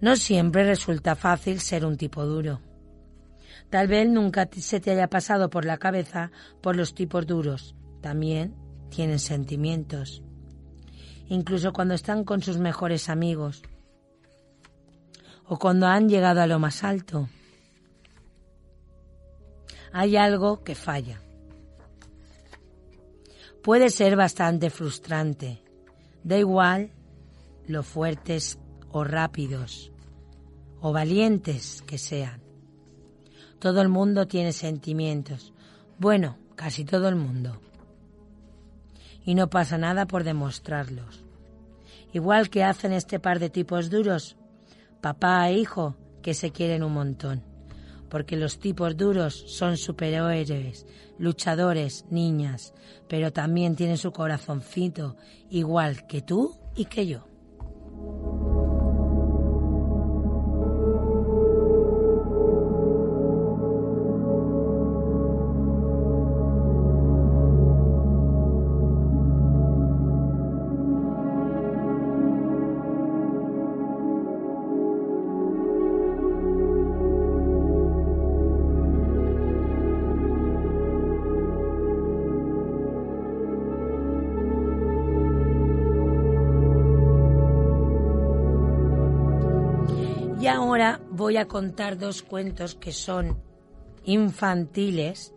No 0.00 0.16
siempre 0.16 0.64
resulta 0.64 1.14
fácil 1.14 1.60
ser 1.60 1.84
un 1.84 1.96
tipo 1.96 2.24
duro. 2.24 2.60
Tal 3.70 3.88
vez 3.88 4.08
nunca 4.08 4.48
se 4.52 4.80
te 4.80 4.90
haya 4.90 5.08
pasado 5.08 5.48
por 5.48 5.64
la 5.64 5.78
cabeza 5.78 6.30
por 6.60 6.76
los 6.76 6.94
tipos 6.94 7.26
duros. 7.26 7.74
También 8.00 8.54
tienen 8.90 9.18
sentimientos. 9.18 10.22
Incluso 11.28 11.72
cuando 11.72 11.94
están 11.94 12.24
con 12.24 12.42
sus 12.42 12.58
mejores 12.58 13.08
amigos. 13.08 13.62
O 15.46 15.58
cuando 15.58 15.86
han 15.86 16.08
llegado 16.08 16.40
a 16.40 16.46
lo 16.46 16.58
más 16.58 16.84
alto 16.84 17.28
hay 19.92 20.16
algo 20.16 20.64
que 20.64 20.74
falla. 20.74 21.20
Puede 23.62 23.90
ser 23.90 24.16
bastante 24.16 24.70
frustrante. 24.70 25.62
Da 26.24 26.36
igual 26.36 26.90
lo 27.68 27.84
fuertes 27.84 28.58
o 28.90 29.04
rápidos 29.04 29.92
o 30.80 30.92
valientes 30.92 31.82
que 31.86 31.96
sean. 31.96 32.42
Todo 33.60 33.80
el 33.80 33.88
mundo 33.88 34.26
tiene 34.26 34.52
sentimientos. 34.52 35.52
Bueno, 35.98 36.38
casi 36.56 36.84
todo 36.84 37.08
el 37.08 37.14
mundo. 37.14 37.60
Y 39.24 39.36
no 39.36 39.48
pasa 39.48 39.78
nada 39.78 40.06
por 40.06 40.24
demostrarlos. 40.24 41.24
Igual 42.12 42.50
que 42.50 42.64
hacen 42.64 42.92
este 42.92 43.20
par 43.20 43.38
de 43.38 43.48
tipos 43.48 43.90
duros, 43.90 44.36
papá 45.00 45.48
e 45.48 45.58
hijo, 45.58 45.94
que 46.20 46.34
se 46.34 46.50
quieren 46.50 46.82
un 46.82 46.94
montón 46.94 47.51
porque 48.12 48.36
los 48.36 48.58
tipos 48.58 48.94
duros 48.94 49.32
son 49.46 49.78
superhéroes, 49.78 50.84
luchadores, 51.16 52.04
niñas, 52.10 52.74
pero 53.08 53.32
también 53.32 53.74
tienen 53.74 53.96
su 53.96 54.12
corazoncito, 54.12 55.16
igual 55.48 56.06
que 56.06 56.20
tú 56.20 56.58
y 56.76 56.84
que 56.84 57.06
yo. 57.06 58.51
Voy 91.32 91.38
a 91.38 91.48
contar 91.48 91.96
dos 91.96 92.22
cuentos 92.22 92.74
que 92.74 92.92
son 92.92 93.42
infantiles, 94.04 95.32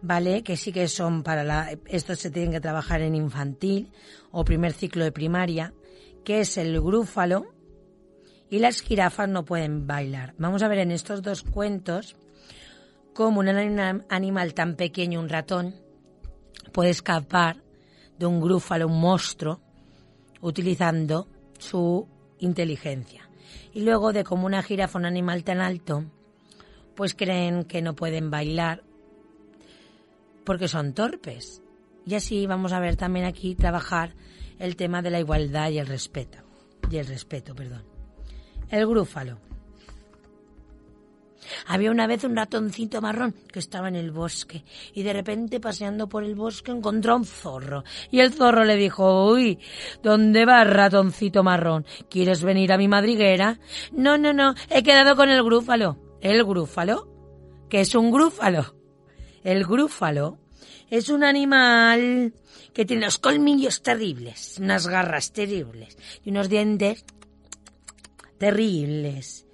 ¿vale? 0.00 0.42
Que 0.42 0.56
sí 0.56 0.72
que 0.72 0.88
son 0.88 1.22
para 1.22 1.44
la... 1.44 1.78
Estos 1.86 2.18
se 2.18 2.32
tienen 2.32 2.50
que 2.50 2.60
trabajar 2.60 3.02
en 3.02 3.14
infantil 3.14 3.92
o 4.32 4.44
primer 4.44 4.72
ciclo 4.72 5.04
de 5.04 5.12
primaria, 5.12 5.74
que 6.24 6.40
es 6.40 6.58
el 6.58 6.80
grúfalo 6.80 7.54
y 8.50 8.58
las 8.58 8.80
jirafas 8.80 9.28
no 9.28 9.44
pueden 9.44 9.86
bailar. 9.86 10.34
Vamos 10.38 10.64
a 10.64 10.66
ver 10.66 10.80
en 10.80 10.90
estos 10.90 11.22
dos 11.22 11.44
cuentos 11.44 12.16
cómo 13.14 13.38
un 13.38 13.48
animal 13.48 14.54
tan 14.54 14.74
pequeño, 14.74 15.20
un 15.20 15.28
ratón, 15.28 15.76
puede 16.72 16.90
escapar 16.90 17.62
de 18.18 18.26
un 18.26 18.40
grúfalo, 18.40 18.88
un 18.88 19.00
monstruo, 19.00 19.60
utilizando 20.40 21.28
su 21.60 22.08
inteligencia. 22.40 23.28
Y 23.74 23.80
luego 23.82 24.12
de 24.12 24.24
como 24.24 24.46
una 24.46 24.62
jirafa, 24.62 24.98
un 24.98 25.06
animal 25.06 25.44
tan 25.44 25.60
alto, 25.60 26.04
pues 26.94 27.14
creen 27.14 27.64
que 27.64 27.82
no 27.82 27.94
pueden 27.94 28.30
bailar 28.30 28.82
porque 30.44 30.68
son 30.68 30.92
torpes. 30.92 31.62
Y 32.04 32.14
así 32.14 32.46
vamos 32.46 32.72
a 32.72 32.80
ver 32.80 32.96
también 32.96 33.24
aquí 33.24 33.54
trabajar 33.54 34.14
el 34.58 34.76
tema 34.76 35.02
de 35.02 35.10
la 35.10 35.20
igualdad 35.20 35.70
y 35.70 35.78
el 35.78 35.86
respeto. 35.86 36.38
Y 36.90 36.98
el 36.98 37.06
respeto, 37.06 37.54
perdón. 37.54 37.84
El 38.68 38.86
grúfalo. 38.86 39.38
Había 41.66 41.90
una 41.90 42.06
vez 42.06 42.24
un 42.24 42.36
ratoncito 42.36 43.00
marrón 43.00 43.34
que 43.52 43.58
estaba 43.58 43.88
en 43.88 43.96
el 43.96 44.10
bosque 44.10 44.64
y 44.94 45.02
de 45.02 45.12
repente 45.12 45.60
paseando 45.60 46.08
por 46.08 46.24
el 46.24 46.34
bosque 46.34 46.70
encontró 46.70 47.14
a 47.14 47.16
un 47.16 47.24
zorro 47.24 47.84
y 48.10 48.20
el 48.20 48.32
zorro 48.32 48.64
le 48.64 48.76
dijo, 48.76 49.30
uy, 49.30 49.58
¿dónde 50.02 50.44
vas 50.44 50.66
ratoncito 50.66 51.42
marrón? 51.42 51.84
¿Quieres 52.08 52.42
venir 52.42 52.72
a 52.72 52.78
mi 52.78 52.88
madriguera? 52.88 53.58
No, 53.92 54.18
no, 54.18 54.32
no, 54.32 54.54
he 54.70 54.82
quedado 54.82 55.16
con 55.16 55.28
el 55.28 55.42
grúfalo. 55.42 55.98
¿El 56.20 56.44
grúfalo? 56.44 57.08
¿Qué 57.68 57.80
es 57.80 57.94
un 57.94 58.10
grúfalo? 58.10 58.76
El 59.42 59.64
grúfalo 59.64 60.38
es 60.90 61.08
un 61.08 61.24
animal 61.24 62.34
que 62.72 62.84
tiene 62.84 63.06
los 63.06 63.18
colmillos 63.18 63.82
terribles, 63.82 64.58
unas 64.60 64.86
garras 64.86 65.32
terribles 65.32 65.96
y 66.24 66.30
unos 66.30 66.48
dientes 66.48 67.04
terribles. 68.38 69.46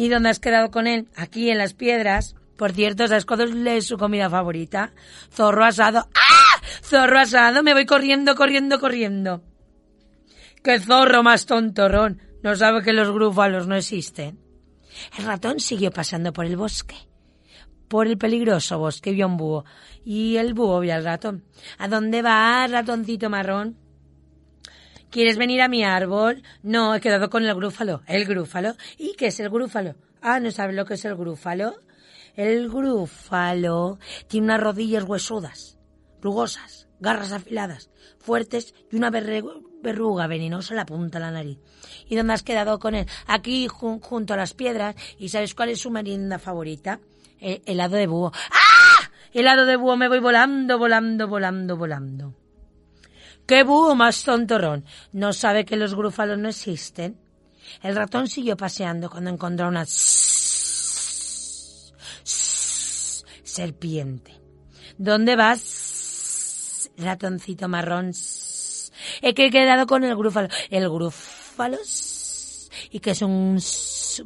¿Y 0.00 0.08
dónde 0.08 0.30
has 0.30 0.40
quedado 0.40 0.70
con 0.70 0.86
él? 0.86 1.08
Aquí 1.14 1.50
en 1.50 1.58
las 1.58 1.74
piedras. 1.74 2.34
Por 2.56 2.72
cierto, 2.72 3.06
¿sabes 3.06 3.26
cuál 3.26 3.66
es 3.66 3.86
su 3.86 3.98
comida 3.98 4.30
favorita? 4.30 4.94
Zorro 5.30 5.62
asado. 5.62 6.08
¡Ah! 6.14 6.62
Zorro 6.82 7.18
asado. 7.18 7.62
Me 7.62 7.74
voy 7.74 7.84
corriendo, 7.84 8.34
corriendo, 8.34 8.80
corriendo. 8.80 9.42
¡Qué 10.64 10.80
zorro 10.80 11.22
más 11.22 11.44
tontorrón! 11.44 12.18
No 12.42 12.56
sabe 12.56 12.82
que 12.82 12.94
los 12.94 13.12
grúfalos 13.12 13.66
no 13.66 13.76
existen. 13.76 14.38
El 15.18 15.26
ratón 15.26 15.60
siguió 15.60 15.90
pasando 15.90 16.32
por 16.32 16.46
el 16.46 16.56
bosque. 16.56 16.96
Por 17.86 18.06
el 18.06 18.16
peligroso 18.16 18.78
bosque 18.78 19.12
vio 19.12 19.26
un 19.26 19.36
búho. 19.36 19.66
Y 20.02 20.38
el 20.38 20.54
búho 20.54 20.80
vio 20.80 20.94
al 20.94 21.04
ratón. 21.04 21.44
¿A 21.76 21.88
dónde 21.88 22.22
vas, 22.22 22.70
ratoncito 22.70 23.28
marrón? 23.28 23.76
¿Quieres 25.10 25.38
venir 25.38 25.60
a 25.60 25.68
mi 25.68 25.82
árbol? 25.82 26.42
No, 26.62 26.94
he 26.94 27.00
quedado 27.00 27.30
con 27.30 27.44
el 27.44 27.52
grúfalo. 27.54 28.02
¿El 28.06 28.26
grúfalo? 28.26 28.74
¿Y 28.96 29.14
qué 29.14 29.26
es 29.26 29.40
el 29.40 29.50
grúfalo? 29.50 29.96
Ah, 30.22 30.38
¿no 30.38 30.52
sabes 30.52 30.76
lo 30.76 30.84
que 30.84 30.94
es 30.94 31.04
el 31.04 31.16
grúfalo? 31.16 31.74
El 32.36 32.68
grúfalo 32.68 33.98
tiene 34.28 34.44
unas 34.46 34.60
rodillas 34.60 35.02
huesudas, 35.02 35.78
rugosas, 36.22 36.86
garras 37.00 37.32
afiladas, 37.32 37.90
fuertes 38.20 38.72
y 38.92 38.96
una 38.96 39.10
verruga 39.10 40.28
venenosa 40.28 40.74
en 40.74 40.76
la 40.76 40.86
punta 40.86 41.18
de 41.18 41.24
la 41.24 41.32
nariz. 41.32 41.58
¿Y 42.08 42.14
dónde 42.14 42.34
has 42.34 42.44
quedado 42.44 42.78
con 42.78 42.94
él? 42.94 43.06
Aquí, 43.26 43.66
junto 43.66 44.34
a 44.34 44.36
las 44.36 44.54
piedras. 44.54 44.94
¿Y 45.18 45.30
sabes 45.30 45.54
cuál 45.56 45.70
es 45.70 45.80
su 45.80 45.90
merienda 45.90 46.38
favorita? 46.38 47.00
El 47.40 47.62
helado 47.66 47.96
de 47.96 48.06
búho. 48.06 48.30
¡Ah! 48.32 49.10
Helado 49.32 49.66
de 49.66 49.74
búho, 49.74 49.96
me 49.96 50.08
voy 50.08 50.20
volando, 50.20 50.78
volando, 50.78 51.26
volando, 51.26 51.76
volando. 51.76 52.34
¡Qué 53.50 53.64
búho 53.64 53.96
más 53.96 54.22
tontorrón! 54.22 54.84
¿No 55.12 55.32
sabe 55.32 55.64
que 55.64 55.74
los 55.74 55.96
grúfalos 55.96 56.38
no 56.38 56.50
existen? 56.50 57.18
El 57.82 57.96
ratón 57.96 58.28
siguió 58.28 58.56
paseando 58.56 59.10
cuando 59.10 59.30
encontró 59.30 59.66
una 59.66 59.84
serpiente. 63.42 64.40
¿Dónde 64.98 65.34
vas, 65.34 66.92
ratoncito 66.96 67.66
marrón? 67.66 68.12
He 69.20 69.34
quedado 69.34 69.84
con 69.88 70.04
el 70.04 70.14
grúfalo. 70.14 70.46
¿El 70.70 70.88
grúfalo? 70.88 71.78
¿Y 72.92 73.00
qué 73.00 73.10
es 73.10 73.22
un 73.22 73.58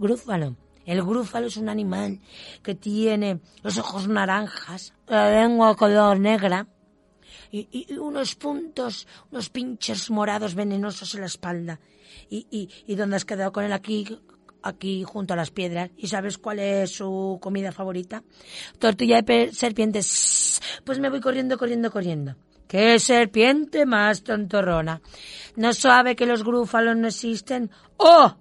grúfalo? 0.00 0.54
El 0.84 1.02
grúfalo 1.02 1.46
es 1.46 1.56
un 1.56 1.70
animal 1.70 2.20
que 2.62 2.74
tiene 2.74 3.40
los 3.62 3.78
ojos 3.78 4.06
naranjas, 4.06 4.92
la 5.06 5.30
lengua 5.30 5.74
color 5.76 6.20
negra, 6.20 6.66
y, 7.50 7.92
unos 7.98 8.34
puntos, 8.34 9.06
unos 9.30 9.50
pinches 9.50 10.10
morados 10.10 10.54
venenosos 10.54 11.14
en 11.14 11.20
la 11.20 11.26
espalda. 11.26 11.80
Y, 12.30 12.68
y, 12.86 12.94
dónde 12.94 13.16
has 13.16 13.24
quedado 13.24 13.52
con 13.52 13.64
él 13.64 13.72
aquí, 13.72 14.18
aquí 14.62 15.04
junto 15.04 15.34
a 15.34 15.36
las 15.36 15.50
piedras. 15.50 15.90
¿Y 15.96 16.08
sabes 16.08 16.38
cuál 16.38 16.58
es 16.58 16.90
su 16.90 17.38
comida 17.40 17.72
favorita? 17.72 18.22
Tortilla 18.78 19.22
de 19.22 19.52
serpientes. 19.52 20.60
Pues 20.84 20.98
me 20.98 21.10
voy 21.10 21.20
corriendo, 21.20 21.58
corriendo, 21.58 21.90
corriendo. 21.90 22.36
¡Qué 22.66 22.98
serpiente 22.98 23.86
más 23.86 24.22
tontorrona! 24.22 25.00
¿No 25.56 25.72
sabe 25.74 26.16
que 26.16 26.26
los 26.26 26.42
grúfalos 26.42 26.96
no 26.96 27.08
existen? 27.08 27.70
¡Oh! 27.98 28.36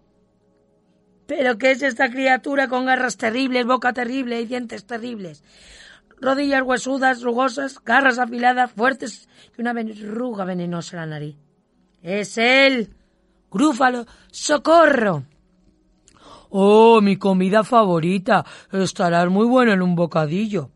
¿Pero 1.28 1.58
qué 1.58 1.72
es 1.72 1.82
esta 1.82 2.10
criatura 2.10 2.68
con 2.68 2.86
garras 2.86 3.18
terribles, 3.18 3.66
boca 3.66 3.94
terrible 3.94 4.42
y 4.42 4.46
dientes 4.46 4.86
terribles? 4.86 5.44
Rodillas 6.20 6.64
huesudas, 6.64 7.22
rugosas, 7.22 7.80
garras 7.84 8.20
afiladas, 8.20 8.72
fuertes 8.72 9.28
y 9.58 9.62
una 9.62 9.74
verruga 9.74 10.46
venenosa 10.46 10.98
en 10.98 11.02
la 11.02 11.06
nariz. 11.08 11.36
Es 12.02 12.38
él, 12.38 12.96
Grúfalo, 13.54 14.08
socorro. 14.32 15.26
Oh, 16.50 17.02
mi 17.02 17.18
comida 17.18 17.64
favorita. 17.64 18.44
Estarás 18.72 19.30
muy 19.30 19.46
buena 19.46 19.74
en 19.74 19.84
un 19.84 19.96
bocadillo. 19.96 20.72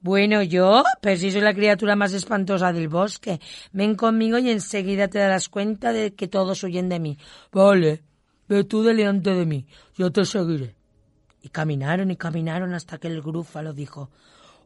Bueno, 0.00 0.42
yo, 0.42 0.84
pero 1.00 1.16
si 1.16 1.32
soy 1.32 1.40
la 1.40 1.54
criatura 1.54 1.96
más 1.96 2.12
espantosa 2.12 2.74
del 2.74 2.88
bosque. 2.88 3.40
Ven 3.72 3.96
conmigo 3.96 4.36
y 4.38 4.50
enseguida 4.50 5.08
te 5.08 5.18
darás 5.18 5.48
cuenta 5.48 5.92
de 5.92 6.14
que 6.14 6.28
todos 6.28 6.62
huyen 6.62 6.90
de 6.90 7.00
mí. 7.00 7.18
Vale, 7.52 8.02
ve 8.48 8.64
tú 8.64 8.82
delante 8.82 9.32
de 9.32 9.46
mí, 9.46 9.66
yo 9.96 10.12
te 10.12 10.26
seguiré. 10.26 10.76
Y 11.40 11.48
caminaron 11.48 12.10
y 12.10 12.16
caminaron 12.16 12.74
hasta 12.74 12.98
que 12.98 13.08
el 13.08 13.22
grúfalo 13.22 13.72
dijo 13.72 14.10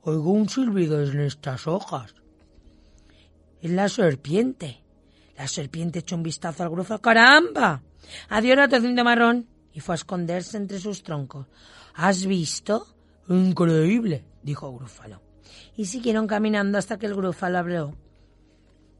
Oigo 0.04 0.32
un 0.32 0.48
silbido 0.48 1.00
en 1.00 1.20
estas 1.20 1.66
hojas. 1.68 2.14
Es 3.60 3.70
la 3.70 3.88
serpiente. 3.88 4.82
La 5.36 5.46
serpiente 5.46 6.00
echó 6.00 6.16
un 6.16 6.24
vistazo 6.24 6.64
al 6.64 6.70
grúfalo. 6.70 7.00
¡Caramba! 7.00 7.82
Adiós, 8.28 8.56
ratoncito 8.56 9.04
marrón. 9.04 9.46
Y 9.72 9.80
fue 9.80 9.94
a 9.94 9.96
esconderse 9.96 10.56
entre 10.56 10.80
sus 10.80 11.04
troncos. 11.04 11.46
¿Has 11.94 12.26
visto? 12.26 12.86
Increíble, 13.28 14.24
dijo 14.42 14.72
Grúfalo. 14.76 15.22
Y 15.76 15.86
siguieron 15.86 16.26
caminando 16.26 16.78
hasta 16.78 16.98
que 16.98 17.06
el 17.06 17.14
grúfalo 17.14 17.58
habló. 17.58 17.94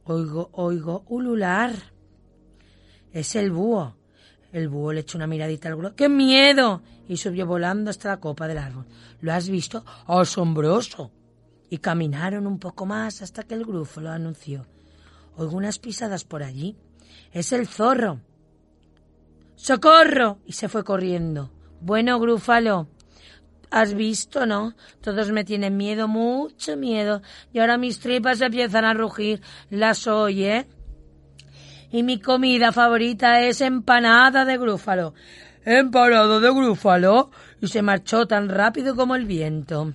Oigo, 0.05 0.49
oigo, 0.53 1.03
ulular. 1.07 1.73
Es 3.11 3.35
el 3.35 3.51
búho. 3.51 3.95
El 4.53 4.69
búho 4.69 4.93
le 4.93 5.01
echó 5.01 5.17
una 5.17 5.27
miradita 5.27 5.67
al 5.67 5.75
grúfalo. 5.75 5.95
¡Qué 5.95 6.07
miedo! 6.07 6.81
y 7.09 7.17
subió 7.17 7.45
volando 7.45 7.89
hasta 7.89 8.09
la 8.09 8.19
copa 8.21 8.47
del 8.47 8.59
árbol. 8.59 8.85
¿Lo 9.19 9.33
has 9.33 9.49
visto? 9.49 9.83
¡Asombroso! 10.07 11.11
Y 11.69 11.79
caminaron 11.79 12.47
un 12.47 12.59
poco 12.59 12.85
más 12.85 13.21
hasta 13.21 13.43
que 13.43 13.55
el 13.55 13.65
grúfalo 13.65 14.11
anunció. 14.11 14.65
Oigo 15.35 15.57
unas 15.57 15.79
pisadas 15.79 16.23
por 16.23 16.43
allí. 16.43 16.77
Es 17.31 17.51
el 17.51 17.67
zorro. 17.67 18.21
¡Socorro! 19.55 20.37
Y 20.45 20.53
se 20.53 20.69
fue 20.69 20.83
corriendo. 20.83 21.51
Bueno, 21.81 22.19
grúfalo, 22.19 22.87
¿Has 23.73 23.95
visto, 23.95 24.45
no? 24.45 24.75
Todos 25.01 25.31
me 25.31 25.43
tienen 25.43 25.77
miedo, 25.77 26.07
mucho 26.07 26.77
miedo. 26.77 27.23
Y 27.51 27.57
ahora 27.57 27.79
mis 27.79 27.99
tripas 27.99 28.39
empiezan 28.39 28.85
a 28.85 28.93
rugir. 28.93 29.41
Las 29.71 30.05
oye. 30.05 30.67
Y 31.93 32.03
mi 32.03 32.19
comida 32.19 32.73
favorita 32.73 33.39
es 33.39 33.61
empanada 33.61 34.43
de 34.43 34.57
grúfalo 34.57 35.13
empanado 35.65 36.39
de 36.39 36.51
grúfalo, 36.51 37.31
y 37.61 37.67
se 37.67 37.81
marchó 37.81 38.27
tan 38.27 38.49
rápido 38.49 38.95
como 38.95 39.15
el 39.15 39.25
viento. 39.25 39.93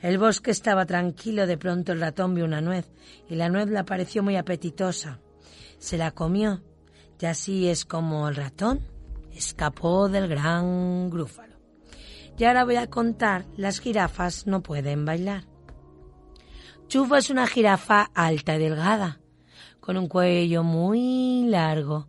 El 0.00 0.18
bosque 0.18 0.50
estaba 0.50 0.86
tranquilo, 0.86 1.46
de 1.46 1.58
pronto 1.58 1.92
el 1.92 2.00
ratón 2.00 2.34
vio 2.34 2.44
una 2.44 2.60
nuez, 2.60 2.90
y 3.28 3.34
la 3.34 3.48
nuez 3.48 3.68
le 3.68 3.82
pareció 3.84 4.22
muy 4.22 4.36
apetitosa. 4.36 5.18
Se 5.78 5.96
la 5.96 6.10
comió, 6.10 6.62
y 7.20 7.26
así 7.26 7.68
es 7.68 7.84
como 7.84 8.28
el 8.28 8.36
ratón 8.36 8.80
escapó 9.32 10.08
del 10.08 10.28
gran 10.28 11.10
grúfalo. 11.10 11.56
Y 12.36 12.44
ahora 12.44 12.64
voy 12.64 12.76
a 12.76 12.88
contar, 12.88 13.46
las 13.56 13.80
jirafas 13.80 14.46
no 14.46 14.62
pueden 14.62 15.04
bailar. 15.04 15.44
Chufa 16.86 17.18
es 17.18 17.30
una 17.30 17.46
jirafa 17.46 18.10
alta 18.14 18.54
y 18.54 18.58
delgada, 18.58 19.20
con 19.88 19.96
un 19.96 20.06
cuello 20.06 20.64
muy 20.64 21.46
largo, 21.48 22.08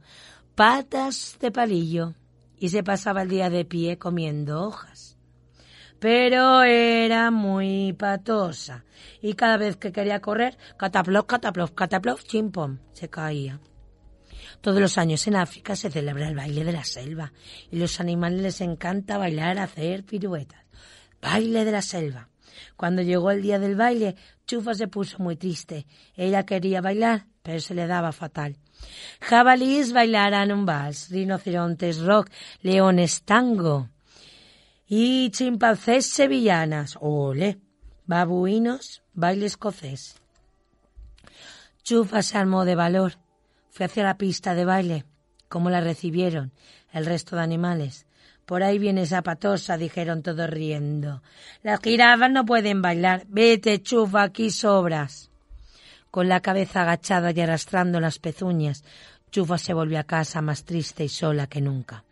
patas 0.53 1.37
de 1.39 1.49
palillo, 1.49 2.13
y 2.57 2.67
se 2.67 2.83
pasaba 2.83 3.21
el 3.21 3.29
día 3.29 3.49
de 3.49 3.63
pie 3.63 3.97
comiendo 3.97 4.63
hojas. 4.63 5.17
Pero 5.97 6.61
era 6.63 7.31
muy 7.31 7.93
patosa 7.93 8.83
y 9.21 9.33
cada 9.35 9.55
vez 9.55 9.77
que 9.77 9.93
quería 9.93 10.19
correr, 10.19 10.57
cataplop, 10.75 11.25
cataplop, 11.25 11.73
cataplop, 11.73 12.19
chimpom, 12.23 12.79
se 12.91 13.07
caía. 13.07 13.61
Todos 14.59 14.81
los 14.81 14.97
años 14.97 15.25
en 15.27 15.37
África 15.37 15.77
se 15.77 15.89
celebra 15.89 16.27
el 16.27 16.35
baile 16.35 16.65
de 16.65 16.73
la 16.73 16.83
selva 16.83 17.31
y 17.71 17.77
los 17.77 18.01
animales 18.01 18.41
les 18.41 18.59
encanta 18.59 19.17
bailar, 19.17 19.57
hacer 19.57 20.03
piruetas. 20.03 20.65
Baile 21.21 21.63
de 21.63 21.71
la 21.71 21.81
selva. 21.81 22.28
Cuando 22.75 23.01
llegó 23.01 23.31
el 23.31 23.41
día 23.41 23.59
del 23.59 23.75
baile, 23.75 24.15
Chufa 24.45 24.73
se 24.73 24.87
puso 24.87 25.19
muy 25.19 25.35
triste. 25.35 25.85
Ella 26.15 26.45
quería 26.45 26.81
bailar, 26.81 27.25
pero 27.43 27.59
se 27.59 27.73
le 27.73 27.87
daba 27.87 28.11
fatal. 28.11 28.57
Jabalíes 29.21 29.93
bailarán 29.93 30.51
un 30.51 30.65
vals, 30.65 31.09
rinocerontes 31.09 31.99
rock, 31.99 32.29
leones 32.61 33.23
tango 33.23 33.89
y 34.87 35.29
chimpancés 35.29 36.07
sevillanas, 36.07 36.97
ole, 36.99 37.59
babuinos, 38.07 39.03
baile 39.13 39.45
escocés. 39.45 40.15
Chufa 41.83 42.23
se 42.23 42.37
armó 42.37 42.65
de 42.65 42.75
valor, 42.75 43.13
fue 43.69 43.85
hacia 43.85 44.03
la 44.03 44.17
pista 44.17 44.55
de 44.55 44.65
baile. 44.65 45.05
¿Cómo 45.47 45.69
la 45.69 45.81
recibieron 45.81 46.51
el 46.91 47.05
resto 47.05 47.35
de 47.35 47.43
animales? 47.43 48.07
Por 48.49 48.63
ahí 48.63 48.79
viene 48.79 49.03
esa 49.03 49.21
patosa, 49.21 49.77
dijeron 49.77 50.23
todos 50.23 50.49
riendo. 50.49 51.21
Las 51.61 51.79
jirafas 51.81 52.31
no 52.31 52.47
pueden 52.47 52.81
bailar. 52.81 53.27
Vete, 53.27 53.79
chufa, 53.83 54.23
aquí 54.23 54.49
sobras. 54.49 55.29
Con 56.09 56.27
la 56.27 56.39
cabeza 56.39 56.81
agachada 56.81 57.29
y 57.29 57.39
arrastrando 57.41 57.99
las 57.99 58.17
pezuñas, 58.17 58.83
Chufa 59.29 59.59
se 59.59 59.75
volvió 59.75 59.99
a 59.99 60.03
casa 60.03 60.41
más 60.41 60.65
triste 60.65 61.03
y 61.03 61.09
sola 61.09 61.45
que 61.45 61.61
nunca. 61.61 62.05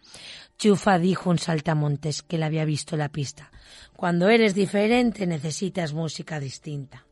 Chufa 0.60 1.00
dijo 1.00 1.32
un 1.32 1.40
saltamontes 1.40 2.22
que 2.22 2.38
le 2.38 2.46
había 2.46 2.66
visto 2.66 2.96
la 2.98 3.10
pista. 3.10 3.50
Cuando 3.96 4.30
eres 4.30 4.54
diferente 4.54 5.26
necesitas 5.26 5.94
música 5.94 6.40
distinta. 6.40 7.04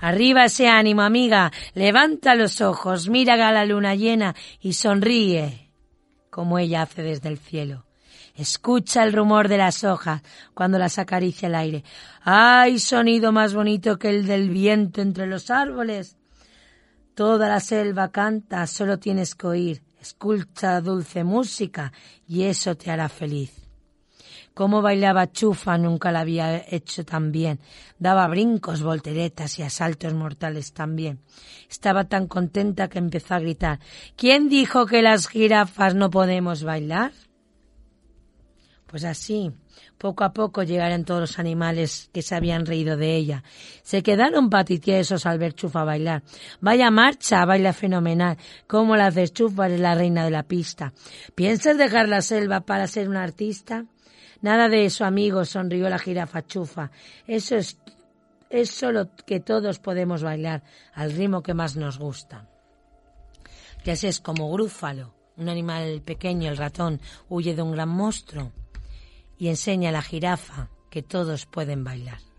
Arriba 0.00 0.46
ese 0.46 0.66
ánimo, 0.66 1.02
amiga. 1.02 1.52
Levanta 1.74 2.34
los 2.34 2.60
ojos, 2.62 3.08
mira 3.08 3.34
a 3.34 3.52
la 3.52 3.64
luna 3.64 3.94
llena 3.94 4.34
y 4.60 4.72
sonríe 4.72 5.69
como 6.30 6.58
ella 6.58 6.82
hace 6.82 7.02
desde 7.02 7.28
el 7.28 7.38
cielo. 7.38 7.84
Escucha 8.34 9.02
el 9.02 9.12
rumor 9.12 9.48
de 9.48 9.58
las 9.58 9.84
hojas 9.84 10.22
cuando 10.54 10.78
las 10.78 10.98
acaricia 10.98 11.48
el 11.48 11.54
aire. 11.54 11.84
¡Ay, 12.22 12.78
sonido 12.78 13.32
más 13.32 13.54
bonito 13.54 13.98
que 13.98 14.08
el 14.08 14.26
del 14.26 14.48
viento 14.48 15.02
entre 15.02 15.26
los 15.26 15.50
árboles! 15.50 16.16
Toda 17.14 17.48
la 17.48 17.60
selva 17.60 18.10
canta, 18.10 18.66
solo 18.66 18.98
tienes 18.98 19.34
que 19.34 19.46
oír. 19.46 19.82
Escucha 20.00 20.80
dulce 20.80 21.24
música 21.24 21.92
y 22.26 22.44
eso 22.44 22.76
te 22.76 22.90
hará 22.90 23.10
feliz. 23.10 23.59
Cómo 24.54 24.82
bailaba 24.82 25.30
Chufa 25.30 25.78
nunca 25.78 26.12
la 26.12 26.20
había 26.20 26.64
hecho 26.68 27.04
tan 27.04 27.32
bien. 27.32 27.60
Daba 27.98 28.26
brincos, 28.28 28.82
volteretas 28.82 29.58
y 29.58 29.62
asaltos 29.62 30.12
mortales 30.12 30.72
también. 30.72 31.20
Estaba 31.70 32.04
tan 32.04 32.26
contenta 32.26 32.88
que 32.88 32.98
empezó 32.98 33.34
a 33.34 33.40
gritar 33.40 33.80
¿Quién 34.16 34.48
dijo 34.48 34.86
que 34.86 35.02
las 35.02 35.28
jirafas 35.28 35.94
no 35.94 36.10
podemos 36.10 36.64
bailar? 36.64 37.12
Pues 38.86 39.04
así, 39.04 39.52
poco 39.98 40.24
a 40.24 40.32
poco 40.32 40.64
llegaron 40.64 41.04
todos 41.04 41.20
los 41.20 41.38
animales 41.38 42.10
que 42.12 42.22
se 42.22 42.34
habían 42.34 42.66
reído 42.66 42.96
de 42.96 43.14
ella. 43.14 43.44
Se 43.84 44.02
quedaron 44.02 44.50
patitiesos 44.50 45.26
al 45.26 45.38
ver 45.38 45.54
Chufa 45.54 45.84
bailar. 45.84 46.24
Vaya 46.60 46.90
marcha, 46.90 47.44
baila 47.44 47.72
fenomenal. 47.72 48.36
¿Cómo 48.66 48.96
la 48.96 49.06
haces 49.06 49.32
Chufa? 49.32 49.66
Eres 49.66 49.78
la 49.78 49.94
reina 49.94 50.24
de 50.24 50.32
la 50.32 50.42
pista. 50.42 50.92
¿Piensas 51.36 51.78
dejar 51.78 52.08
la 52.08 52.20
selva 52.20 52.62
para 52.62 52.88
ser 52.88 53.08
una 53.08 53.22
artista? 53.22 53.84
Nada 54.42 54.68
de 54.68 54.86
eso, 54.86 55.04
amigo, 55.04 55.44
sonrió 55.44 55.88
la 55.88 55.98
jirafa 55.98 56.46
chufa. 56.46 56.90
Eso 57.26 57.56
es, 57.56 57.78
es 58.48 58.70
solo 58.70 59.10
que 59.26 59.40
todos 59.40 59.78
podemos 59.78 60.22
bailar 60.22 60.62
al 60.94 61.12
ritmo 61.12 61.42
que 61.42 61.54
más 61.54 61.76
nos 61.76 61.98
gusta. 61.98 62.48
Ya 63.84 63.94
es 63.94 64.20
como 64.20 64.50
Grúfalo, 64.52 65.14
un 65.36 65.48
animal 65.48 66.02
pequeño, 66.02 66.50
el 66.50 66.56
ratón, 66.56 67.00
huye 67.28 67.54
de 67.54 67.62
un 67.62 67.72
gran 67.72 67.88
monstruo 67.88 68.52
y 69.38 69.48
enseña 69.48 69.88
a 69.88 69.92
la 69.92 70.02
jirafa 70.02 70.68
que 70.90 71.02
todos 71.02 71.46
pueden 71.46 71.84
bailar. 71.84 72.29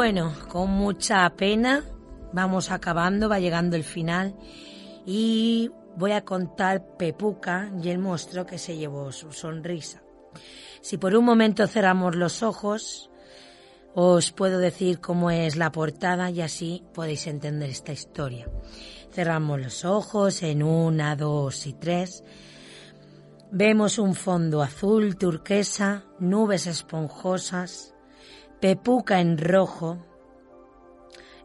Bueno, 0.00 0.32
con 0.48 0.70
mucha 0.70 1.28
pena 1.36 1.84
vamos 2.32 2.70
acabando, 2.70 3.28
va 3.28 3.38
llegando 3.38 3.76
el 3.76 3.84
final 3.84 4.34
y 5.04 5.70
voy 5.94 6.12
a 6.12 6.24
contar 6.24 6.96
Pepuca 6.96 7.70
y 7.82 7.90
el 7.90 7.98
monstruo 7.98 8.46
que 8.46 8.56
se 8.56 8.78
llevó 8.78 9.12
su 9.12 9.30
sonrisa. 9.30 10.02
Si 10.80 10.96
por 10.96 11.14
un 11.14 11.26
momento 11.26 11.66
cerramos 11.66 12.16
los 12.16 12.42
ojos, 12.42 13.10
os 13.94 14.32
puedo 14.32 14.58
decir 14.58 15.00
cómo 15.00 15.30
es 15.30 15.56
la 15.56 15.70
portada 15.70 16.30
y 16.30 16.40
así 16.40 16.82
podéis 16.94 17.26
entender 17.26 17.68
esta 17.68 17.92
historia. 17.92 18.48
Cerramos 19.12 19.60
los 19.60 19.84
ojos 19.84 20.42
en 20.42 20.62
una, 20.62 21.14
dos 21.14 21.66
y 21.66 21.74
tres. 21.74 22.24
Vemos 23.52 23.98
un 23.98 24.14
fondo 24.14 24.62
azul 24.62 25.18
turquesa, 25.18 26.04
nubes 26.18 26.66
esponjosas, 26.66 27.94
Pepuca 28.60 29.20
en 29.20 29.38
rojo, 29.38 29.96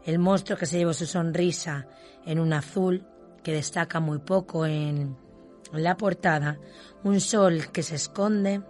el 0.04 0.18
monstruo 0.18 0.58
que 0.58 0.66
se 0.66 0.76
llevó 0.76 0.92
su 0.92 1.06
sonrisa 1.06 1.88
en 2.26 2.38
un 2.38 2.52
azul 2.52 3.06
que 3.42 3.54
destaca 3.54 4.00
muy 4.00 4.18
poco 4.18 4.66
en 4.66 5.16
la 5.72 5.96
portada, 5.96 6.60
un 7.04 7.20
sol 7.20 7.72
que 7.72 7.82
se 7.82 7.94
esconde, 7.94 8.62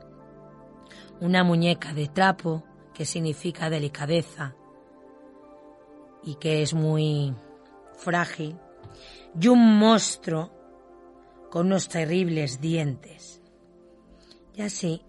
una 1.21 1.43
muñeca 1.43 1.93
de 1.93 2.07
trapo 2.07 2.63
que 2.95 3.05
significa 3.05 3.69
delicadeza 3.69 4.55
y 6.23 6.37
que 6.37 6.63
es 6.63 6.73
muy 6.73 7.35
frágil, 7.97 8.57
y 9.41 9.49
un 9.49 9.77
monstruo 9.77 10.53
con 11.51 11.67
unos 11.67 11.89
terribles 11.89 12.61
dientes. 12.61 13.43
Y 14.55 14.63
así 14.63 15.03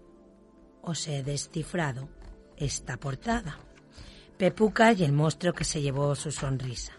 os 0.82 1.06
he 1.06 1.22
descifrado 1.22 2.17
esta 2.58 2.96
portada. 2.96 3.58
Pepuca 4.36 4.92
y 4.92 5.04
el 5.04 5.12
monstruo 5.12 5.52
que 5.52 5.64
se 5.64 5.82
llevó 5.82 6.14
su 6.14 6.30
sonrisa. 6.30 6.92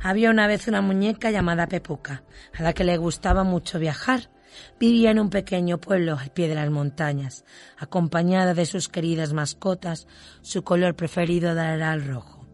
Había 0.00 0.30
una 0.30 0.46
vez 0.46 0.68
una 0.68 0.80
muñeca 0.80 1.30
llamada 1.30 1.66
Pepuca, 1.66 2.22
a 2.56 2.62
la 2.62 2.72
que 2.72 2.84
le 2.84 2.96
gustaba 2.96 3.44
mucho 3.44 3.78
viajar. 3.78 4.30
Vivía 4.78 5.10
en 5.10 5.18
un 5.18 5.30
pequeño 5.30 5.78
pueblo 5.78 6.18
al 6.18 6.30
pie 6.30 6.46
de 6.46 6.54
las 6.54 6.70
montañas, 6.70 7.44
acompañada 7.78 8.52
de 8.52 8.66
sus 8.66 8.88
queridas 8.88 9.32
mascotas, 9.32 10.06
su 10.42 10.62
color 10.62 10.94
preferido 10.94 11.52
era 11.52 11.94
el 11.94 12.04
rojo. 12.04 12.46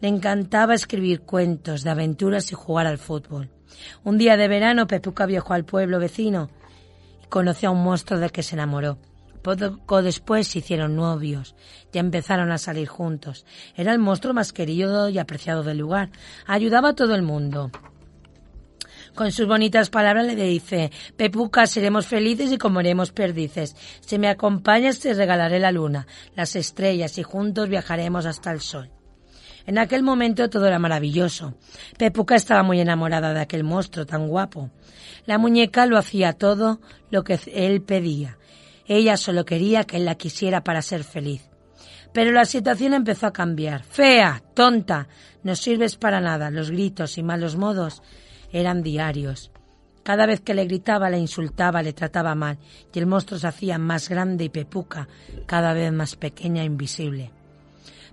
Le 0.00 0.08
encantaba 0.08 0.74
escribir 0.74 1.22
cuentos 1.22 1.82
de 1.82 1.90
aventuras 1.90 2.52
y 2.52 2.54
jugar 2.54 2.86
al 2.86 2.98
fútbol. 2.98 3.50
Un 4.04 4.18
día 4.18 4.36
de 4.36 4.48
verano 4.48 4.86
Pepuca 4.86 5.26
viajó 5.26 5.54
al 5.54 5.64
pueblo 5.64 5.98
vecino 5.98 6.48
y 7.22 7.26
conoció 7.26 7.70
a 7.70 7.72
un 7.72 7.82
monstruo 7.82 8.20
del 8.20 8.30
que 8.30 8.42
se 8.42 8.54
enamoró. 8.54 8.98
Poco 9.42 10.02
después 10.02 10.46
se 10.46 10.60
hicieron 10.60 10.96
novios, 10.96 11.56
ya 11.92 12.00
empezaron 12.00 12.52
a 12.52 12.58
salir 12.58 12.88
juntos. 12.88 13.44
Era 13.76 13.92
el 13.92 13.98
monstruo 13.98 14.34
más 14.34 14.52
querido 14.52 15.08
y 15.08 15.18
apreciado 15.18 15.62
del 15.62 15.78
lugar. 15.78 16.10
Ayudaba 16.46 16.90
a 16.90 16.94
todo 16.94 17.14
el 17.14 17.22
mundo. 17.22 17.70
Con 19.14 19.30
sus 19.30 19.46
bonitas 19.46 19.90
palabras 19.90 20.26
le 20.26 20.36
dice, 20.36 20.90
Pepuca, 21.16 21.66
seremos 21.66 22.06
felices 22.06 22.50
y 22.50 22.56
comeremos 22.56 23.12
perdices. 23.12 23.76
Si 24.00 24.18
me 24.18 24.28
acompañas 24.28 25.00
te 25.00 25.12
regalaré 25.12 25.58
la 25.58 25.70
luna, 25.70 26.06
las 26.34 26.56
estrellas 26.56 27.18
y 27.18 27.22
juntos 27.22 27.68
viajaremos 27.68 28.24
hasta 28.24 28.52
el 28.52 28.60
sol. 28.60 28.90
En 29.66 29.78
aquel 29.78 30.02
momento 30.02 30.48
todo 30.48 30.66
era 30.66 30.78
maravilloso. 30.78 31.54
Pepuca 31.98 32.34
estaba 32.34 32.62
muy 32.62 32.80
enamorada 32.80 33.34
de 33.34 33.40
aquel 33.40 33.64
monstruo 33.64 34.06
tan 34.06 34.28
guapo. 34.28 34.70
La 35.26 35.38
muñeca 35.38 35.86
lo 35.86 35.98
hacía 35.98 36.32
todo 36.32 36.80
lo 37.10 37.22
que 37.22 37.38
él 37.52 37.82
pedía. 37.82 38.38
Ella 38.94 39.16
solo 39.16 39.46
quería 39.46 39.84
que 39.84 39.96
él 39.96 40.04
la 40.04 40.16
quisiera 40.16 40.62
para 40.62 40.82
ser 40.82 41.02
feliz. 41.02 41.48
Pero 42.12 42.30
la 42.30 42.44
situación 42.44 42.92
empezó 42.92 43.26
a 43.26 43.32
cambiar. 43.32 43.84
Fea, 43.84 44.42
tonta, 44.52 45.08
no 45.42 45.56
sirves 45.56 45.96
para 45.96 46.20
nada. 46.20 46.50
Los 46.50 46.70
gritos 46.70 47.16
y 47.16 47.22
malos 47.22 47.56
modos 47.56 48.02
eran 48.52 48.82
diarios. 48.82 49.50
Cada 50.02 50.26
vez 50.26 50.40
que 50.40 50.52
le 50.52 50.66
gritaba, 50.66 51.08
le 51.08 51.18
insultaba, 51.18 51.82
le 51.82 51.94
trataba 51.94 52.34
mal, 52.34 52.58
y 52.92 52.98
el 52.98 53.06
monstruo 53.06 53.40
se 53.40 53.46
hacía 53.46 53.78
más 53.78 54.10
grande 54.10 54.44
y 54.44 54.48
pepuca, 54.50 55.08
cada 55.46 55.72
vez 55.72 55.90
más 55.90 56.16
pequeña 56.16 56.60
e 56.60 56.66
invisible. 56.66 57.30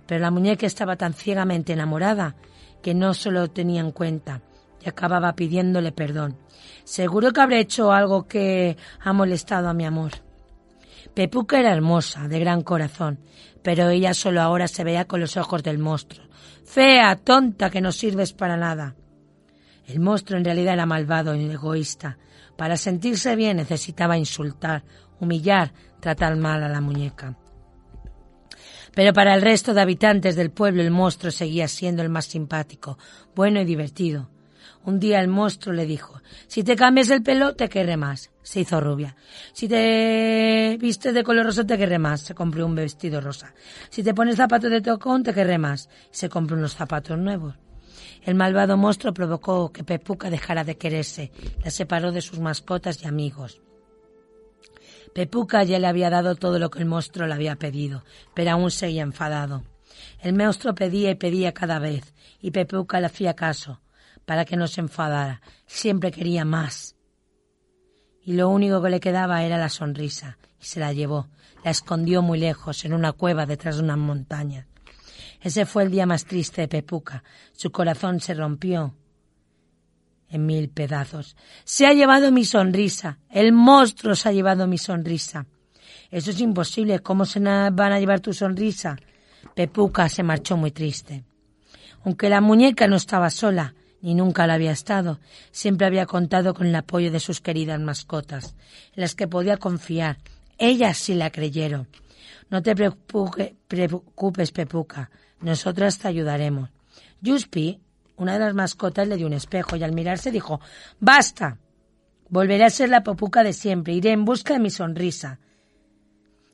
Pero 0.06 0.22
la 0.22 0.30
muñeca 0.30 0.66
estaba 0.66 0.96
tan 0.96 1.12
ciegamente 1.12 1.74
enamorada 1.74 2.36
que 2.80 2.94
no 2.94 3.12
se 3.12 3.30
lo 3.30 3.48
tenía 3.50 3.82
en 3.82 3.92
cuenta 3.92 4.40
y 4.82 4.88
acababa 4.88 5.34
pidiéndole 5.34 5.92
perdón. 5.92 6.38
Seguro 6.84 7.32
que 7.32 7.40
habré 7.42 7.60
hecho 7.60 7.92
algo 7.92 8.26
que 8.26 8.78
ha 9.00 9.12
molestado 9.12 9.68
a 9.68 9.74
mi 9.74 9.84
amor. 9.84 10.29
Pepuca 11.14 11.58
era 11.58 11.72
hermosa, 11.72 12.28
de 12.28 12.38
gran 12.38 12.62
corazón, 12.62 13.20
pero 13.62 13.88
ella 13.88 14.14
solo 14.14 14.40
ahora 14.40 14.68
se 14.68 14.84
veía 14.84 15.06
con 15.06 15.20
los 15.20 15.36
ojos 15.36 15.62
del 15.62 15.78
monstruo. 15.78 16.26
Fea, 16.64 17.16
tonta, 17.16 17.70
que 17.70 17.80
no 17.80 17.92
sirves 17.92 18.32
para 18.32 18.56
nada. 18.56 18.94
El 19.86 20.00
monstruo 20.00 20.38
en 20.38 20.44
realidad 20.44 20.74
era 20.74 20.86
malvado 20.86 21.34
y 21.34 21.50
egoísta. 21.50 22.16
Para 22.56 22.76
sentirse 22.76 23.34
bien 23.36 23.56
necesitaba 23.56 24.16
insultar, 24.16 24.84
humillar, 25.18 25.72
tratar 25.98 26.36
mal 26.36 26.62
a 26.62 26.68
la 26.68 26.80
muñeca. 26.80 27.36
Pero 28.94 29.12
para 29.12 29.34
el 29.34 29.42
resto 29.42 29.74
de 29.74 29.80
habitantes 29.80 30.36
del 30.36 30.50
pueblo 30.50 30.82
el 30.82 30.90
monstruo 30.90 31.30
seguía 31.30 31.68
siendo 31.68 32.02
el 32.02 32.08
más 32.08 32.26
simpático, 32.26 32.98
bueno 33.34 33.60
y 33.60 33.64
divertido. 33.64 34.28
Un 34.82 34.98
día 34.98 35.20
el 35.20 35.28
monstruo 35.28 35.74
le 35.74 35.84
dijo, 35.84 36.22
si 36.46 36.64
te 36.64 36.74
cambias 36.74 37.10
el 37.10 37.22
pelo 37.22 37.54
te 37.54 37.68
querré 37.68 37.98
más. 37.98 38.30
Se 38.42 38.60
hizo 38.60 38.80
rubia. 38.80 39.14
Si 39.52 39.68
te 39.68 40.78
vistes 40.80 41.12
de 41.12 41.22
color 41.22 41.46
rosa 41.46 41.66
te 41.66 41.76
querré 41.76 41.98
más. 41.98 42.22
Se 42.22 42.34
compró 42.34 42.64
un 42.64 42.74
vestido 42.74 43.20
rosa. 43.20 43.52
Si 43.90 44.02
te 44.02 44.14
pones 44.14 44.36
zapatos 44.36 44.70
de 44.70 44.80
tocón 44.80 45.22
te 45.22 45.34
querré 45.34 45.58
más. 45.58 45.90
Se 46.10 46.30
compró 46.30 46.56
unos 46.56 46.74
zapatos 46.74 47.18
nuevos. 47.18 47.54
El 48.22 48.34
malvado 48.34 48.78
monstruo 48.78 49.12
provocó 49.12 49.70
que 49.70 49.84
Pepuca 49.84 50.30
dejara 50.30 50.64
de 50.64 50.78
quererse. 50.78 51.30
La 51.62 51.70
separó 51.70 52.10
de 52.10 52.22
sus 52.22 52.40
mascotas 52.40 53.02
y 53.02 53.06
amigos. 53.06 53.60
Pepuca 55.14 55.62
ya 55.62 55.78
le 55.78 55.88
había 55.88 56.08
dado 56.08 56.36
todo 56.36 56.58
lo 56.58 56.70
que 56.70 56.78
el 56.78 56.86
monstruo 56.86 57.26
le 57.26 57.34
había 57.34 57.56
pedido, 57.56 58.04
pero 58.34 58.52
aún 58.52 58.70
seguía 58.70 59.02
enfadado. 59.02 59.62
El 60.20 60.34
monstruo 60.34 60.74
pedía 60.74 61.10
y 61.10 61.16
pedía 61.16 61.52
cada 61.52 61.78
vez, 61.78 62.14
y 62.40 62.52
Pepuca 62.52 63.00
le 63.00 63.06
hacía 63.06 63.34
caso 63.34 63.80
para 64.24 64.44
que 64.44 64.56
no 64.56 64.66
se 64.66 64.80
enfadara. 64.80 65.40
Siempre 65.66 66.10
quería 66.10 66.44
más. 66.44 66.96
Y 68.22 68.34
lo 68.34 68.48
único 68.48 68.82
que 68.82 68.90
le 68.90 69.00
quedaba 69.00 69.42
era 69.44 69.58
la 69.58 69.68
sonrisa, 69.68 70.38
y 70.60 70.64
se 70.64 70.80
la 70.80 70.92
llevó. 70.92 71.28
La 71.64 71.70
escondió 71.70 72.22
muy 72.22 72.38
lejos, 72.38 72.84
en 72.84 72.92
una 72.92 73.12
cueva 73.12 73.46
detrás 73.46 73.76
de 73.76 73.82
una 73.82 73.96
montaña. 73.96 74.66
Ese 75.40 75.64
fue 75.64 75.84
el 75.84 75.90
día 75.90 76.06
más 76.06 76.24
triste 76.24 76.62
de 76.62 76.68
Pepuca. 76.68 77.24
Su 77.52 77.72
corazón 77.72 78.20
se 78.20 78.34
rompió 78.34 78.94
en 80.28 80.46
mil 80.46 80.68
pedazos. 80.68 81.36
Se 81.64 81.86
ha 81.86 81.92
llevado 81.92 82.30
mi 82.30 82.44
sonrisa. 82.44 83.18
El 83.30 83.52
monstruo 83.52 84.14
se 84.14 84.28
ha 84.28 84.32
llevado 84.32 84.66
mi 84.66 84.78
sonrisa. 84.78 85.46
Eso 86.10 86.30
es 86.30 86.40
imposible. 86.40 87.00
¿Cómo 87.00 87.24
se 87.24 87.40
van 87.40 87.80
a 87.80 87.98
llevar 87.98 88.20
tu 88.20 88.32
sonrisa? 88.32 88.96
Pepuca 89.54 90.08
se 90.08 90.22
marchó 90.22 90.56
muy 90.56 90.70
triste. 90.70 91.24
Aunque 92.04 92.28
la 92.28 92.40
muñeca 92.40 92.86
no 92.86 92.96
estaba 92.96 93.30
sola, 93.30 93.74
ni 94.02 94.14
nunca 94.14 94.46
la 94.46 94.54
había 94.54 94.72
estado. 94.72 95.20
Siempre 95.50 95.86
había 95.86 96.06
contado 96.06 96.54
con 96.54 96.66
el 96.66 96.74
apoyo 96.74 97.10
de 97.10 97.20
sus 97.20 97.40
queridas 97.40 97.80
mascotas, 97.80 98.54
en 98.94 99.02
las 99.02 99.14
que 99.14 99.28
podía 99.28 99.56
confiar. 99.56 100.18
Ellas 100.58 100.98
sí 100.98 101.14
la 101.14 101.30
creyeron. 101.30 101.88
No 102.50 102.62
te 102.62 102.74
preocupes, 102.74 104.52
Pepuca. 104.52 105.10
Nosotras 105.40 105.98
te 105.98 106.08
ayudaremos. 106.08 106.70
Yuspi, 107.20 107.80
una 108.16 108.34
de 108.34 108.40
las 108.40 108.54
mascotas, 108.54 109.06
le 109.08 109.16
dio 109.16 109.26
un 109.26 109.32
espejo 109.32 109.76
y 109.76 109.84
al 109.84 109.92
mirarse 109.92 110.30
dijo 110.30 110.60
Basta. 110.98 111.58
Volveré 112.28 112.64
a 112.64 112.70
ser 112.70 112.88
la 112.88 113.02
Pepuca 113.02 113.42
de 113.42 113.52
siempre. 113.52 113.94
Iré 113.94 114.12
en 114.12 114.24
busca 114.24 114.54
de 114.54 114.60
mi 114.60 114.70
sonrisa. 114.70 115.38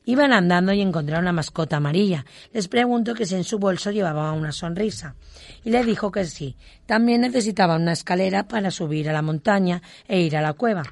Iban 0.09 0.33
andando 0.33 0.73
y 0.73 0.81
encontraron 0.81 1.25
una 1.25 1.33
mascota 1.33 1.79
amarilla. 1.79 2.25
Les 2.53 2.69
preguntó 2.69 3.13
que 3.13 3.27
si 3.27 3.35
en 3.35 3.43
su 3.43 3.59
bolso 3.59 3.91
llevaba 3.91 4.31
una 4.31 4.53
sonrisa. 4.53 5.17
Y 5.65 5.71
le 5.71 5.85
dijo 5.85 6.13
que 6.13 6.25
sí. 6.25 6.57
También 6.87 7.23
necesitaba 7.23 7.75
una 7.75 7.93
escalera 7.93 8.47
para 8.47 8.71
subir 8.71 9.11
a 9.11 9.13
la 9.13 9.23
montaña 9.23 9.83
e 10.07 10.21
ir 10.21 10.37
a 10.37 10.43
la 10.43 10.53
cueva. 10.53 10.85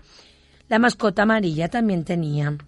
La 0.69 0.81
mascota 0.81 1.23
amarilla 1.23 1.69
también 1.69 2.05
tenía 2.05 2.59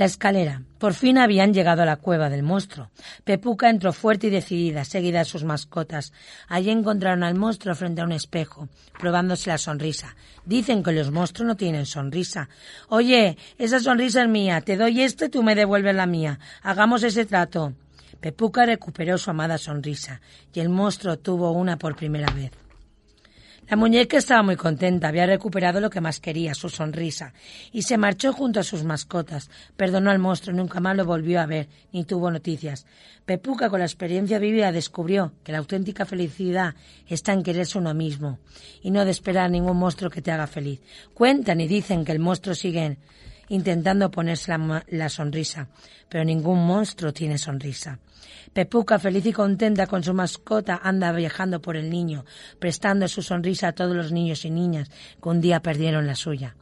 la 0.00 0.06
escalera. 0.06 0.62
Por 0.78 0.94
fin 0.94 1.18
habían 1.18 1.52
llegado 1.52 1.82
a 1.82 1.84
la 1.84 1.96
cueva 1.96 2.30
del 2.30 2.42
monstruo. 2.42 2.88
Pepuca 3.22 3.68
entró 3.68 3.92
fuerte 3.92 4.28
y 4.28 4.30
decidida, 4.30 4.86
seguida 4.86 5.18
de 5.18 5.24
sus 5.26 5.44
mascotas. 5.44 6.14
Allí 6.48 6.70
encontraron 6.70 7.22
al 7.22 7.34
monstruo 7.34 7.74
frente 7.74 8.00
a 8.00 8.04
un 8.04 8.12
espejo, 8.12 8.70
probándose 8.98 9.50
la 9.50 9.58
sonrisa. 9.58 10.16
Dicen 10.46 10.82
que 10.82 10.92
los 10.92 11.10
monstruos 11.10 11.48
no 11.48 11.54
tienen 11.54 11.84
sonrisa. 11.84 12.48
Oye, 12.88 13.36
esa 13.58 13.78
sonrisa 13.78 14.22
es 14.22 14.28
mía. 14.30 14.62
Te 14.62 14.78
doy 14.78 15.02
esta 15.02 15.26
y 15.26 15.28
tú 15.28 15.42
me 15.42 15.54
devuelves 15.54 15.94
la 15.94 16.06
mía. 16.06 16.38
Hagamos 16.62 17.02
ese 17.02 17.26
trato. 17.26 17.74
Pepuca 18.20 18.64
recuperó 18.64 19.18
su 19.18 19.28
amada 19.28 19.58
sonrisa, 19.58 20.22
y 20.54 20.60
el 20.60 20.70
monstruo 20.70 21.18
tuvo 21.18 21.52
una 21.52 21.76
por 21.76 21.94
primera 21.94 22.32
vez. 22.32 22.52
La 23.68 23.76
muñeca 23.76 24.16
estaba 24.16 24.42
muy 24.42 24.56
contenta, 24.56 25.08
había 25.08 25.26
recuperado 25.26 25.80
lo 25.80 25.90
que 25.90 26.00
más 26.00 26.18
quería, 26.18 26.54
su 26.54 26.68
sonrisa, 26.68 27.32
y 27.70 27.82
se 27.82 27.98
marchó 27.98 28.32
junto 28.32 28.58
a 28.58 28.64
sus 28.64 28.82
mascotas. 28.82 29.48
Perdonó 29.76 30.10
al 30.10 30.18
monstruo, 30.18 30.56
nunca 30.56 30.80
más 30.80 30.96
lo 30.96 31.04
volvió 31.04 31.40
a 31.40 31.46
ver, 31.46 31.68
ni 31.92 32.04
tuvo 32.04 32.32
noticias. 32.32 32.84
Pepuca, 33.24 33.70
con 33.70 33.78
la 33.78 33.86
experiencia 33.86 34.40
vivida, 34.40 34.72
descubrió 34.72 35.34
que 35.44 35.52
la 35.52 35.58
auténtica 35.58 36.04
felicidad 36.04 36.74
está 37.06 37.32
en 37.32 37.44
quererse 37.44 37.78
uno 37.78 37.94
mismo, 37.94 38.40
y 38.82 38.90
no 38.90 39.04
de 39.04 39.12
esperar 39.12 39.44
a 39.44 39.48
ningún 39.48 39.76
monstruo 39.76 40.10
que 40.10 40.22
te 40.22 40.32
haga 40.32 40.48
feliz. 40.48 40.80
Cuentan 41.14 41.60
y 41.60 41.68
dicen 41.68 42.04
que 42.04 42.10
el 42.10 42.18
monstruo 42.18 42.56
sigue 42.56 42.98
intentando 43.50 44.10
ponerse 44.10 44.52
la, 44.88 45.08
sonrisa, 45.08 45.68
pero 46.08 46.24
ningún 46.24 46.64
monstruo 46.66 47.12
tiene 47.12 47.36
sonrisa. 47.36 47.98
Pepuca, 48.52 48.98
feliz 48.98 49.26
y 49.26 49.32
contenta 49.32 49.86
con 49.86 50.02
su 50.02 50.14
mascota, 50.14 50.80
anda 50.82 51.12
viajando 51.12 51.60
por 51.60 51.76
el 51.76 51.90
niño, 51.90 52.24
prestando 52.58 53.08
su 53.08 53.22
sonrisa 53.22 53.68
a 53.68 53.72
todos 53.72 53.94
los 53.94 54.12
niños 54.12 54.44
y 54.44 54.50
niñas 54.50 54.90
que 55.22 55.28
un 55.28 55.40
día 55.40 55.60
perdieron 55.60 56.06
la 56.06 56.14
suya. 56.14 56.56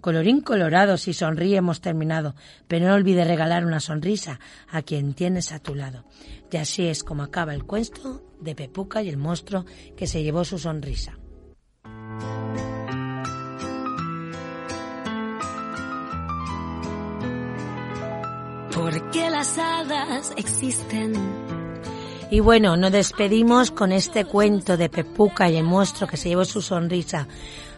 Colorín 0.00 0.40
colorado, 0.40 0.96
si 0.96 1.14
sonríe 1.14 1.56
hemos 1.56 1.80
terminado, 1.80 2.34
pero 2.68 2.88
no 2.88 2.94
olvide 2.94 3.24
regalar 3.24 3.64
una 3.64 3.80
sonrisa 3.80 4.40
a 4.68 4.82
quien 4.82 5.14
tienes 5.14 5.52
a 5.52 5.58
tu 5.58 5.74
lado. 5.74 6.04
Y 6.50 6.56
así 6.56 6.86
es 6.86 7.04
como 7.04 7.22
acaba 7.22 7.54
el 7.54 7.64
cuento 7.64 8.22
de 8.40 8.54
Pepuca 8.54 9.02
y 9.02 9.08
el 9.08 9.16
monstruo 9.16 9.64
que 9.96 10.06
se 10.06 10.22
llevó 10.22 10.44
su 10.44 10.58
sonrisa. 10.58 11.18
Porque 18.74 19.30
las 19.30 19.58
hadas 19.58 20.32
existen. 20.36 21.12
Y 22.30 22.40
bueno, 22.40 22.76
nos 22.76 22.92
despedimos 22.92 23.70
con 23.70 23.92
este 23.92 24.24
cuento 24.24 24.76
de 24.76 24.88
Pepuca 24.88 25.50
y 25.50 25.56
el 25.56 25.64
monstruo 25.64 26.08
que 26.08 26.16
se 26.16 26.30
llevó 26.30 26.44
su 26.44 26.62
sonrisa 26.62 27.28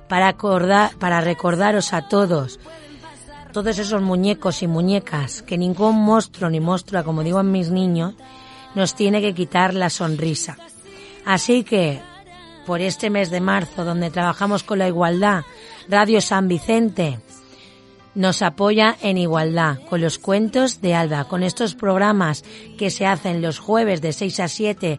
para, 0.09 0.29
acordar, 0.29 0.95
para 0.97 1.21
recordaros 1.21 1.93
a 1.93 2.09
todos, 2.09 2.61
todos 3.53 3.79
esos 3.79 4.01
muñecos 4.01 4.63
y 4.63 4.69
muñecas, 4.69 5.43
que 5.43 5.59
ningún 5.59 5.97
monstruo 6.05 6.51
ni 6.51 6.61
monstrua, 6.61 7.03
como 7.03 7.25
digo 7.25 7.41
en 7.41 7.51
mis 7.51 7.71
niños, 7.71 8.15
nos 8.75 8.95
tiene 8.95 9.21
que 9.21 9.35
quitar 9.35 9.75
la 9.75 9.91
sonrisa. 9.91 10.57
Así 11.25 11.65
que, 11.65 12.01
por 12.67 12.81
este 12.81 13.11
mes 13.11 13.31
de 13.31 13.41
marzo, 13.41 13.85
donde 13.85 14.11
trabajamos 14.11 14.63
con 14.63 14.79
la 14.79 14.89
igualdad, 14.89 15.43
Radio 15.89 16.21
San 16.21 16.49
Vicente, 16.49 17.19
nos 18.15 18.43
apoya 18.43 18.97
en 19.03 19.19
igualdad 19.19 19.79
con 19.89 20.01
los 20.01 20.19
cuentos 20.19 20.81
de 20.81 20.95
Alba, 20.95 21.25
con 21.25 21.43
estos 21.43 21.75
programas 21.75 22.45
que 22.79 22.91
se 22.91 23.07
hacen 23.07 23.43
los 23.43 23.59
jueves 23.59 24.01
de 24.01 24.13
6 24.13 24.41
a 24.41 24.49
7 24.49 24.99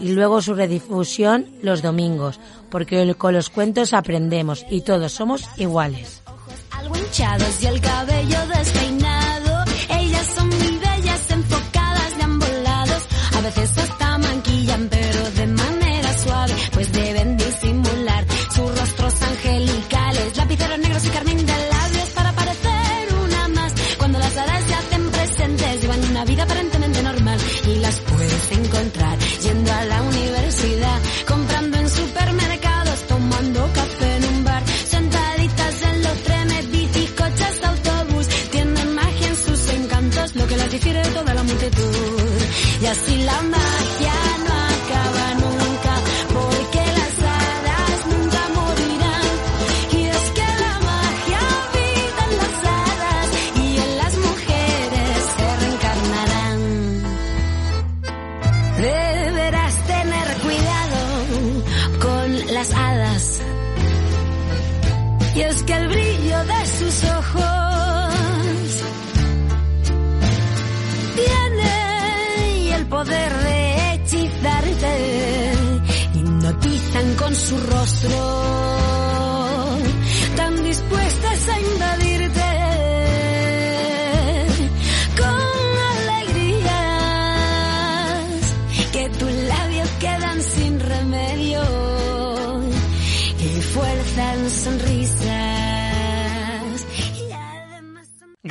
y 0.00 0.08
luego 0.08 0.42
su 0.42 0.54
redifusión 0.54 1.46
los 1.62 1.82
domingos, 1.82 2.40
porque 2.70 3.14
con 3.14 3.34
los 3.34 3.50
cuentos 3.50 3.92
aprendemos 3.92 4.64
y 4.70 4.80
todos 4.82 5.12
somos 5.12 5.48
iguales. 5.56 6.22